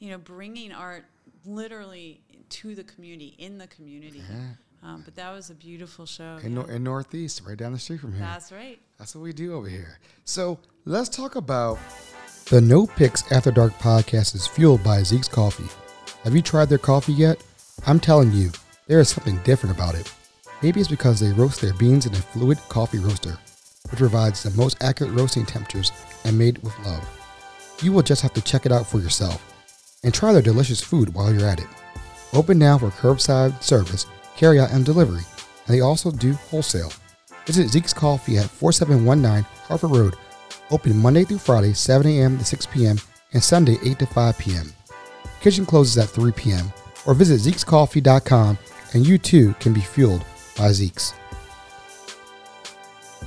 you 0.00 0.10
know, 0.10 0.18
bringing 0.18 0.72
art 0.72 1.04
literally 1.44 2.20
to 2.50 2.74
the 2.74 2.84
community, 2.84 3.34
in 3.38 3.58
the 3.58 3.66
community. 3.66 4.22
Um, 4.82 5.02
but 5.04 5.16
that 5.16 5.32
was 5.32 5.50
a 5.50 5.54
beautiful 5.54 6.06
show. 6.06 6.38
In, 6.42 6.52
yeah. 6.52 6.62
Nor- 6.62 6.70
in 6.70 6.84
Northeast, 6.84 7.42
right 7.46 7.56
down 7.56 7.72
the 7.72 7.78
street 7.78 8.00
from 8.00 8.12
here. 8.12 8.20
That's 8.20 8.52
right. 8.52 8.78
That's 8.98 9.14
what 9.14 9.22
we 9.22 9.32
do 9.32 9.54
over 9.54 9.68
here. 9.68 9.98
So 10.24 10.58
let's 10.84 11.08
talk 11.08 11.34
about 11.34 11.78
the 12.50 12.60
No 12.60 12.86
Picks 12.86 13.30
After 13.32 13.50
Dark 13.50 13.72
podcast 13.78 14.34
is 14.34 14.46
fueled 14.46 14.84
by 14.84 15.02
Zeke's 15.02 15.28
Coffee. 15.28 15.68
Have 16.24 16.34
you 16.34 16.42
tried 16.42 16.68
their 16.68 16.78
coffee 16.78 17.14
yet? 17.14 17.42
I'm 17.86 17.98
telling 17.98 18.32
you, 18.32 18.50
there 18.86 19.00
is 19.00 19.08
something 19.08 19.38
different 19.38 19.74
about 19.74 19.94
it. 19.94 20.12
Maybe 20.62 20.80
it's 20.80 20.88
because 20.88 21.20
they 21.20 21.32
roast 21.32 21.60
their 21.60 21.74
beans 21.74 22.06
in 22.06 22.12
a 22.14 22.18
fluid 22.18 22.58
coffee 22.68 22.98
roaster, 22.98 23.36
which 23.90 23.98
provides 23.98 24.42
the 24.42 24.56
most 24.56 24.82
accurate 24.82 25.12
roasting 25.12 25.44
temperatures 25.44 25.90
and 26.24 26.38
made 26.38 26.58
with 26.58 26.78
love. 26.84 27.04
You 27.82 27.92
will 27.92 28.02
just 28.02 28.22
have 28.22 28.32
to 28.34 28.40
check 28.40 28.64
it 28.64 28.72
out 28.72 28.86
for 28.86 29.00
yourself 29.00 29.42
and 30.04 30.14
try 30.14 30.32
their 30.32 30.42
delicious 30.42 30.80
food 30.80 31.12
while 31.12 31.32
you're 31.32 31.48
at 31.48 31.60
it. 31.60 31.66
Open 32.36 32.58
now 32.58 32.76
for 32.76 32.90
curbside 32.90 33.62
service, 33.62 34.04
carryout, 34.36 34.70
and 34.70 34.84
delivery, 34.84 35.22
and 35.66 35.74
they 35.74 35.80
also 35.80 36.10
do 36.10 36.34
wholesale. 36.34 36.92
Visit 37.46 37.70
Zeke's 37.70 37.94
Coffee 37.94 38.36
at 38.36 38.50
4719 38.50 39.42
Harford 39.66 39.90
Road, 39.90 40.16
open 40.70 40.98
Monday 40.98 41.24
through 41.24 41.38
Friday, 41.38 41.72
7 41.72 42.06
a.m. 42.06 42.36
to 42.36 42.44
6 42.44 42.66
p.m., 42.66 42.98
and 43.32 43.42
Sunday, 43.42 43.78
8 43.82 43.98
to 44.00 44.06
5 44.06 44.38
p.m. 44.38 44.70
Kitchen 45.40 45.64
closes 45.64 45.96
at 45.96 46.10
3 46.10 46.30
p.m., 46.32 46.70
or 47.06 47.14
visit 47.14 47.40
Zeke'sCoffee.com, 47.40 48.58
and 48.92 49.06
you 49.06 49.16
too 49.16 49.54
can 49.54 49.72
be 49.72 49.80
fueled 49.80 50.22
by 50.58 50.72
Zeke's. 50.72 51.12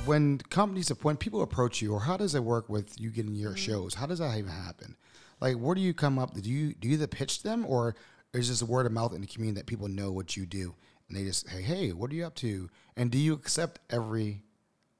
When 0.04 0.38
companies, 0.50 0.88
when 1.02 1.16
people 1.16 1.42
approach 1.42 1.82
you, 1.82 1.94
or 1.94 2.00
how 2.00 2.16
does 2.16 2.36
it 2.36 2.44
work 2.44 2.68
with 2.68 2.94
you 3.00 3.10
getting 3.10 3.34
your 3.34 3.54
mm. 3.54 3.56
shows? 3.56 3.94
How 3.94 4.06
does 4.06 4.20
that 4.20 4.38
even 4.38 4.52
happen? 4.52 4.94
Like, 5.40 5.56
where 5.56 5.74
do 5.74 5.80
you 5.80 5.94
come 5.94 6.16
up? 6.16 6.32
Do 6.34 6.48
you 6.48 6.74
do 6.74 6.86
you 6.86 6.94
either 6.94 7.08
pitch 7.08 7.42
them, 7.42 7.66
or 7.66 7.96
is 8.32 8.48
this 8.48 8.62
word 8.62 8.86
of 8.86 8.92
mouth 8.92 9.14
in 9.14 9.20
the 9.20 9.26
community 9.26 9.60
that 9.60 9.66
people 9.66 9.88
know 9.88 10.12
what 10.12 10.36
you 10.36 10.46
do, 10.46 10.74
and 11.08 11.16
they 11.16 11.24
just 11.24 11.48
hey, 11.48 11.62
hey, 11.62 11.92
what 11.92 12.10
are 12.10 12.14
you 12.14 12.24
up 12.24 12.34
to? 12.36 12.68
And 12.96 13.10
do 13.10 13.18
you 13.18 13.32
accept 13.34 13.80
every 13.90 14.42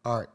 art 0.04 0.30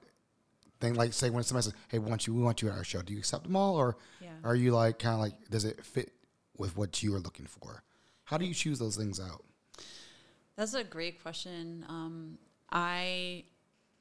thing? 0.80 0.93
Like, 0.96 1.14
say 1.14 1.30
when 1.30 1.43
somebody 1.43 1.66
says, 1.66 1.74
hey, 1.89 2.00
we 2.00 2.10
want 2.10 2.28
you, 2.28 2.34
we 2.34 2.41
want 2.41 2.62
you 2.62 2.70
at 2.70 2.76
our 2.78 2.84
show. 2.84 3.02
Do 3.02 3.14
you 3.14 3.20
accept 3.20 3.43
them 3.43 3.56
all, 3.56 3.76
or 3.76 3.98
Yeah. 4.22 4.30
are 4.43 4.56
you 4.56 4.72
like 4.72 5.00
kind 5.00 5.16
of 5.16 5.20
like, 5.20 5.50
does 5.50 5.66
it 5.66 5.84
fit 5.86 6.14
with 6.58 6.78
what 6.78 7.04
you 7.04 7.14
are 7.16 7.20
looking 7.20 7.46
for? 7.46 7.84
How 8.24 8.38
do 8.38 8.46
you 8.46 8.54
choose 8.54 8.80
those 8.80 8.96
things 8.96 9.20
out? 9.20 9.43
That's 10.56 10.74
a 10.74 10.84
great 10.84 11.22
question. 11.22 11.86
Um, 11.89 12.38
I, 12.72 13.43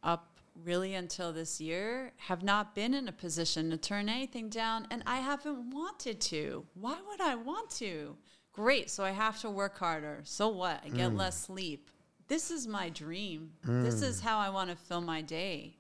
up 0.05 0.39
really 0.65 0.95
until 0.95 1.33
this 1.33 1.61
year, 1.61 2.13
have 2.17 2.45
not 2.45 2.77
been 2.77 2.95
in 2.95 3.09
a 3.09 3.13
position 3.13 3.71
to 3.71 3.77
turn 3.77 4.09
anything 4.09 4.49
down, 4.49 4.87
and 4.93 5.03
I 5.05 5.17
haven't 5.17 5.71
wanted 5.73 6.21
to. 6.21 6.65
Why 6.75 6.97
would 7.09 7.21
I 7.21 7.35
want 7.35 7.71
to? 7.71 8.17
Great, 8.55 8.89
so 8.89 9.05
I 9.05 9.11
have 9.11 9.41
to 9.41 9.51
work 9.51 9.77
harder. 9.79 10.21
So 10.25 10.49
what? 10.49 10.81
I 10.85 10.89
get 10.89 11.15
less 11.17 11.43
sleep. 11.43 11.91
This 12.29 12.51
is 12.51 12.67
my 12.69 12.89
dream. 12.89 13.51
This 13.83 14.01
is 14.01 14.21
how 14.21 14.39
I 14.39 14.49
want 14.49 14.71
to 14.71 14.77
fill 14.77 15.01
my 15.01 15.21
day. 15.23 15.75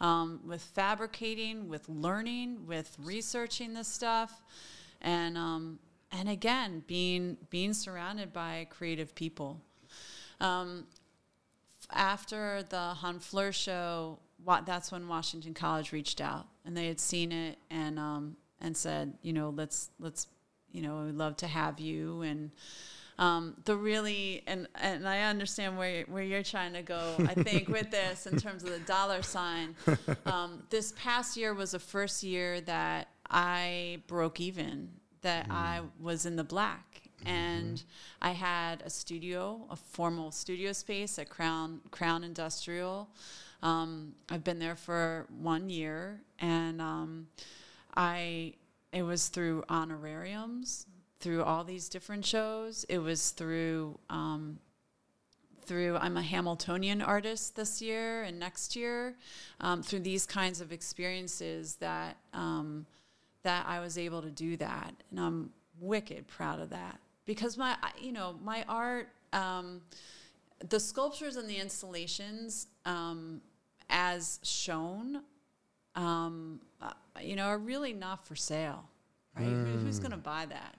Um, 0.00 0.40
with 0.44 0.62
fabricating, 0.62 1.68
with 1.68 1.88
learning, 1.88 2.66
with 2.66 2.96
researching 3.02 3.72
this 3.74 3.88
stuff, 3.88 4.42
and 5.00 5.36
um, 5.38 5.78
and 6.12 6.28
again 6.28 6.82
being 6.86 7.36
being 7.50 7.72
surrounded 7.72 8.32
by 8.32 8.66
creative 8.70 9.14
people. 9.14 9.60
Um, 10.40 10.86
f- 11.82 11.88
after 11.90 12.62
the 12.68 12.94
Honfleur 13.00 13.52
show, 13.52 14.18
wa- 14.44 14.60
that's 14.60 14.92
when 14.92 15.08
Washington 15.08 15.52
College 15.54 15.90
reached 15.92 16.20
out, 16.20 16.46
and 16.64 16.76
they 16.76 16.86
had 16.86 17.00
seen 17.00 17.32
it 17.32 17.58
and 17.70 17.98
um, 17.98 18.36
and 18.60 18.76
said, 18.76 19.14
you 19.22 19.32
know, 19.32 19.50
let's 19.50 19.90
let's, 19.98 20.28
you 20.78 20.86
know, 20.86 21.02
we'd 21.04 21.16
love 21.16 21.36
to 21.38 21.46
have 21.46 21.80
you 21.80 22.22
and. 22.22 22.50
Um, 23.20 23.56
the 23.64 23.76
really 23.76 24.44
and 24.46 24.68
and 24.76 25.08
I 25.08 25.22
understand 25.22 25.76
where 25.76 26.04
where 26.04 26.22
you're 26.22 26.44
trying 26.44 26.72
to 26.74 26.82
go. 26.82 27.16
I 27.18 27.34
think 27.34 27.66
with 27.78 27.90
this 27.90 28.26
in 28.28 28.38
terms 28.38 28.62
of 28.62 28.70
the 28.70 28.78
dollar 28.78 29.22
sign, 29.22 29.74
um, 30.24 30.62
this 30.70 30.92
past 30.96 31.36
year 31.36 31.52
was 31.52 31.72
the 31.72 31.80
first 31.80 32.22
year 32.22 32.60
that 32.60 33.08
I 33.28 34.02
broke 34.06 34.38
even, 34.38 34.90
that 35.22 35.48
I 35.50 35.80
was 36.00 36.26
in 36.26 36.36
the 36.36 36.44
black, 36.44 37.02
and 37.26 37.82
I 38.22 38.30
had 38.30 38.82
a 38.82 38.90
studio, 38.90 39.66
a 39.68 39.74
formal 39.74 40.30
studio 40.30 40.72
space 40.72 41.18
at 41.18 41.28
Crown 41.28 41.80
Crown 41.90 42.22
Industrial. 42.22 43.08
Um, 43.64 44.14
I've 44.28 44.44
been 44.44 44.60
there 44.60 44.76
for 44.76 45.26
one 45.40 45.70
year, 45.70 46.20
and 46.38 46.80
um, 46.80 47.26
I 47.96 48.54
it 48.92 49.02
was 49.02 49.28
through 49.28 49.64
honorariums, 49.68 50.86
through 51.20 51.42
all 51.42 51.64
these 51.64 51.88
different 51.88 52.24
shows. 52.24 52.84
It 52.88 52.98
was 52.98 53.30
through 53.30 53.98
um, 54.08 54.58
through 55.62 55.96
I'm 55.98 56.16
a 56.16 56.22
Hamiltonian 56.22 57.02
artist 57.02 57.54
this 57.54 57.82
year 57.82 58.22
and 58.22 58.38
next 58.38 58.74
year, 58.74 59.14
um, 59.60 59.82
through 59.82 60.00
these 60.00 60.24
kinds 60.24 60.60
of 60.62 60.72
experiences 60.72 61.76
that 61.76 62.16
um, 62.32 62.86
that 63.42 63.66
I 63.66 63.80
was 63.80 63.98
able 63.98 64.22
to 64.22 64.30
do 64.30 64.56
that, 64.56 64.94
and 65.10 65.20
I'm 65.20 65.50
wicked 65.78 66.26
proud 66.26 66.60
of 66.60 66.70
that 66.70 66.98
because 67.26 67.56
my 67.56 67.76
you 68.00 68.12
know 68.12 68.36
my 68.42 68.64
art. 68.68 69.08
Um, 69.32 69.82
the 70.70 70.80
sculptures 70.80 71.36
and 71.36 71.48
the 71.48 71.56
installations, 71.56 72.66
um, 72.84 73.40
as 73.90 74.40
shown, 74.42 75.22
um, 75.98 76.60
uh, 76.80 76.92
you 77.20 77.34
know, 77.36 77.46
are 77.46 77.58
really 77.58 77.92
not 77.92 78.26
for 78.26 78.36
sale, 78.36 78.88
right? 79.36 79.44
Who, 79.44 79.78
who's 79.78 79.98
going 79.98 80.12
to 80.12 80.16
buy 80.16 80.46
that? 80.46 80.76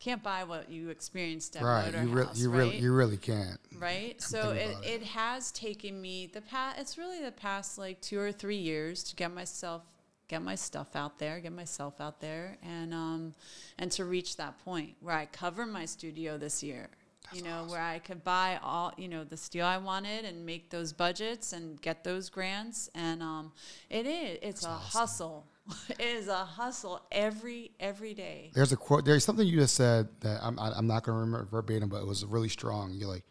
Can't 0.00 0.22
buy 0.22 0.44
what 0.44 0.68
you 0.70 0.90
experienced 0.90 1.56
at 1.56 1.62
Right, 1.62 1.86
Motor 1.86 2.02
you, 2.04 2.08
re- 2.10 2.24
House, 2.24 2.38
you 2.38 2.50
right? 2.50 2.58
really, 2.58 2.78
you 2.78 2.92
really 2.92 3.16
can't. 3.16 3.58
right? 3.78 4.20
So 4.20 4.50
it, 4.50 4.76
it. 4.82 5.02
it 5.02 5.02
has 5.04 5.50
taken 5.52 6.00
me 6.00 6.26
the 6.26 6.42
past. 6.42 6.80
It's 6.80 6.98
really 6.98 7.22
the 7.22 7.32
past 7.32 7.78
like 7.78 8.00
two 8.00 8.18
or 8.18 8.32
three 8.32 8.58
years 8.58 9.02
to 9.04 9.16
get 9.16 9.32
myself, 9.32 9.82
get 10.28 10.42
my 10.42 10.54
stuff 10.54 10.94
out 10.96 11.18
there, 11.18 11.40
get 11.40 11.52
myself 11.52 12.00
out 12.00 12.20
there, 12.20 12.58
and 12.62 12.92
um, 12.92 13.34
and 13.78 13.90
to 13.92 14.04
reach 14.04 14.36
that 14.36 14.62
point 14.64 14.94
where 15.00 15.14
I 15.14 15.26
cover 15.26 15.64
my 15.64 15.86
studio 15.86 16.36
this 16.36 16.62
year. 16.62 16.88
You 17.32 17.42
know, 17.42 17.64
where 17.68 17.80
I 17.80 17.98
could 17.98 18.22
buy 18.24 18.58
all 18.62 18.92
you 18.96 19.08
know 19.08 19.24
the 19.24 19.36
steel 19.36 19.66
I 19.66 19.78
wanted 19.78 20.24
and 20.24 20.44
make 20.46 20.70
those 20.70 20.92
budgets 20.92 21.52
and 21.52 21.80
get 21.80 22.04
those 22.04 22.28
grants, 22.30 22.88
and 22.94 23.22
um, 23.22 23.52
it 23.90 24.06
is 24.06 24.38
it's 24.42 24.64
a 24.64 24.68
hustle. 24.68 25.46
it 25.88 26.00
is 26.00 26.28
a 26.28 26.44
hustle 26.44 27.00
every 27.10 27.72
every 27.80 28.14
day. 28.14 28.50
There's 28.54 28.72
a 28.72 28.76
quote. 28.76 29.04
There's 29.04 29.24
something 29.24 29.46
you 29.46 29.58
just 29.58 29.74
said 29.74 30.08
that 30.20 30.38
I'm 30.42 30.58
I- 30.58 30.72
I'm 30.76 30.86
not 30.86 31.02
going 31.02 31.16
to 31.16 31.20
remember 31.20 31.44
verbatim, 31.50 31.88
but 31.88 32.00
it 32.00 32.06
was 32.06 32.24
really 32.24 32.48
strong. 32.48 32.92
You're 32.94 33.08
like, 33.08 33.24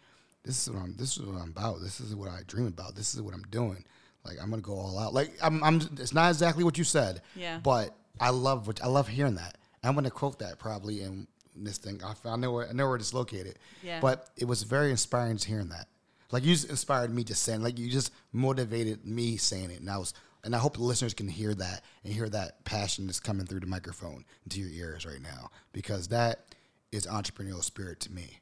this 0.44 0.68
is 0.68 0.74
what 0.74 0.84
I'm. 0.84 0.96
This 0.98 1.18
is 1.18 1.24
what 1.24 1.42
I'm 1.42 1.50
about. 1.50 1.82
This 1.82 2.00
is 2.02 2.14
what 2.16 2.30
I 2.30 2.42
dream 2.48 2.68
about. 2.68 2.96
This 2.96 3.16
is 3.16 3.22
what 3.22 3.34
I'm 3.34 3.44
doing. 3.52 3.86
Like 4.26 4.38
I'm 4.42 4.50
gonna 4.50 4.62
go 4.62 4.74
all 4.74 5.00
out. 5.00 5.14
Like 5.14 5.32
I'm. 5.42 5.64
I'm. 5.64 5.76
It's 5.98 6.14
not 6.14 6.30
exactly 6.30 6.64
what 6.64 6.78
you 6.78 6.84
said. 6.84 7.22
Yeah. 7.36 7.60
But 7.64 7.96
I 8.20 8.32
love 8.32 8.68
what 8.68 8.84
I 8.84 8.88
love 8.88 9.08
hearing 9.08 9.36
that. 9.36 9.58
I'm 9.84 9.94
gonna 9.96 10.12
quote 10.12 10.40
that 10.40 10.60
probably 10.60 11.02
in 11.02 11.28
this 11.56 11.78
thing. 11.78 12.02
I, 12.04 12.14
I 12.28 12.36
know 12.36 12.52
where 12.52 12.70
I 12.70 12.74
know 12.74 12.88
where 12.88 12.96
it's 12.96 13.14
located. 13.14 13.60
Yeah. 13.84 14.00
But 14.02 14.30
it 14.38 14.46
was 14.46 14.64
very 14.64 14.92
inspiring 14.92 15.38
to 15.38 15.48
hearing 15.48 15.70
that. 15.70 15.88
Like 16.32 16.44
you 16.44 16.54
just 16.54 16.70
inspired 16.70 17.14
me 17.14 17.24
just 17.24 17.44
saying. 17.44 17.62
Like 17.62 17.80
you 17.80 17.90
just 17.90 18.12
motivated 18.34 19.06
me 19.06 19.38
saying 19.38 19.72
it, 19.72 19.80
and 19.80 19.90
I 19.90 19.98
was. 19.98 20.14
And 20.44 20.56
I 20.56 20.60
hope 20.60 20.76
the 20.76 20.84
listeners 20.84 21.16
can 21.16 21.28
hear 21.28 21.56
that 21.56 21.82
and 22.04 22.14
hear 22.14 22.30
that 22.30 22.64
passion 22.66 23.08
that's 23.08 23.20
coming 23.20 23.48
through 23.48 23.62
the 23.62 23.66
microphone 23.66 24.26
into 24.44 24.60
your 24.60 24.70
ears 24.70 25.04
right 25.04 25.20
now, 25.20 25.50
because 25.74 26.10
that 26.10 26.54
is 26.92 27.08
entrepreneurial 27.08 27.64
spirit 27.64 28.00
to 28.02 28.12
me. 28.12 28.42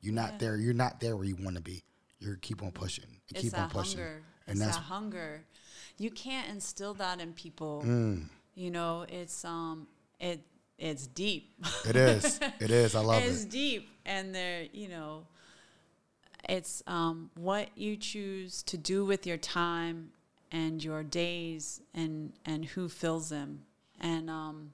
You're 0.00 0.14
not 0.14 0.40
there. 0.40 0.56
You're 0.56 0.74
not 0.74 0.98
there 0.98 1.14
where 1.14 1.24
you 1.24 1.36
want 1.36 1.54
to 1.54 1.62
be. 1.62 1.84
You're 2.18 2.34
keep 2.36 2.60
on 2.60 2.72
pushing 2.72 3.04
and 3.04 3.36
It's 3.36 3.40
keep 3.42 3.56
on 3.56 3.70
pushing. 3.70 4.00
hunger. 4.00 4.22
And 4.48 4.56
it's 4.56 4.64
that's 4.64 4.76
that 4.78 4.82
hunger. 4.82 5.44
You 5.96 6.10
can't 6.10 6.48
instill 6.48 6.94
that 6.94 7.20
in 7.20 7.32
people. 7.34 7.84
Mm. 7.86 8.24
You 8.56 8.72
know, 8.72 9.06
it's 9.08 9.44
um, 9.44 9.86
it 10.18 10.40
it's 10.78 11.06
deep. 11.06 11.52
it 11.88 11.96
is. 11.96 12.40
It 12.60 12.70
is. 12.70 12.94
I 12.94 13.00
love 13.02 13.22
it's 13.22 13.26
it. 13.26 13.34
It's 13.34 13.44
deep, 13.44 13.88
and 14.04 14.34
they're 14.34 14.66
you 14.72 14.88
know, 14.88 15.26
it's 16.48 16.82
um, 16.86 17.30
what 17.34 17.68
you 17.76 17.96
choose 17.96 18.62
to 18.64 18.76
do 18.76 19.04
with 19.04 19.26
your 19.26 19.38
time 19.38 20.10
and 20.52 20.82
your 20.82 21.02
days, 21.02 21.80
and 21.94 22.32
and 22.44 22.64
who 22.64 22.88
fills 22.88 23.28
them, 23.28 23.62
and 24.00 24.28
um, 24.28 24.72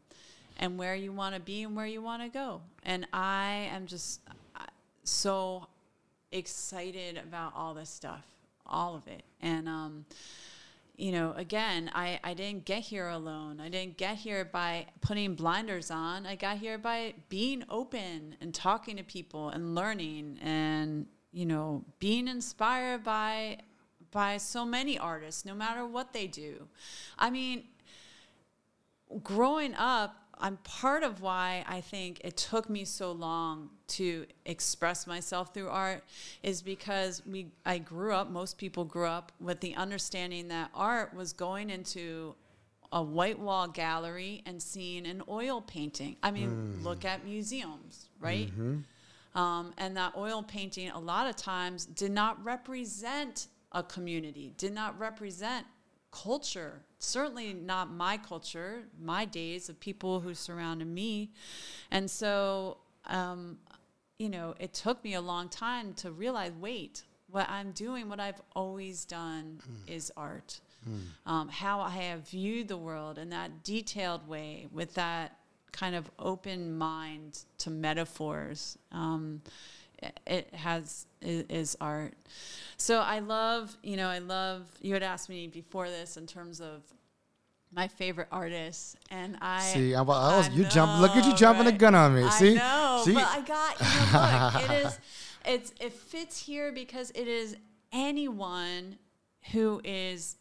and 0.61 0.78
where 0.78 0.94
you 0.94 1.12
want 1.12 1.34
to 1.34 1.40
be 1.40 1.62
and 1.62 1.74
where 1.74 1.86
you 1.86 2.03
want 2.03 2.22
to 2.22 2.28
go. 2.28 2.61
And 2.84 3.07
I 3.12 3.68
am 3.72 3.86
just 3.86 4.20
so 5.05 5.66
excited 6.32 7.18
about 7.18 7.53
all 7.57 7.74
this 7.74 7.90
stuff, 7.90 8.24
all 8.66 8.94
of 8.94 9.07
it. 9.09 9.22
And, 9.40 9.68
um, 9.68 10.05
you 11.01 11.12
know, 11.12 11.32
again, 11.36 11.90
I, 11.94 12.20
I 12.22 12.34
didn't 12.34 12.66
get 12.66 12.82
here 12.82 13.09
alone. 13.09 13.59
I 13.59 13.70
didn't 13.70 13.96
get 13.96 14.16
here 14.16 14.44
by 14.44 14.86
putting 15.01 15.34
blinders 15.34 15.90
on. 15.90 16.26
I 16.26 16.34
got 16.34 16.59
here 16.59 16.76
by 16.76 17.14
being 17.30 17.64
open 17.70 18.36
and 18.40 18.55
talking 18.55 18.98
to 18.98 19.03
people 19.03 19.48
and 19.48 19.74
learning 19.74 20.38
and, 20.42 21.07
you 21.32 21.46
know, 21.46 21.86
being 22.01 22.28
inspired 22.28 23.03
by 23.03 23.59
by 24.11 24.36
so 24.36 24.66
many 24.66 24.98
artists, 24.98 25.44
no 25.44 25.55
matter 25.55 25.86
what 25.86 26.12
they 26.12 26.26
do. 26.26 26.66
I 27.16 27.30
mean, 27.30 27.64
growing 29.22 29.74
up, 29.74 30.20
I'm 30.41 30.57
part 30.59 31.03
of 31.03 31.20
why 31.20 31.64
I 31.68 31.80
think 31.80 32.20
it 32.24 32.36
took 32.36 32.70
me 32.70 32.84
so 32.84 33.12
long 33.12 33.70
to 33.88 34.26
express 34.47 35.07
myself 35.07 35.53
through 35.53 35.68
art 35.68 36.03
is 36.43 36.62
because 36.62 37.22
we 37.26 37.49
I 37.66 37.78
grew 37.78 38.12
up 38.14 38.30
most 38.30 38.57
people 38.59 38.84
grew 38.84 39.07
up 39.07 39.32
with 39.41 39.61
the 39.61 39.74
understanding 39.76 40.49
that 40.49 40.70
art 40.74 41.14
was 41.14 41.32
going 41.32 41.70
into 41.70 42.34
a 42.93 43.03
white 43.03 43.38
wall 43.38 43.68
gallery 43.68 44.43
and 44.47 44.61
seeing 44.61 45.07
an 45.07 45.22
oil 45.28 45.61
painting. 45.61 46.16
I 46.22 46.30
mean, 46.32 46.80
look 46.82 47.05
at 47.05 47.24
museums, 47.24 48.09
right? 48.18 48.51
Um, 49.36 49.72
and 49.78 49.97
that 49.97 50.14
oil 50.16 50.43
painting, 50.43 50.91
a 50.91 50.99
lot 50.99 51.28
of 51.28 51.36
times, 51.36 51.86
did 51.86 52.11
not 52.11 52.43
represent 52.45 53.47
a 53.70 53.82
community, 53.84 54.55
did 54.57 54.72
not 54.72 54.99
represent 54.99 55.66
culture. 56.11 56.82
Certainly 57.01 57.55
not 57.55 57.90
my 57.90 58.16
culture, 58.18 58.82
my 59.03 59.24
days 59.24 59.68
of 59.68 59.80
people 59.80 60.20
who 60.20 60.34
surrounded 60.34 60.86
me. 60.86 61.30
And 61.90 62.11
so, 62.11 62.76
um, 63.07 63.59
you 64.18 64.28
know, 64.28 64.55
it 64.61 64.74
took 64.74 65.03
me 65.03 65.14
a 65.14 65.20
long 65.20 65.48
time 65.48 65.94
to 65.94 66.12
realize 66.12 66.53
wait, 66.61 67.03
what 67.30 67.48
I'm 67.48 67.72
doing, 67.72 68.09
what 68.09 68.20
I've 68.20 68.40
always 68.55 69.05
done 69.07 69.61
is 69.86 70.12
art. 70.16 70.61
Um, 71.26 71.48
how 71.48 71.80
I 71.80 71.90
have 71.90 72.28
viewed 72.28 72.68
the 72.68 72.76
world 72.76 73.18
in 73.18 73.30
that 73.30 73.64
detailed 73.64 74.26
way 74.28 74.66
with 74.72 74.94
that 74.94 75.36
kind 75.72 75.94
of 75.94 76.11
open 76.18 76.76
mind 76.76 77.44
to 77.59 77.70
metaphors. 77.70 78.78
Um, 78.92 79.42
it- 80.26 80.55
has 80.55 81.07
is, 81.20 81.76
art. 81.80 82.14
So 82.76 83.01
I 83.01 83.18
love, 83.18 83.76
you 83.82 83.96
know, 83.96 84.09
I 84.09 84.18
love. 84.18 84.66
You 84.80 84.94
had 84.94 85.03
asked 85.03 85.28
me 85.28 85.46
before 85.46 85.88
this 85.88 86.16
in 86.16 86.26
terms 86.26 86.61
of 86.61 86.82
my 87.72 87.88
favorite 87.88 88.28
artists, 88.32 88.96
and 89.11 89.36
I 89.40 89.61
See, 89.61 89.94
I, 89.94 90.03
was 90.03 90.48
oh, 90.48 90.51
I 90.51 90.55
you 90.55 90.64
jump. 90.64 91.01
Look 91.01 91.12
at 91.12 91.24
you 91.24 91.30
know, 91.30 91.36
jumping 91.36 91.64
the 91.64 91.70
right? 91.72 91.78
gun 91.78 91.94
on 91.94 92.14
me. 92.14 92.28
See, 92.30 92.53
I 92.53 92.59
know, 92.59 93.03
see, 93.05 93.14
but 93.14 93.26
I 93.26 93.40
got 93.42 93.80
you 93.80 94.12
know, 94.12 94.51
look. 94.55 94.70
It 94.70 94.86
is, 94.86 94.98
it's 95.44 95.74
it 95.80 95.92
fits 95.92 96.38
here 96.40 96.72
because 96.72 97.11
it 97.11 97.28
is 97.28 97.57
anyone 97.92 98.98
who 99.53 99.80
is 99.84 100.36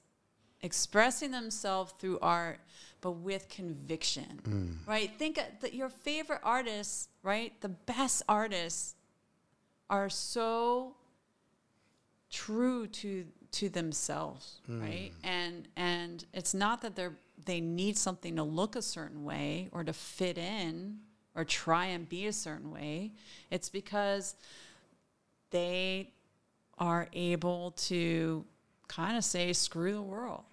expressing 0.61 1.31
themselves 1.31 1.93
through 1.99 2.19
art, 2.21 2.59
but 3.01 3.11
with 3.11 3.49
conviction, 3.49 4.39
mm. 4.43 4.87
right? 4.87 5.11
Think 5.17 5.39
that 5.61 5.73
your 5.73 5.89
favorite 5.89 6.41
artists, 6.43 7.09
right? 7.23 7.53
The 7.61 7.69
best 7.69 8.23
artists 8.27 8.95
are 9.89 10.09
so 10.09 10.95
true 12.29 12.87
to 12.87 13.25
to 13.51 13.69
themselves 13.69 14.61
mm. 14.69 14.81
right? 14.81 15.11
And 15.23 15.67
and 15.75 16.25
it's 16.33 16.53
not 16.53 16.81
that 16.81 16.95
they're 16.95 17.17
they 17.45 17.61
need 17.61 17.97
something 17.97 18.35
to 18.35 18.43
look 18.43 18.75
a 18.75 18.81
certain 18.81 19.23
way 19.23 19.69
or 19.71 19.83
to 19.83 19.93
fit 19.93 20.37
in 20.37 20.99
or 21.35 21.45
try 21.45 21.85
and 21.85 22.07
be 22.07 22.27
a 22.27 22.33
certain 22.33 22.71
way. 22.71 23.13
It's 23.49 23.69
because 23.69 24.35
they 25.51 26.11
are 26.77 27.07
able 27.13 27.71
to 27.71 28.45
kind 28.87 29.17
of 29.17 29.23
say 29.23 29.53
screw 29.53 29.93
the 29.93 30.01
world 30.01 30.43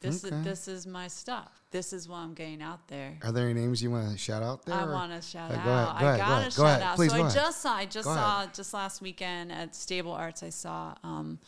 this 0.00 0.24
Okay. 0.24 0.34
is 0.36 0.44
this 0.44 0.68
is 0.68 0.86
my 0.86 1.08
stuff 1.08 1.60
this 1.70 1.92
is 1.92 2.08
what 2.08 2.18
i'm 2.18 2.34
getting 2.34 2.62
out 2.62 2.86
there 2.88 3.18
Are 3.22 3.32
there 3.32 3.48
any 3.48 3.60
names 3.60 3.82
you 3.82 3.90
want 3.90 4.10
to 4.12 4.16
shout 4.18 4.42
out 4.42 4.64
there? 4.64 4.74
I 4.76 4.84
want 4.84 5.12
to 5.12 5.20
shout 5.20 5.50
Uh, 5.50 5.54
out. 5.54 5.64
go 5.64 5.70
ahead, 5.70 6.00
go 6.00 6.06
I 6.06 6.18
gotta 6.18 6.44
go 6.44 6.50
shout 6.50 6.66
ahead. 6.66 6.82
out. 6.82 6.96
Please 6.96 7.10
so 7.12 7.22
I 7.24 7.28
just 7.30 7.60
saw. 7.62 7.74
I 7.74 7.84
just 7.86 8.04
saw 8.04 8.38
ahead. 8.42 8.54
just 8.54 8.74
last 8.74 9.00
weekend 9.02 9.50
at 9.52 9.74
Stable 9.74 10.12
Arts. 10.12 10.42
I 10.42 10.50
saw 10.50 10.94
um, 11.02 11.38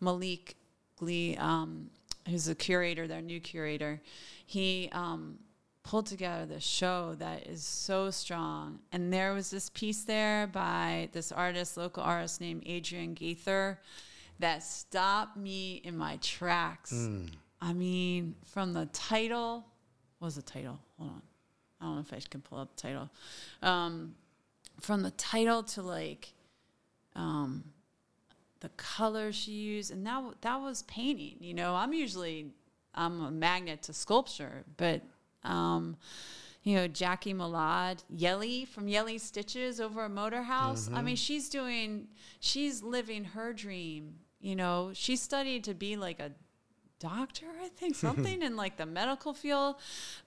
Malik 0.00 0.56
Glee, 0.96 1.36
um, 1.36 1.90
who's 2.28 2.48
a 2.48 2.54
curator, 2.54 3.06
their 3.06 3.20
new 3.22 3.40
curator. 3.40 4.00
He 4.46 4.88
um, 4.92 5.38
pulled 5.82 6.06
together 6.06 6.46
this 6.46 6.62
show 6.64 7.14
that 7.18 7.46
is 7.46 7.62
so 7.64 8.10
strong. 8.10 8.80
And 8.92 9.12
there 9.12 9.32
was 9.34 9.50
this 9.50 9.68
piece 9.70 10.02
there 10.04 10.46
by 10.46 11.08
this 11.12 11.30
artist, 11.32 11.76
local 11.76 12.02
artist 12.02 12.40
named 12.40 12.64
Adrienne 12.68 13.14
Gaither, 13.14 13.78
that 14.38 14.62
stopped 14.62 15.36
me 15.36 15.80
in 15.84 15.96
my 15.96 16.16
tracks. 16.20 16.90
Hmm. 16.90 17.26
I 17.62 17.72
mean, 17.72 18.34
from 18.44 18.72
the 18.72 18.86
title, 18.86 19.64
what 20.18 20.26
was 20.26 20.34
the 20.34 20.42
title? 20.42 20.80
Hold 20.98 21.10
on. 21.10 21.22
I 21.80 21.84
don't 21.84 21.94
know 21.94 22.00
if 22.00 22.12
I 22.12 22.20
can 22.28 22.40
pull 22.40 22.58
up 22.58 22.76
the 22.76 22.82
title. 22.82 23.10
Um, 23.62 24.16
from 24.80 25.02
the 25.02 25.12
title 25.12 25.62
to 25.62 25.82
like 25.82 26.32
um, 27.14 27.64
the 28.60 28.68
colors 28.70 29.36
she 29.36 29.52
used, 29.52 29.92
and 29.92 30.04
that 30.06 30.22
that 30.40 30.60
was 30.60 30.82
painting. 30.82 31.36
You 31.40 31.54
know, 31.54 31.74
I'm 31.74 31.92
usually 31.92 32.50
I'm 32.94 33.20
a 33.22 33.30
magnet 33.30 33.82
to 33.84 33.92
sculpture, 33.92 34.64
but 34.76 35.02
um, 35.44 35.96
you 36.64 36.76
know, 36.76 36.88
Jackie 36.88 37.34
Malad, 37.34 38.02
Yelly 38.08 38.64
from 38.64 38.88
Yelly 38.88 39.18
Stitches 39.18 39.80
over 39.80 40.04
at 40.04 40.10
Motor 40.10 40.42
House. 40.42 40.88
I 40.92 41.02
mean, 41.02 41.16
she's 41.16 41.48
doing, 41.48 42.06
she's 42.38 42.82
living 42.82 43.24
her 43.24 43.52
dream. 43.52 44.14
You 44.40 44.54
know, 44.54 44.90
she 44.94 45.16
studied 45.16 45.64
to 45.64 45.74
be 45.74 45.96
like 45.96 46.20
a 46.20 46.32
doctor, 47.02 47.46
I 47.60 47.68
think, 47.68 47.94
something 48.06 48.42
in 48.42 48.56
like 48.56 48.76
the 48.76 48.86
medical 48.86 49.34
field. 49.34 49.76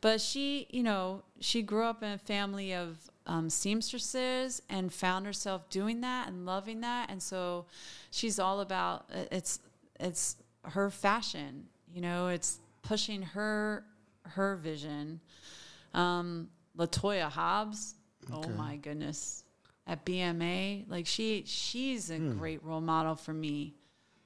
But 0.01 0.21
she, 0.21 0.67
you 0.69 0.83
know, 0.83 1.23
she 1.39 1.61
grew 1.61 1.85
up 1.85 2.03
in 2.03 2.11
a 2.11 2.17
family 2.17 2.73
of 2.73 2.97
um, 3.25 3.49
seamstresses 3.49 4.61
and 4.69 4.93
found 4.93 5.25
herself 5.25 5.69
doing 5.69 6.01
that 6.01 6.27
and 6.27 6.45
loving 6.45 6.81
that. 6.81 7.09
And 7.09 7.23
so 7.23 7.65
she's 8.11 8.37
all 8.39 8.59
about 8.59 9.05
uh, 9.13 9.23
it's 9.31 9.59
it's 9.99 10.37
her 10.63 10.89
fashion. 10.89 11.67
You 11.91 12.01
know, 12.01 12.27
it's 12.27 12.59
pushing 12.81 13.21
her 13.21 13.85
her 14.23 14.55
vision. 14.57 15.21
Um, 15.93 16.49
Latoya 16.77 17.29
Hobbs, 17.29 17.95
oh 18.33 18.49
my 18.49 18.75
goodness, 18.75 19.45
at 19.87 20.05
BMA, 20.05 20.89
like 20.89 21.07
she 21.07 21.43
she's 21.47 22.09
a 22.09 22.19
great 22.19 22.61
role 22.63 22.81
model 22.81 23.15
for 23.15 23.33
me. 23.33 23.75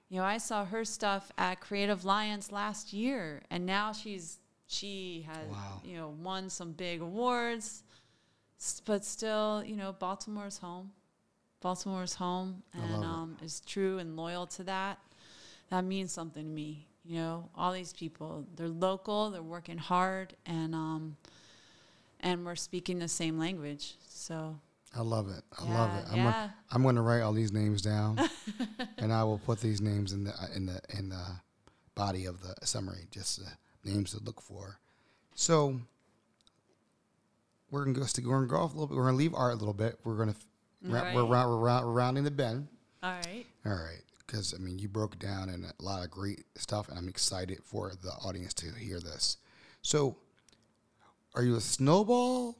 You 0.09 0.17
know, 0.19 0.25
I 0.25 0.39
saw 0.39 0.65
her 0.65 0.83
stuff 0.85 1.31
at 1.37 1.59
Creative 1.59 2.03
Alliance 2.03 2.51
last 2.51 2.93
year, 2.93 3.43
and 3.51 3.65
now 3.65 3.91
she's 3.93 4.37
she 4.67 5.25
has 5.27 5.47
Wow. 5.49 5.81
you 5.83 5.97
know 5.97 6.09
won 6.21 6.49
some 6.49 6.71
big 6.73 7.01
awards, 7.01 7.83
but 8.85 9.05
still, 9.05 9.63
you 9.63 9.75
know, 9.75 9.93
Baltimore's 9.93 10.57
home. 10.57 10.91
Baltimore's 11.61 12.15
home, 12.15 12.63
and 12.73 13.03
um, 13.03 13.37
is 13.43 13.59
true 13.61 13.97
and 13.99 14.15
loyal 14.15 14.47
to 14.47 14.63
that. 14.63 14.97
That 15.69 15.83
means 15.83 16.11
something 16.11 16.43
to 16.43 16.49
me. 16.49 16.87
You 17.03 17.17
know, 17.17 17.49
all 17.55 17.71
these 17.73 17.91
people, 17.93 18.45
they're 18.55 18.67
local, 18.67 19.29
they're 19.31 19.41
working 19.43 19.77
hard, 19.77 20.35
and 20.45 20.73
um, 20.73 21.17
and 22.21 22.45
we're 22.45 22.55
speaking 22.55 22.99
the 22.99 23.07
same 23.07 23.37
language. 23.37 23.95
So 24.07 24.59
I 24.95 25.01
love 25.01 25.29
it. 25.29 25.43
I 25.57 25.71
love 25.71 25.95
it. 25.97 26.05
I'm 26.11 26.17
yeah. 26.17 26.23
gonna, 26.23 26.55
I'm 26.71 26.83
going 26.83 26.95
to 26.95 27.01
write 27.01 27.21
all 27.21 27.33
these 27.33 27.51
names 27.51 27.81
down, 27.81 28.19
and 28.97 29.13
I 29.13 29.23
will 29.23 29.37
put 29.37 29.61
these 29.61 29.81
names 29.81 30.13
in 30.13 30.23
the 30.23 30.33
in 30.55 30.65
the 30.65 30.81
in 30.97 31.09
the 31.09 31.25
body 31.95 32.25
of 32.25 32.41
the 32.41 32.55
summary, 32.65 33.07
just 33.11 33.41
uh, 33.41 33.49
names 33.83 34.11
to 34.11 34.23
look 34.23 34.41
for. 34.41 34.79
So 35.35 35.79
we're 37.69 37.85
gonna 37.85 37.99
go. 37.99 38.05
We're 38.25 38.35
gonna 38.35 38.47
go 38.47 38.57
off 38.57 38.71
a 38.71 38.73
little 38.73 38.87
bit. 38.87 38.97
We're 38.97 39.05
gonna 39.05 39.17
leave 39.17 39.35
art 39.35 39.53
a 39.53 39.57
little 39.57 39.73
bit. 39.73 39.99
We're 40.03 40.17
gonna 40.17 40.35
ra- 40.83 41.13
we're, 41.13 41.23
we're, 41.25 41.55
ra- 41.55 41.81
we're 41.81 41.91
rounding 41.91 42.23
the 42.23 42.31
bend. 42.31 42.67
all 43.03 43.11
right. 43.11 43.45
All 43.65 43.73
right, 43.73 44.01
because 44.25 44.53
I 44.53 44.57
mean, 44.57 44.79
you 44.79 44.87
broke 44.87 45.19
down 45.19 45.49
and 45.49 45.65
a 45.65 45.73
lot 45.83 46.03
of 46.03 46.09
great 46.09 46.45
stuff, 46.55 46.89
and 46.89 46.97
I'm 46.97 47.07
excited 47.07 47.59
for 47.63 47.91
the 48.01 48.11
audience 48.25 48.53
to 48.55 48.71
hear 48.71 48.99
this. 48.99 49.37
So, 49.81 50.17
are 51.35 51.43
you 51.43 51.55
a 51.55 51.61
snowball 51.61 52.57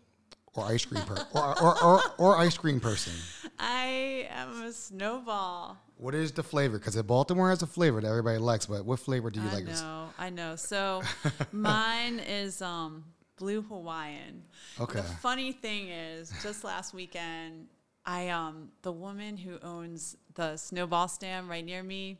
or 0.55 0.65
ice 0.65 0.85
cream 0.85 1.03
per- 1.03 1.25
or, 1.33 1.61
or, 1.61 1.83
or, 1.83 2.01
or 2.17 2.37
ice 2.37 2.57
cream 2.57 2.79
person? 2.79 3.13
I 3.59 4.27
am 4.31 4.63
a 4.63 4.71
snowball. 4.71 5.77
What 5.97 6.15
is 6.15 6.31
the 6.31 6.43
flavor? 6.43 6.77
Because 6.77 7.01
Baltimore 7.03 7.49
has 7.49 7.61
a 7.61 7.67
flavor 7.67 7.99
that 8.01 8.07
everybody 8.07 8.37
likes, 8.37 8.65
but 8.65 8.85
what 8.85 8.99
flavor 8.99 9.29
do 9.29 9.41
you 9.41 9.49
I 9.49 9.53
like? 9.53 9.67
I 9.67 9.71
know, 9.71 10.09
I 10.17 10.29
know. 10.29 10.55
So 10.55 11.01
mine 11.51 12.19
is 12.19 12.61
um, 12.61 13.03
blue 13.37 13.61
Hawaiian. 13.61 14.43
Okay. 14.79 15.01
The 15.01 15.03
funny 15.03 15.51
thing 15.51 15.89
is, 15.89 16.31
just 16.43 16.63
last 16.63 16.93
weekend, 16.93 17.67
I 18.05 18.29
um 18.29 18.69
the 18.81 18.91
woman 18.91 19.37
who 19.37 19.57
owns 19.61 20.15
the 20.35 20.55
snowball 20.57 21.07
stand 21.07 21.49
right 21.49 21.65
near 21.65 21.83
me, 21.83 22.17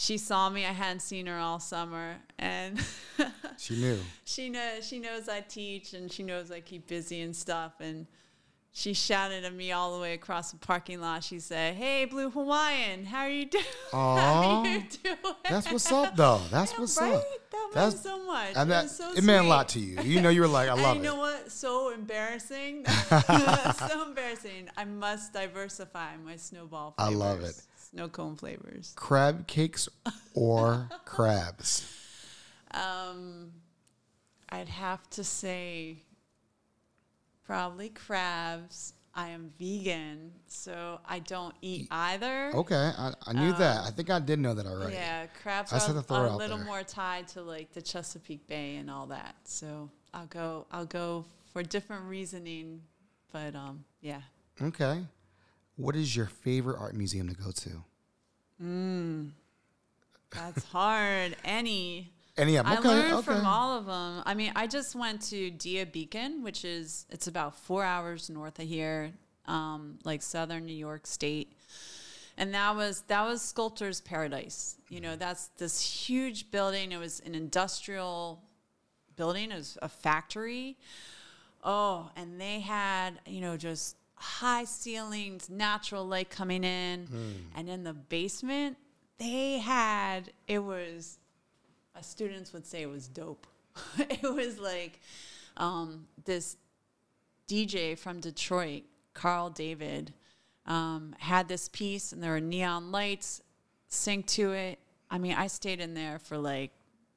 she 0.00 0.16
saw 0.16 0.48
me. 0.48 0.64
I 0.64 0.70
hadn't 0.72 1.00
seen 1.00 1.26
her 1.26 1.36
all 1.38 1.58
summer, 1.58 2.16
and 2.38 2.78
She 3.58 3.74
knew. 3.74 3.98
she 4.24 4.48
knows 4.48 4.86
she 4.86 5.00
knows 5.00 5.28
I 5.28 5.40
teach, 5.40 5.92
and 5.92 6.10
she 6.10 6.22
knows 6.22 6.52
I 6.52 6.60
keep 6.60 6.86
busy 6.86 7.20
and 7.20 7.34
stuff, 7.34 7.72
and. 7.80 8.06
She 8.70 8.92
shouted 8.92 9.44
at 9.44 9.52
me 9.54 9.72
all 9.72 9.96
the 9.96 10.00
way 10.00 10.12
across 10.12 10.52
the 10.52 10.58
parking 10.58 11.00
lot. 11.00 11.24
She 11.24 11.40
said, 11.40 11.74
"Hey, 11.74 12.04
Blue 12.04 12.30
Hawaiian, 12.30 13.06
how 13.06 13.22
are 13.22 13.30
you 13.30 13.46
doing? 13.46 13.64
how 13.90 14.62
are 14.62 14.66
you 14.68 14.84
doing?" 15.02 15.16
That's 15.48 15.72
what's 15.72 15.90
up, 15.90 16.14
though. 16.14 16.42
That's 16.50 16.72
Yeah, 16.74 16.78
what's 16.80 17.00
right? 17.00 17.14
up. 17.14 17.22
That 17.50 17.70
That's- 17.72 18.02
so 18.02 18.24
much. 18.26 18.50
And 18.54 18.68
it 18.70 18.74
that 18.74 18.82
was 18.84 18.96
so 18.96 19.12
it 19.14 19.24
meant 19.24 19.46
a 19.46 19.48
lot 19.48 19.70
to 19.70 19.80
you. 19.80 20.00
You 20.02 20.20
know, 20.20 20.28
you 20.28 20.42
were 20.42 20.46
like, 20.46 20.68
I 20.68 20.74
love 20.80 20.96
and 20.96 21.00
it. 21.04 21.08
you 21.08 21.10
know 21.14 21.16
what? 21.18 21.50
So 21.50 21.90
embarrassing. 21.92 22.84
so 22.86 24.02
embarrassing. 24.06 24.68
I 24.76 24.84
must 24.84 25.32
diversify 25.32 26.16
my 26.24 26.36
snowball 26.36 26.94
I 26.98 27.08
love 27.08 27.40
it. 27.42 27.60
Snow 27.90 28.08
cone 28.08 28.36
flavors. 28.36 28.92
Crab 28.96 29.46
cakes 29.46 29.88
or 30.34 30.88
crabs? 31.04 31.90
Um, 32.72 33.52
I'd 34.50 34.68
have 34.68 35.08
to 35.10 35.24
say 35.24 36.02
Probably 37.48 37.88
crabs. 37.88 38.92
I 39.14 39.30
am 39.30 39.50
vegan, 39.58 40.32
so 40.48 41.00
I 41.08 41.18
don't 41.20 41.54
eat 41.62 41.88
either. 41.90 42.52
Okay, 42.54 42.92
I, 42.96 43.14
I 43.26 43.32
knew 43.32 43.52
that. 43.54 43.86
I 43.86 43.90
think 43.90 44.10
I 44.10 44.20
did 44.20 44.38
know 44.38 44.52
that 44.52 44.66
already. 44.66 44.94
Um, 44.94 45.02
Yeah, 45.02 45.26
crabs 45.42 45.72
I 45.72 45.78
are, 45.78 45.80
had 45.80 45.92
to 45.94 46.02
throw 46.02 46.16
are 46.18 46.26
a 46.26 46.36
little 46.36 46.58
there. 46.58 46.66
more 46.66 46.82
tied 46.82 47.26
to 47.28 47.42
like 47.42 47.72
the 47.72 47.80
Chesapeake 47.80 48.46
Bay 48.46 48.76
and 48.76 48.90
all 48.90 49.06
that. 49.06 49.34
So 49.44 49.90
I'll 50.12 50.26
go. 50.26 50.66
I'll 50.70 50.84
go 50.84 51.24
for 51.54 51.62
different 51.62 52.04
reasoning, 52.04 52.82
but 53.32 53.56
um, 53.56 53.82
yeah. 54.02 54.20
Okay. 54.60 55.04
What 55.78 55.96
is 55.96 56.14
your 56.14 56.26
favorite 56.26 56.78
art 56.78 56.94
museum 56.94 57.28
to 57.28 57.34
go 57.34 57.50
to? 57.52 57.70
Mm, 58.62 59.30
That's 60.34 60.64
hard. 60.72 61.36
Any. 61.44 62.10
Any 62.36 62.56
of 62.56 62.66
them? 62.66 62.74
I 62.74 62.78
Okay, 62.78 62.88
learned 62.88 63.12
okay. 63.14 63.24
from 63.24 63.46
all 63.46 63.78
of 63.78 63.86
them. 63.86 64.22
I 64.26 64.34
mean, 64.34 64.52
I 64.54 64.66
just 64.66 64.94
went 64.94 65.22
to 65.30 65.50
Dia 65.50 65.86
Beacon, 65.86 66.42
which 66.42 66.64
is 66.64 67.06
it's 67.10 67.26
about 67.28 67.56
four 67.56 67.84
hours 67.84 68.28
north 68.28 68.58
of 68.58 68.66
here, 68.66 69.12
um, 69.46 69.98
like 70.04 70.20
southern 70.22 70.66
New 70.66 70.74
York 70.76 71.06
State, 71.06 71.52
and 72.36 72.52
that 72.54 72.74
was 72.76 73.02
that 73.08 73.24
was 73.24 73.40
Sculptor's 73.42 74.00
Paradise. 74.00 74.76
You 74.88 75.00
know, 75.00 75.16
that's 75.16 75.48
this 75.58 75.80
huge 75.80 76.50
building. 76.50 76.92
It 76.92 76.98
was 76.98 77.20
an 77.26 77.34
industrial 77.34 78.42
building. 79.16 79.50
It 79.52 79.56
was 79.56 79.78
a 79.82 79.88
factory. 79.88 80.76
Oh, 81.64 82.10
and 82.16 82.40
they 82.40 82.60
had 82.60 83.20
you 83.26 83.40
know 83.40 83.56
just 83.56 83.96
high 84.20 84.64
ceilings, 84.64 85.48
natural 85.48 86.06
light 86.06 86.30
coming 86.30 86.64
in, 86.64 87.08
and 87.54 87.68
in 87.68 87.84
the 87.84 87.94
basement 87.94 88.76
they 89.18 89.58
had 89.58 90.32
it 90.46 90.60
was 90.60 91.18
students 92.00 92.52
would 92.52 92.66
say 92.66 92.82
it 92.82 92.90
was 92.90 93.08
dope. 93.08 93.46
it 93.98 94.22
was 94.22 94.58
like 94.58 95.00
um, 95.56 96.06
this 96.24 96.56
DJ 97.48 97.98
from 97.98 98.20
Detroit, 98.20 98.84
Carl 99.14 99.50
David, 99.50 100.12
um, 100.66 101.14
had 101.18 101.48
this 101.48 101.68
piece, 101.68 102.12
and 102.12 102.22
there 102.22 102.32
were 102.32 102.40
neon 102.40 102.92
lights 102.92 103.42
synced 103.90 104.26
to 104.26 104.52
it. 104.52 104.78
I 105.10 105.18
mean, 105.18 105.34
I 105.34 105.46
stayed 105.46 105.80
in 105.80 105.94
there 105.94 106.18
for 106.18 106.38
like 106.38 106.70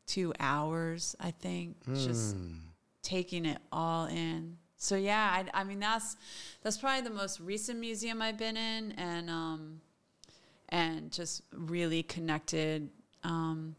two 0.07 0.33
hours, 0.39 1.15
I 1.19 1.31
think, 1.31 1.75
just 1.93 2.35
taking 3.03 3.45
it 3.45 3.59
all 3.71 4.05
in. 4.07 4.57
So 4.81 4.95
yeah, 4.95 5.45
I, 5.53 5.61
I 5.61 5.63
mean 5.63 5.79
that's 5.79 6.17
that's 6.63 6.77
probably 6.79 7.01
the 7.01 7.15
most 7.15 7.39
recent 7.39 7.79
museum 7.79 8.19
I've 8.19 8.37
been 8.37 8.57
in, 8.57 8.93
and 8.93 9.29
um, 9.29 9.81
and 10.69 11.11
just 11.11 11.43
really 11.53 12.01
connected. 12.01 12.89
Um, 13.23 13.75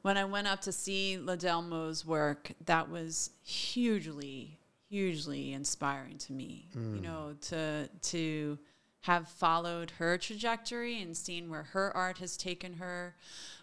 when 0.00 0.16
I 0.16 0.24
went 0.24 0.46
up 0.46 0.62
to 0.62 0.72
see 0.72 1.18
Ledelle 1.20 1.62
Moe's 1.62 2.06
work, 2.06 2.52
that 2.64 2.88
was 2.88 3.32
hugely, 3.42 4.58
hugely 4.88 5.52
inspiring 5.52 6.16
to 6.18 6.32
me. 6.32 6.68
You 6.94 7.02
know, 7.02 7.34
to 7.48 7.90
to 8.12 8.58
have 9.02 9.28
followed 9.28 9.90
her 9.98 10.16
trajectory 10.16 11.02
and 11.02 11.14
seen 11.14 11.50
where 11.50 11.64
her 11.64 11.94
art 11.94 12.16
has 12.18 12.38
taken 12.38 12.72
her, 12.72 13.14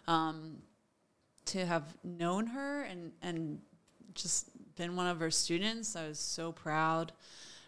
um, 0.06 0.58
to 1.46 1.66
have 1.66 1.96
known 2.04 2.46
her 2.46 2.82
and 2.82 3.10
and 3.20 3.58
just 4.14 4.48
been 4.76 4.96
one 4.96 5.06
of 5.06 5.20
her 5.20 5.30
students. 5.30 5.96
I 5.96 6.08
was 6.08 6.18
so 6.18 6.52
proud, 6.52 7.12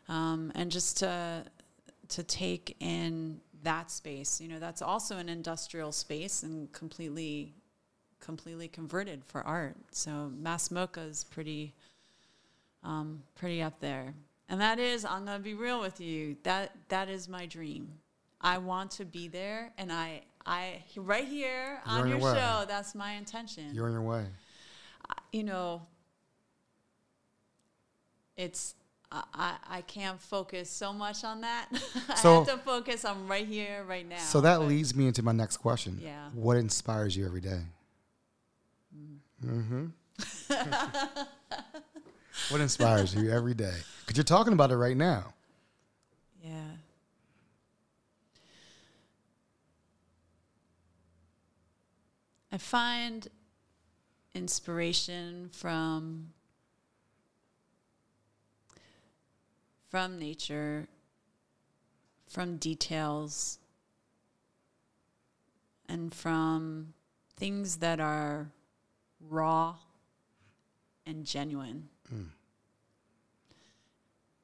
um, 0.08 0.52
and 0.54 0.70
just 0.70 0.98
to 0.98 1.44
to 2.08 2.22
take 2.22 2.76
in 2.80 3.40
that 3.62 3.90
space. 3.90 4.40
You 4.40 4.48
know, 4.48 4.58
that's 4.58 4.82
also 4.82 5.16
an 5.18 5.28
industrial 5.28 5.92
space 5.92 6.42
and 6.42 6.70
completely 6.72 7.54
completely 8.20 8.68
converted 8.68 9.24
for 9.24 9.42
art. 9.42 9.76
So 9.92 10.30
Mass 10.36 10.68
MoCA 10.70 11.08
is 11.08 11.24
pretty 11.24 11.74
um, 12.82 13.22
pretty 13.34 13.62
up 13.62 13.80
there. 13.80 14.14
And 14.48 14.60
that 14.60 14.78
is, 14.78 15.04
I'm 15.04 15.24
gonna 15.24 15.40
be 15.40 15.54
real 15.54 15.80
with 15.80 16.00
you. 16.00 16.36
That 16.44 16.72
that 16.88 17.08
is 17.08 17.28
my 17.28 17.46
dream. 17.46 17.88
I 18.40 18.58
want 18.58 18.92
to 18.92 19.04
be 19.04 19.28
there, 19.28 19.72
and 19.76 19.90
I 19.92 20.22
I 20.44 20.84
right 20.96 21.26
here 21.26 21.80
You're 21.84 21.98
on 21.98 22.08
your 22.08 22.18
your 22.18 22.34
show. 22.34 22.64
That's 22.68 22.94
my 22.94 23.12
intention 23.12 23.74
You're 23.74 23.86
on 23.86 23.92
your 23.92 24.02
way. 24.02 24.26
you 25.32 25.42
know, 25.42 25.82
it's 28.36 28.74
I, 29.10 29.22
I 29.34 29.56
I 29.68 29.80
can't 29.82 30.20
focus 30.20 30.68
so 30.68 30.92
much 30.92 31.24
on 31.24 31.40
that. 31.42 31.68
I 32.08 32.18
have 32.18 32.46
to 32.46 32.58
focus 32.58 33.04
on 33.04 33.28
right 33.28 33.46
here, 33.46 33.84
right 33.88 34.08
now. 34.08 34.18
So 34.18 34.40
that 34.40 34.58
But 34.58 34.66
leads 34.66 34.94
me 34.94 35.06
into 35.06 35.22
my 35.22 35.32
next 35.32 35.58
question. 35.58 36.00
Yeah. 36.02 36.28
What 36.34 36.56
inspires 36.56 37.16
you 37.16 37.26
every 37.26 37.40
day? 37.40 37.62
Mm-hmm. 39.44 39.86
what 42.48 42.60
inspires 42.60 43.14
you 43.14 43.30
every 43.30 43.54
day? 43.54 43.74
Because 44.00 44.16
you're 44.16 44.24
talking 44.24 44.52
about 44.52 44.70
it 44.70 44.76
right 44.76 44.96
now. 44.96 45.34
Yeah. 46.42 46.52
I 52.50 52.58
find 52.58 53.28
inspiration 54.34 55.50
from 55.52 56.30
from 59.96 60.18
nature, 60.18 60.86
from 62.28 62.58
details, 62.58 63.58
and 65.88 66.12
from 66.12 66.92
things 67.38 67.78
that 67.78 67.98
are 67.98 68.50
raw 69.30 69.74
and 71.06 71.24
genuine. 71.24 71.88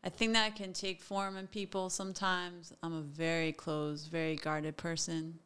I 0.03 0.09
think 0.09 0.32
that 0.32 0.57
can 0.57 0.72
take 0.72 1.03
form 1.03 1.36
in 1.36 1.46
people 1.48 1.90
sometimes. 1.90 2.72
I'm 2.82 2.94
a 2.94 3.03
very 3.03 3.53
closed, 3.53 4.11
very 4.11 4.36
guarded 4.36 4.78
person. 4.78 5.38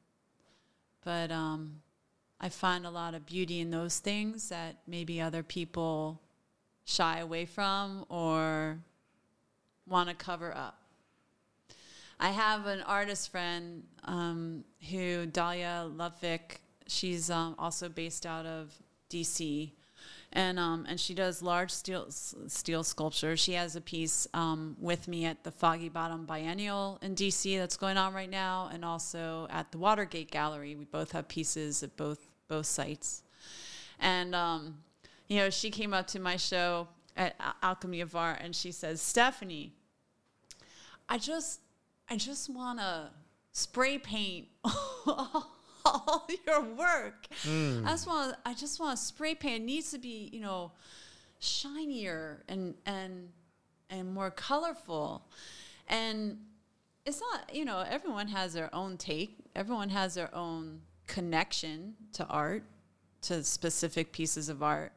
But 1.05 1.33
um, 1.33 1.81
I 2.41 2.49
find 2.49 2.87
a 2.87 2.91
lot 2.91 3.15
of 3.17 3.27
beauty 3.27 3.59
in 3.59 3.73
those 3.73 3.99
things 3.99 4.51
that 4.51 4.77
maybe 4.87 5.21
other 5.21 5.43
people 5.43 6.21
shy 6.85 7.19
away 7.19 7.45
from 7.45 8.07
or 8.09 8.79
want 9.87 10.09
to 10.09 10.15
cover 10.15 10.55
up. 10.55 10.79
I 12.19 12.31
have 12.31 12.67
an 12.67 12.83
artist 12.83 13.31
friend 13.31 13.83
um, 14.05 14.65
who, 14.91 15.27
Dalya 15.27 15.95
Luttwak, 15.95 16.59
she's 16.87 17.31
um, 17.31 17.55
also 17.59 17.89
based 17.89 18.25
out 18.25 18.47
of 18.47 18.73
DC. 19.11 19.71
And, 20.33 20.59
um, 20.59 20.87
and 20.89 20.99
she 20.99 21.15
does 21.15 21.41
large 21.43 21.71
steel, 21.71 22.07
steel 22.11 22.85
sculpture. 22.85 23.37
She 23.37 23.53
has 23.53 23.77
a 23.77 23.81
piece 23.81 24.27
um, 24.35 24.77
with 24.81 25.09
me 25.09 25.25
at 25.25 25.45
the 25.45 25.51
Foggy 25.51 25.89
Bottom 25.89 26.27
Biennial 26.27 26.99
in 27.01 27.15
DC 27.15 27.59
that's 27.59 27.77
going 27.77 27.97
on 27.97 28.13
right 28.13 28.29
now, 28.29 28.71
and 28.73 28.85
also 28.85 29.47
at 29.51 29.73
the 29.73 29.79
Watergate 29.79 30.31
Gallery. 30.31 30.75
We 30.75 30.85
both 30.85 31.13
have 31.13 31.29
pieces 31.29 31.83
at 31.83 31.97
both 31.97 32.29
both 32.49 32.67
sites. 32.67 33.23
And 33.99 34.35
um, 34.35 34.79
you 35.29 35.39
know, 35.39 35.51
she 35.51 35.71
came 35.71 35.95
up 35.95 36.07
to 36.09 36.21
my 36.21 36.37
show 36.37 36.89
at 37.17 37.37
Alchemy 37.63 38.01
of 38.01 38.15
Art, 38.15 38.39
and 38.41 38.55
she 38.55 38.73
says, 38.73 39.01
"Stephanie, 39.01 39.73
I 41.09 41.19
just 41.19 41.61
I 42.09 42.17
just 42.17 42.49
want 42.51 42.79
to 42.79 43.11
spray 43.53 43.99
paint 43.99 44.49
all 44.65 46.29
your 46.47 46.63
work. 46.63 47.27
Mm. 47.43 47.87
I 47.87 47.91
just 47.91 48.07
want 48.07 48.37
I 48.45 48.55
just 48.55 48.81
want 48.81 48.99
to 48.99 49.05
spray 49.05 49.35
paint. 49.35 49.63
It 49.63 49.67
needs 49.67 49.91
to 49.93 49.99
be, 49.99 50.31
you 50.33 50.41
know, 50.41 50.73
shinier 51.39 52.43
and 52.49 52.75
and 52.85 53.29
and 53.91 54.13
more 54.13 54.31
colorful. 54.31 55.27
And 55.89 56.39
it's 57.05 57.21
not, 57.21 57.55
you 57.55 57.65
know, 57.65 57.85
everyone 57.89 58.29
has 58.29 58.53
their 58.53 58.75
own 58.75 58.97
take. 58.97 59.37
Everyone 59.55 59.91
has 59.91 60.15
their 60.15 60.35
own 60.35 60.81
connection 61.07 61.95
to 62.15 62.27
art, 62.27 62.65
to 63.23 63.45
specific 63.45 64.13
pieces 64.13 64.49
of 64.49 64.63
art. 64.63 64.93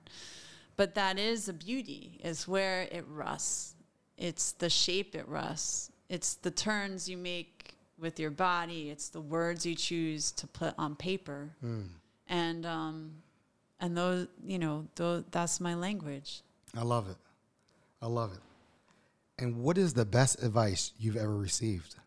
But 0.80 0.96
that 0.96 1.20
is 1.20 1.50
a 1.50 1.54
beauty, 1.54 2.22
is 2.24 2.48
where 2.48 2.84
it 2.84 3.04
rusts. 3.10 3.76
It's 4.18 4.54
the 4.54 4.70
shape 4.70 5.14
it 5.14 5.28
rusts. 5.28 5.92
It's 6.08 6.36
the 6.36 6.52
turns 6.52 7.10
you 7.10 7.18
make 7.18 7.76
with 7.98 8.18
your 8.18 8.30
body. 8.30 8.90
It's 8.90 9.10
the 9.10 9.20
words 9.20 9.66
you 9.66 9.76
choose 9.76 10.32
to 10.32 10.48
put 10.48 10.74
on 10.78 10.96
paper. 10.96 11.50
And 12.30 12.66
um, 12.66 13.12
and 13.82 13.98
those, 13.98 14.28
you 14.42 14.58
know, 14.58 14.88
those, 14.96 15.26
that's 15.32 15.60
my 15.60 15.76
language. 15.76 16.44
I 16.74 16.84
love 16.84 17.10
it. 17.10 17.18
I 18.02 18.08
love 18.08 18.32
it. 18.32 18.40
And 19.38 19.58
what 19.58 19.78
is 19.78 19.94
the 19.94 20.06
best 20.06 20.42
advice 20.42 20.94
you've 20.98 21.18
ever 21.18 21.36
received? 21.36 21.98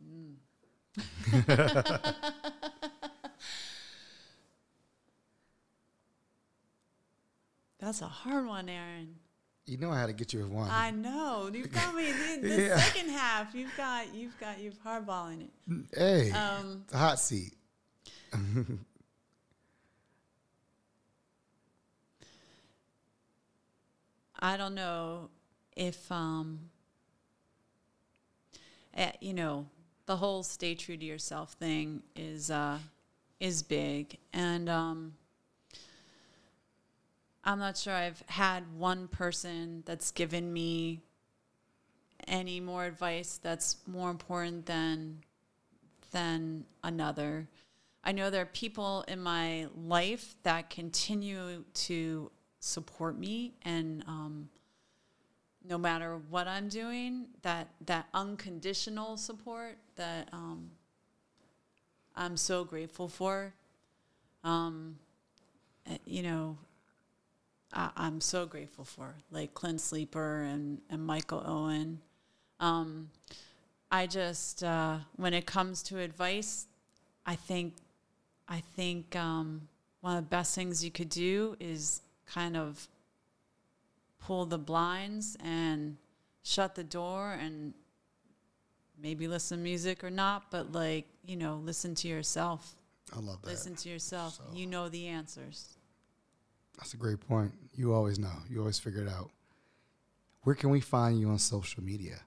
That's 7.84 8.00
a 8.00 8.06
hard 8.08 8.46
one, 8.46 8.68
Aaron. 8.70 9.14
You 9.66 9.76
know 9.76 9.90
I 9.90 10.00
had 10.00 10.06
to 10.06 10.12
get 10.14 10.32
you 10.32 10.40
with 10.40 10.48
one. 10.48 10.70
I 10.70 10.90
know. 10.90 11.50
You've 11.52 11.70
got 11.72 11.94
me 11.94 12.10
the, 12.12 12.38
the 12.48 12.62
Yeah. 12.62 12.76
second 12.78 13.10
half. 13.10 13.54
You've 13.54 13.76
got 13.76 14.14
you've 14.14 14.38
got 14.40 14.58
you've 14.60 14.82
hardballing 14.82 15.42
it. 15.42 15.50
hey, 15.96 16.30
Um, 16.30 16.84
the 16.88 16.96
hot 16.98 17.18
seat. 17.18 17.54
I 24.40 24.56
don't 24.56 24.74
know 24.74 25.30
if 25.76 26.10
um, 26.10 26.58
eh, 28.94 29.12
you 29.20 29.32
know, 29.34 29.66
the 30.06 30.16
whole 30.16 30.42
stay 30.42 30.74
true 30.74 30.96
to 30.96 31.04
yourself 31.04 31.52
thing 31.54 32.02
is 32.16 32.50
uh, 32.50 32.78
is 33.40 33.62
big, 33.62 34.18
and 34.32 34.68
um, 34.68 35.14
I'm 37.46 37.58
not 37.58 37.76
sure 37.76 37.92
I've 37.92 38.22
had 38.26 38.64
one 38.78 39.06
person 39.06 39.82
that's 39.84 40.10
given 40.10 40.50
me 40.50 41.02
any 42.26 42.58
more 42.58 42.86
advice 42.86 43.38
that's 43.42 43.76
more 43.86 44.10
important 44.10 44.64
than 44.64 45.18
than 46.10 46.64
another. 46.82 47.46
I 48.02 48.12
know 48.12 48.30
there 48.30 48.42
are 48.42 48.46
people 48.46 49.04
in 49.08 49.20
my 49.20 49.66
life 49.76 50.36
that 50.42 50.70
continue 50.70 51.64
to 51.74 52.30
support 52.60 53.18
me 53.18 53.52
and 53.62 54.02
um, 54.06 54.48
no 55.66 55.76
matter 55.76 56.20
what 56.30 56.46
I'm 56.46 56.68
doing, 56.68 57.26
that 57.42 57.68
that 57.86 58.06
unconditional 58.14 59.18
support 59.18 59.76
that 59.96 60.28
um, 60.32 60.70
I'm 62.16 62.36
so 62.36 62.64
grateful 62.64 63.08
for. 63.08 63.52
Um, 64.44 64.96
eh, 65.86 65.98
you 66.06 66.22
know, 66.22 66.58
I'm 67.74 68.20
so 68.20 68.46
grateful 68.46 68.84
for 68.84 69.14
like 69.30 69.54
Clint 69.54 69.80
Sleeper 69.80 70.42
and 70.42 70.80
and 70.90 71.04
Michael 71.04 71.42
Owen. 71.44 72.00
Um, 72.60 73.10
I 73.90 74.06
just 74.06 74.62
uh, 74.62 74.98
when 75.16 75.34
it 75.34 75.46
comes 75.46 75.82
to 75.84 75.98
advice, 75.98 76.66
I 77.26 77.34
think 77.34 77.74
I 78.48 78.60
think 78.76 79.16
um, 79.16 79.68
one 80.00 80.16
of 80.16 80.24
the 80.24 80.28
best 80.28 80.54
things 80.54 80.84
you 80.84 80.90
could 80.90 81.08
do 81.08 81.56
is 81.58 82.02
kind 82.26 82.56
of 82.56 82.88
pull 84.20 84.46
the 84.46 84.58
blinds 84.58 85.36
and 85.42 85.96
shut 86.42 86.74
the 86.74 86.84
door 86.84 87.32
and 87.40 87.74
maybe 89.00 89.28
listen 89.28 89.58
to 89.58 89.64
music 89.64 90.04
or 90.04 90.10
not, 90.10 90.50
but 90.50 90.72
like, 90.72 91.06
you 91.26 91.36
know, 91.36 91.60
listen 91.64 91.94
to 91.96 92.08
yourself. 92.08 92.74
I 93.14 93.20
love 93.20 93.42
that. 93.42 93.48
Listen 93.48 93.74
to 93.76 93.88
yourself. 93.88 94.38
You 94.52 94.66
know 94.66 94.88
the 94.88 95.06
answers. 95.08 95.76
That's 96.78 96.94
a 96.94 96.96
great 96.96 97.20
point. 97.20 97.52
You 97.74 97.92
always 97.92 98.18
know. 98.18 98.32
You 98.50 98.60
always 98.60 98.78
figure 98.78 99.02
it 99.02 99.08
out. 99.08 99.30
Where 100.42 100.54
can 100.54 100.70
we 100.70 100.80
find 100.80 101.18
you 101.18 101.28
on 101.30 101.38
social 101.38 101.82
media? 101.82 102.20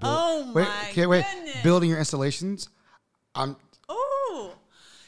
Oh 0.01 0.51
wait, 0.53 0.67
my 0.67 1.07
wait. 1.07 1.25
goodness. 1.25 1.63
Building 1.63 1.89
your 1.89 1.99
installations. 1.99 2.67
I'm 3.33 3.55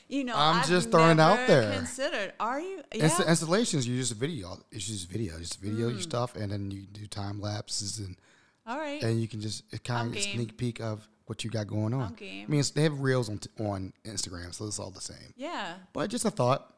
you 0.08 0.24
know, 0.24 0.34
I'm 0.36 0.62
I've 0.62 0.68
just 0.68 0.90
throwing 0.92 1.18
it 1.18 1.20
out 1.22 1.48
there. 1.48 1.74
Considered? 1.74 2.34
Are 2.40 2.60
you? 2.60 2.82
Yeah. 2.94 3.06
installations. 3.28 3.88
You 3.88 3.98
just 4.00 4.14
video. 4.14 4.58
It's 4.72 4.86
just 4.88 5.10
video. 5.10 5.38
Just 5.40 5.60
video 5.60 5.90
Mm. 5.90 5.94
your 5.94 6.02
stuff, 6.02 6.36
and 6.36 6.52
then 6.52 6.72
you 6.72 6.82
do 6.84 7.06
time 7.08 7.42
lapses, 7.42 8.00
and 8.00 8.16
All 8.66 8.78
right. 8.78 9.02
and 9.04 9.22
you 9.22 9.28
can 9.28 9.42
just 9.42 9.64
it 9.74 9.84
kind 9.84 10.16
of 10.16 10.22
sneak 10.22 10.58
peek 10.58 10.80
of 10.82 11.08
what 11.26 11.44
you 11.44 11.50
got 11.50 11.68
going 11.68 11.94
on. 11.94 12.16
I 12.22 12.46
mean, 12.48 12.64
they 12.74 12.84
have 12.84 13.02
reels 13.02 13.28
on 13.30 13.40
t- 13.40 13.50
on 13.60 13.92
Instagram, 14.06 14.54
so 14.54 14.66
it's 14.66 14.80
all 14.80 14.92
the 14.92 15.02
same. 15.02 15.34
yeah, 15.36 15.76
But 15.94 16.10
just 16.10 16.24
a 16.26 16.32
thought. 16.32 16.74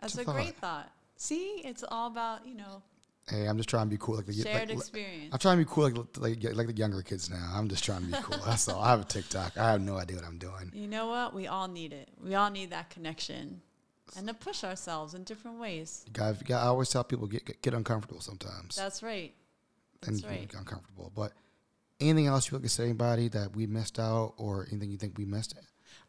that's 0.00 0.16
a 0.16 0.20
a 0.20 0.24
great 0.24 0.56
thought. 0.56 0.90
See, 1.16 1.60
it's 1.64 1.82
all 1.88 2.06
about 2.06 2.46
you 2.46 2.54
know 2.54 2.82
Hey, 3.28 3.46
I'm 3.46 3.56
just 3.56 3.68
trying 3.68 3.86
to 3.86 3.90
be 3.90 3.98
cool. 3.98 4.16
Like 4.16 4.26
the 4.26 4.32
shared 4.32 4.68
like, 4.68 4.78
experience. 4.78 5.30
I'm 5.32 5.38
trying 5.38 5.58
to 5.58 5.64
be 5.64 5.70
cool 5.70 5.84
like, 5.84 5.94
like 6.18 6.56
like 6.56 6.66
the 6.66 6.74
younger 6.74 7.02
kids 7.02 7.30
now. 7.30 7.52
I'm 7.54 7.68
just 7.68 7.84
trying 7.84 8.00
to 8.00 8.06
be 8.06 8.12
cool. 8.22 8.38
That's 8.44 8.68
all. 8.68 8.82
I 8.82 8.90
have 8.90 9.00
a 9.00 9.04
TikTok. 9.04 9.56
I 9.56 9.70
have 9.70 9.80
no 9.80 9.96
idea 9.96 10.16
what 10.16 10.26
I'm 10.26 10.38
doing. 10.38 10.72
You 10.74 10.88
know 10.88 11.06
what? 11.06 11.32
We 11.32 11.46
all 11.46 11.68
need 11.68 11.92
it. 11.92 12.10
We 12.22 12.34
all 12.34 12.50
need 12.50 12.70
that 12.70 12.90
connection, 12.90 13.62
and 14.16 14.26
to 14.26 14.34
push 14.34 14.64
ourselves 14.64 15.14
in 15.14 15.22
different 15.22 15.60
ways. 15.60 16.02
You 16.06 16.12
got, 16.12 16.40
you 16.40 16.46
got, 16.46 16.64
I 16.64 16.66
always 16.66 16.90
tell 16.90 17.04
people 17.04 17.28
get 17.28 17.44
get, 17.44 17.62
get 17.62 17.74
uncomfortable 17.74 18.20
sometimes. 18.20 18.74
That's 18.74 19.02
right. 19.02 19.32
That's 20.00 20.22
you 20.22 20.28
right. 20.28 20.48
get 20.48 20.58
uncomfortable. 20.58 21.12
But 21.14 21.32
anything 22.00 22.26
else 22.26 22.50
you 22.50 22.56
want 22.56 22.64
to 22.64 22.70
say, 22.70 22.84
anybody 22.84 23.28
that 23.28 23.54
we 23.54 23.68
missed 23.68 24.00
out, 24.00 24.34
or 24.36 24.66
anything 24.72 24.90
you 24.90 24.98
think 24.98 25.16
we 25.16 25.26
missed? 25.26 25.54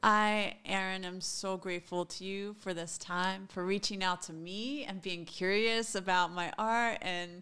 I, 0.04 0.58
Aaron, 0.66 1.06
am 1.06 1.22
so 1.22 1.56
grateful 1.56 2.06
to 2.06 2.26
you 2.26 2.56
for 2.60 2.74
this 2.74 2.98
time, 2.98 3.48
for 3.50 3.66
reaching 3.66 4.04
out 4.04 4.22
to 4.24 4.34
me 4.34 4.84
and 4.84 5.02
being 5.02 5.24
curious 5.24 5.96
about 5.96 6.32
my 6.34 6.52
art 6.58 6.98
and 7.02 7.42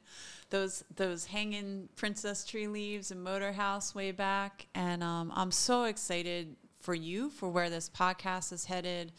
those 0.52 0.84
those 0.96 1.26
hanging 1.26 1.90
princess 1.96 2.46
tree 2.46 2.68
leaves 2.68 3.10
and 3.10 3.24
motor 3.24 3.52
house 3.52 3.96
way 3.96 4.12
back. 4.12 4.68
And 4.76 5.02
um, 5.02 5.34
I'm 5.36 5.50
so 5.50 5.86
excited 5.86 6.56
for 6.80 6.94
you 6.94 7.32
for 7.32 7.50
where 7.50 7.72
this 7.72 7.90
podcast 7.90 8.54
is 8.54 8.66
headed, 8.66 9.12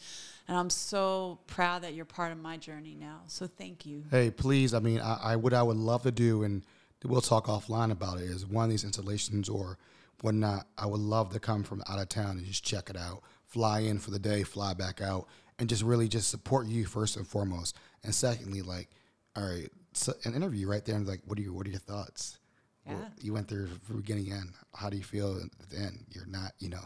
and 0.47 0.57
I'm 0.57 0.69
so 0.69 1.39
proud 1.47 1.83
that 1.83 1.93
you're 1.93 2.05
part 2.05 2.31
of 2.31 2.37
my 2.37 2.55
journey 2.55 2.95
now. 2.97 3.23
So 3.27 3.45
thank 3.45 3.85
you. 3.85 4.05
Hey, 4.09 4.31
please. 4.31 4.73
I 4.73 4.79
mean, 4.79 5.01
I, 5.01 5.17
I 5.21 5.35
what 5.35 5.53
I 5.53 5.63
would 5.63 5.77
love 5.77 6.03
to 6.03 6.11
do, 6.11 6.43
and 6.43 6.63
we'll 7.03 7.19
talk 7.19 7.47
offline 7.47 7.91
about 7.91 8.19
it. 8.19 8.23
Is 8.23 8.45
one 8.45 8.63
of 8.63 8.69
these 8.69 8.85
installations 8.85 9.49
or 9.49 9.77
whatnot. 10.21 10.67
I 10.77 10.85
would 10.85 11.01
love 11.01 11.33
to 11.33 11.39
come 11.39 11.63
from 11.63 11.83
out 11.89 11.99
of 11.99 12.07
town 12.09 12.37
and 12.37 12.45
just 12.45 12.63
check 12.63 12.89
it 12.89 12.97
out, 12.97 13.21
fly 13.53 13.81
in 13.81 13.99
for 13.99 14.09
the 14.09 14.17
day, 14.17 14.41
fly 14.41 14.73
back 14.73 14.99
out, 14.99 15.27
and 15.59 15.69
just 15.69 15.83
really 15.83 16.07
just 16.07 16.29
support 16.29 16.65
you 16.65 16.85
first 16.85 17.15
and 17.15 17.27
foremost. 17.27 17.77
And 18.03 18.13
secondly, 18.13 18.63
like, 18.63 18.89
all 19.35 19.47
right, 19.47 19.69
so 19.93 20.13
an 20.25 20.33
interview 20.33 20.67
right 20.67 20.83
there, 20.83 20.95
and 20.95 21.07
like, 21.07 21.21
what 21.25 21.37
are 21.37 21.41
your 21.41 21.53
what 21.53 21.67
are 21.67 21.69
your 21.69 21.79
thoughts? 21.79 22.39
Well, 22.85 23.07
you 23.21 23.31
went 23.31 23.47
there 23.47 23.67
from 23.83 23.97
beginning 24.01 24.33
end. 24.33 24.49
How 24.75 24.89
do 24.89 24.97
you 24.97 25.03
feel 25.03 25.39
at 25.39 25.69
the 25.69 25.77
end? 25.77 26.03
You're 26.09 26.25
not, 26.25 26.51
you 26.59 26.67
know, 26.69 26.83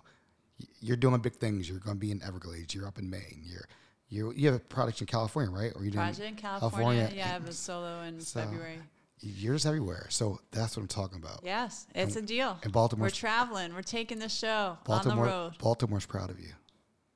you're 0.79 0.97
doing 0.97 1.19
big 1.21 1.37
things. 1.37 1.67
You're 1.67 1.79
going 1.79 1.95
to 1.95 1.99
be 1.99 2.11
in 2.11 2.21
Everglades. 2.21 2.75
You're 2.75 2.85
up 2.85 2.99
in 2.99 3.09
Maine. 3.09 3.41
You're 3.43 3.67
you 4.09 4.31
you 4.35 4.45
have 4.47 4.55
a 4.55 4.59
project 4.59 5.01
in 5.01 5.07
California, 5.07 5.51
right? 5.51 5.71
Or 5.75 5.83
you 5.83 5.89
doing 5.91 6.03
Project 6.03 6.29
in 6.29 6.35
California. 6.35 7.09
Yeah, 7.15 7.25
I 7.25 7.27
have 7.29 7.47
a 7.47 7.53
solo 7.53 8.01
in 8.01 8.19
So, 8.19 8.41
February. 8.41 8.79
You're 9.19 9.55
just 9.55 9.65
everywhere. 9.65 10.05
So 10.09 10.39
that's 10.51 10.77
what 10.77 10.83
I'm 10.83 10.87
talking 10.87 11.17
about. 11.17 11.41
Yes, 11.43 11.87
it's 11.95 12.15
a 12.15 12.21
deal. 12.21 12.57
and 12.63 12.71
Baltimore, 12.71 13.05
We're 13.07 13.09
traveling. 13.11 13.73
We're 13.73 13.81
taking 13.81 14.19
the 14.19 14.29
show 14.29 14.77
Baltimore, 14.85 15.17
on 15.17 15.25
the 15.25 15.31
road. 15.31 15.53
Baltimore's 15.59 16.05
proud 16.05 16.29
of 16.29 16.39
you. 16.39 16.51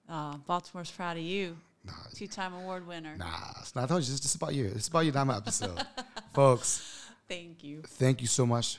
Uh, 0.09 0.37
Baltimore's 0.47 0.91
proud 0.91 1.17
of 1.17 1.23
you. 1.23 1.57
Nah, 1.85 1.93
Two-time 2.13 2.53
award 2.53 2.85
winner. 2.85 3.15
nah, 3.17 3.27
it's 3.59 3.75
not. 3.75 3.85
I 3.85 3.87
told 3.87 4.03
you, 4.03 4.11
it's 4.11 4.19
just 4.19 4.35
about 4.35 4.53
you. 4.53 4.65
It's 4.65 4.87
about 4.87 4.99
you. 5.05 5.11
Not 5.11 5.25
my 5.27 5.37
episode, 5.37 5.79
folks. 6.33 7.07
Thank 7.27 7.63
you. 7.63 7.81
Thank 7.87 8.21
you 8.21 8.27
so 8.27 8.45
much. 8.45 8.77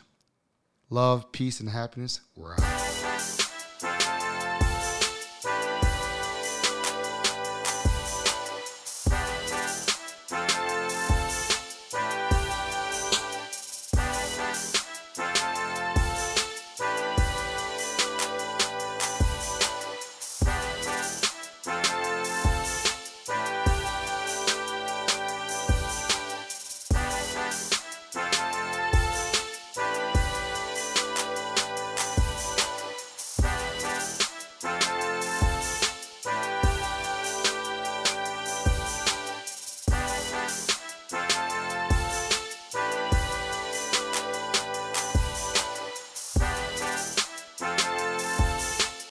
Love, 0.91 1.33
peace, 1.33 1.59
and 1.61 1.69
happiness. 1.71 2.21
We're 2.37 2.55
out. 2.55 3.42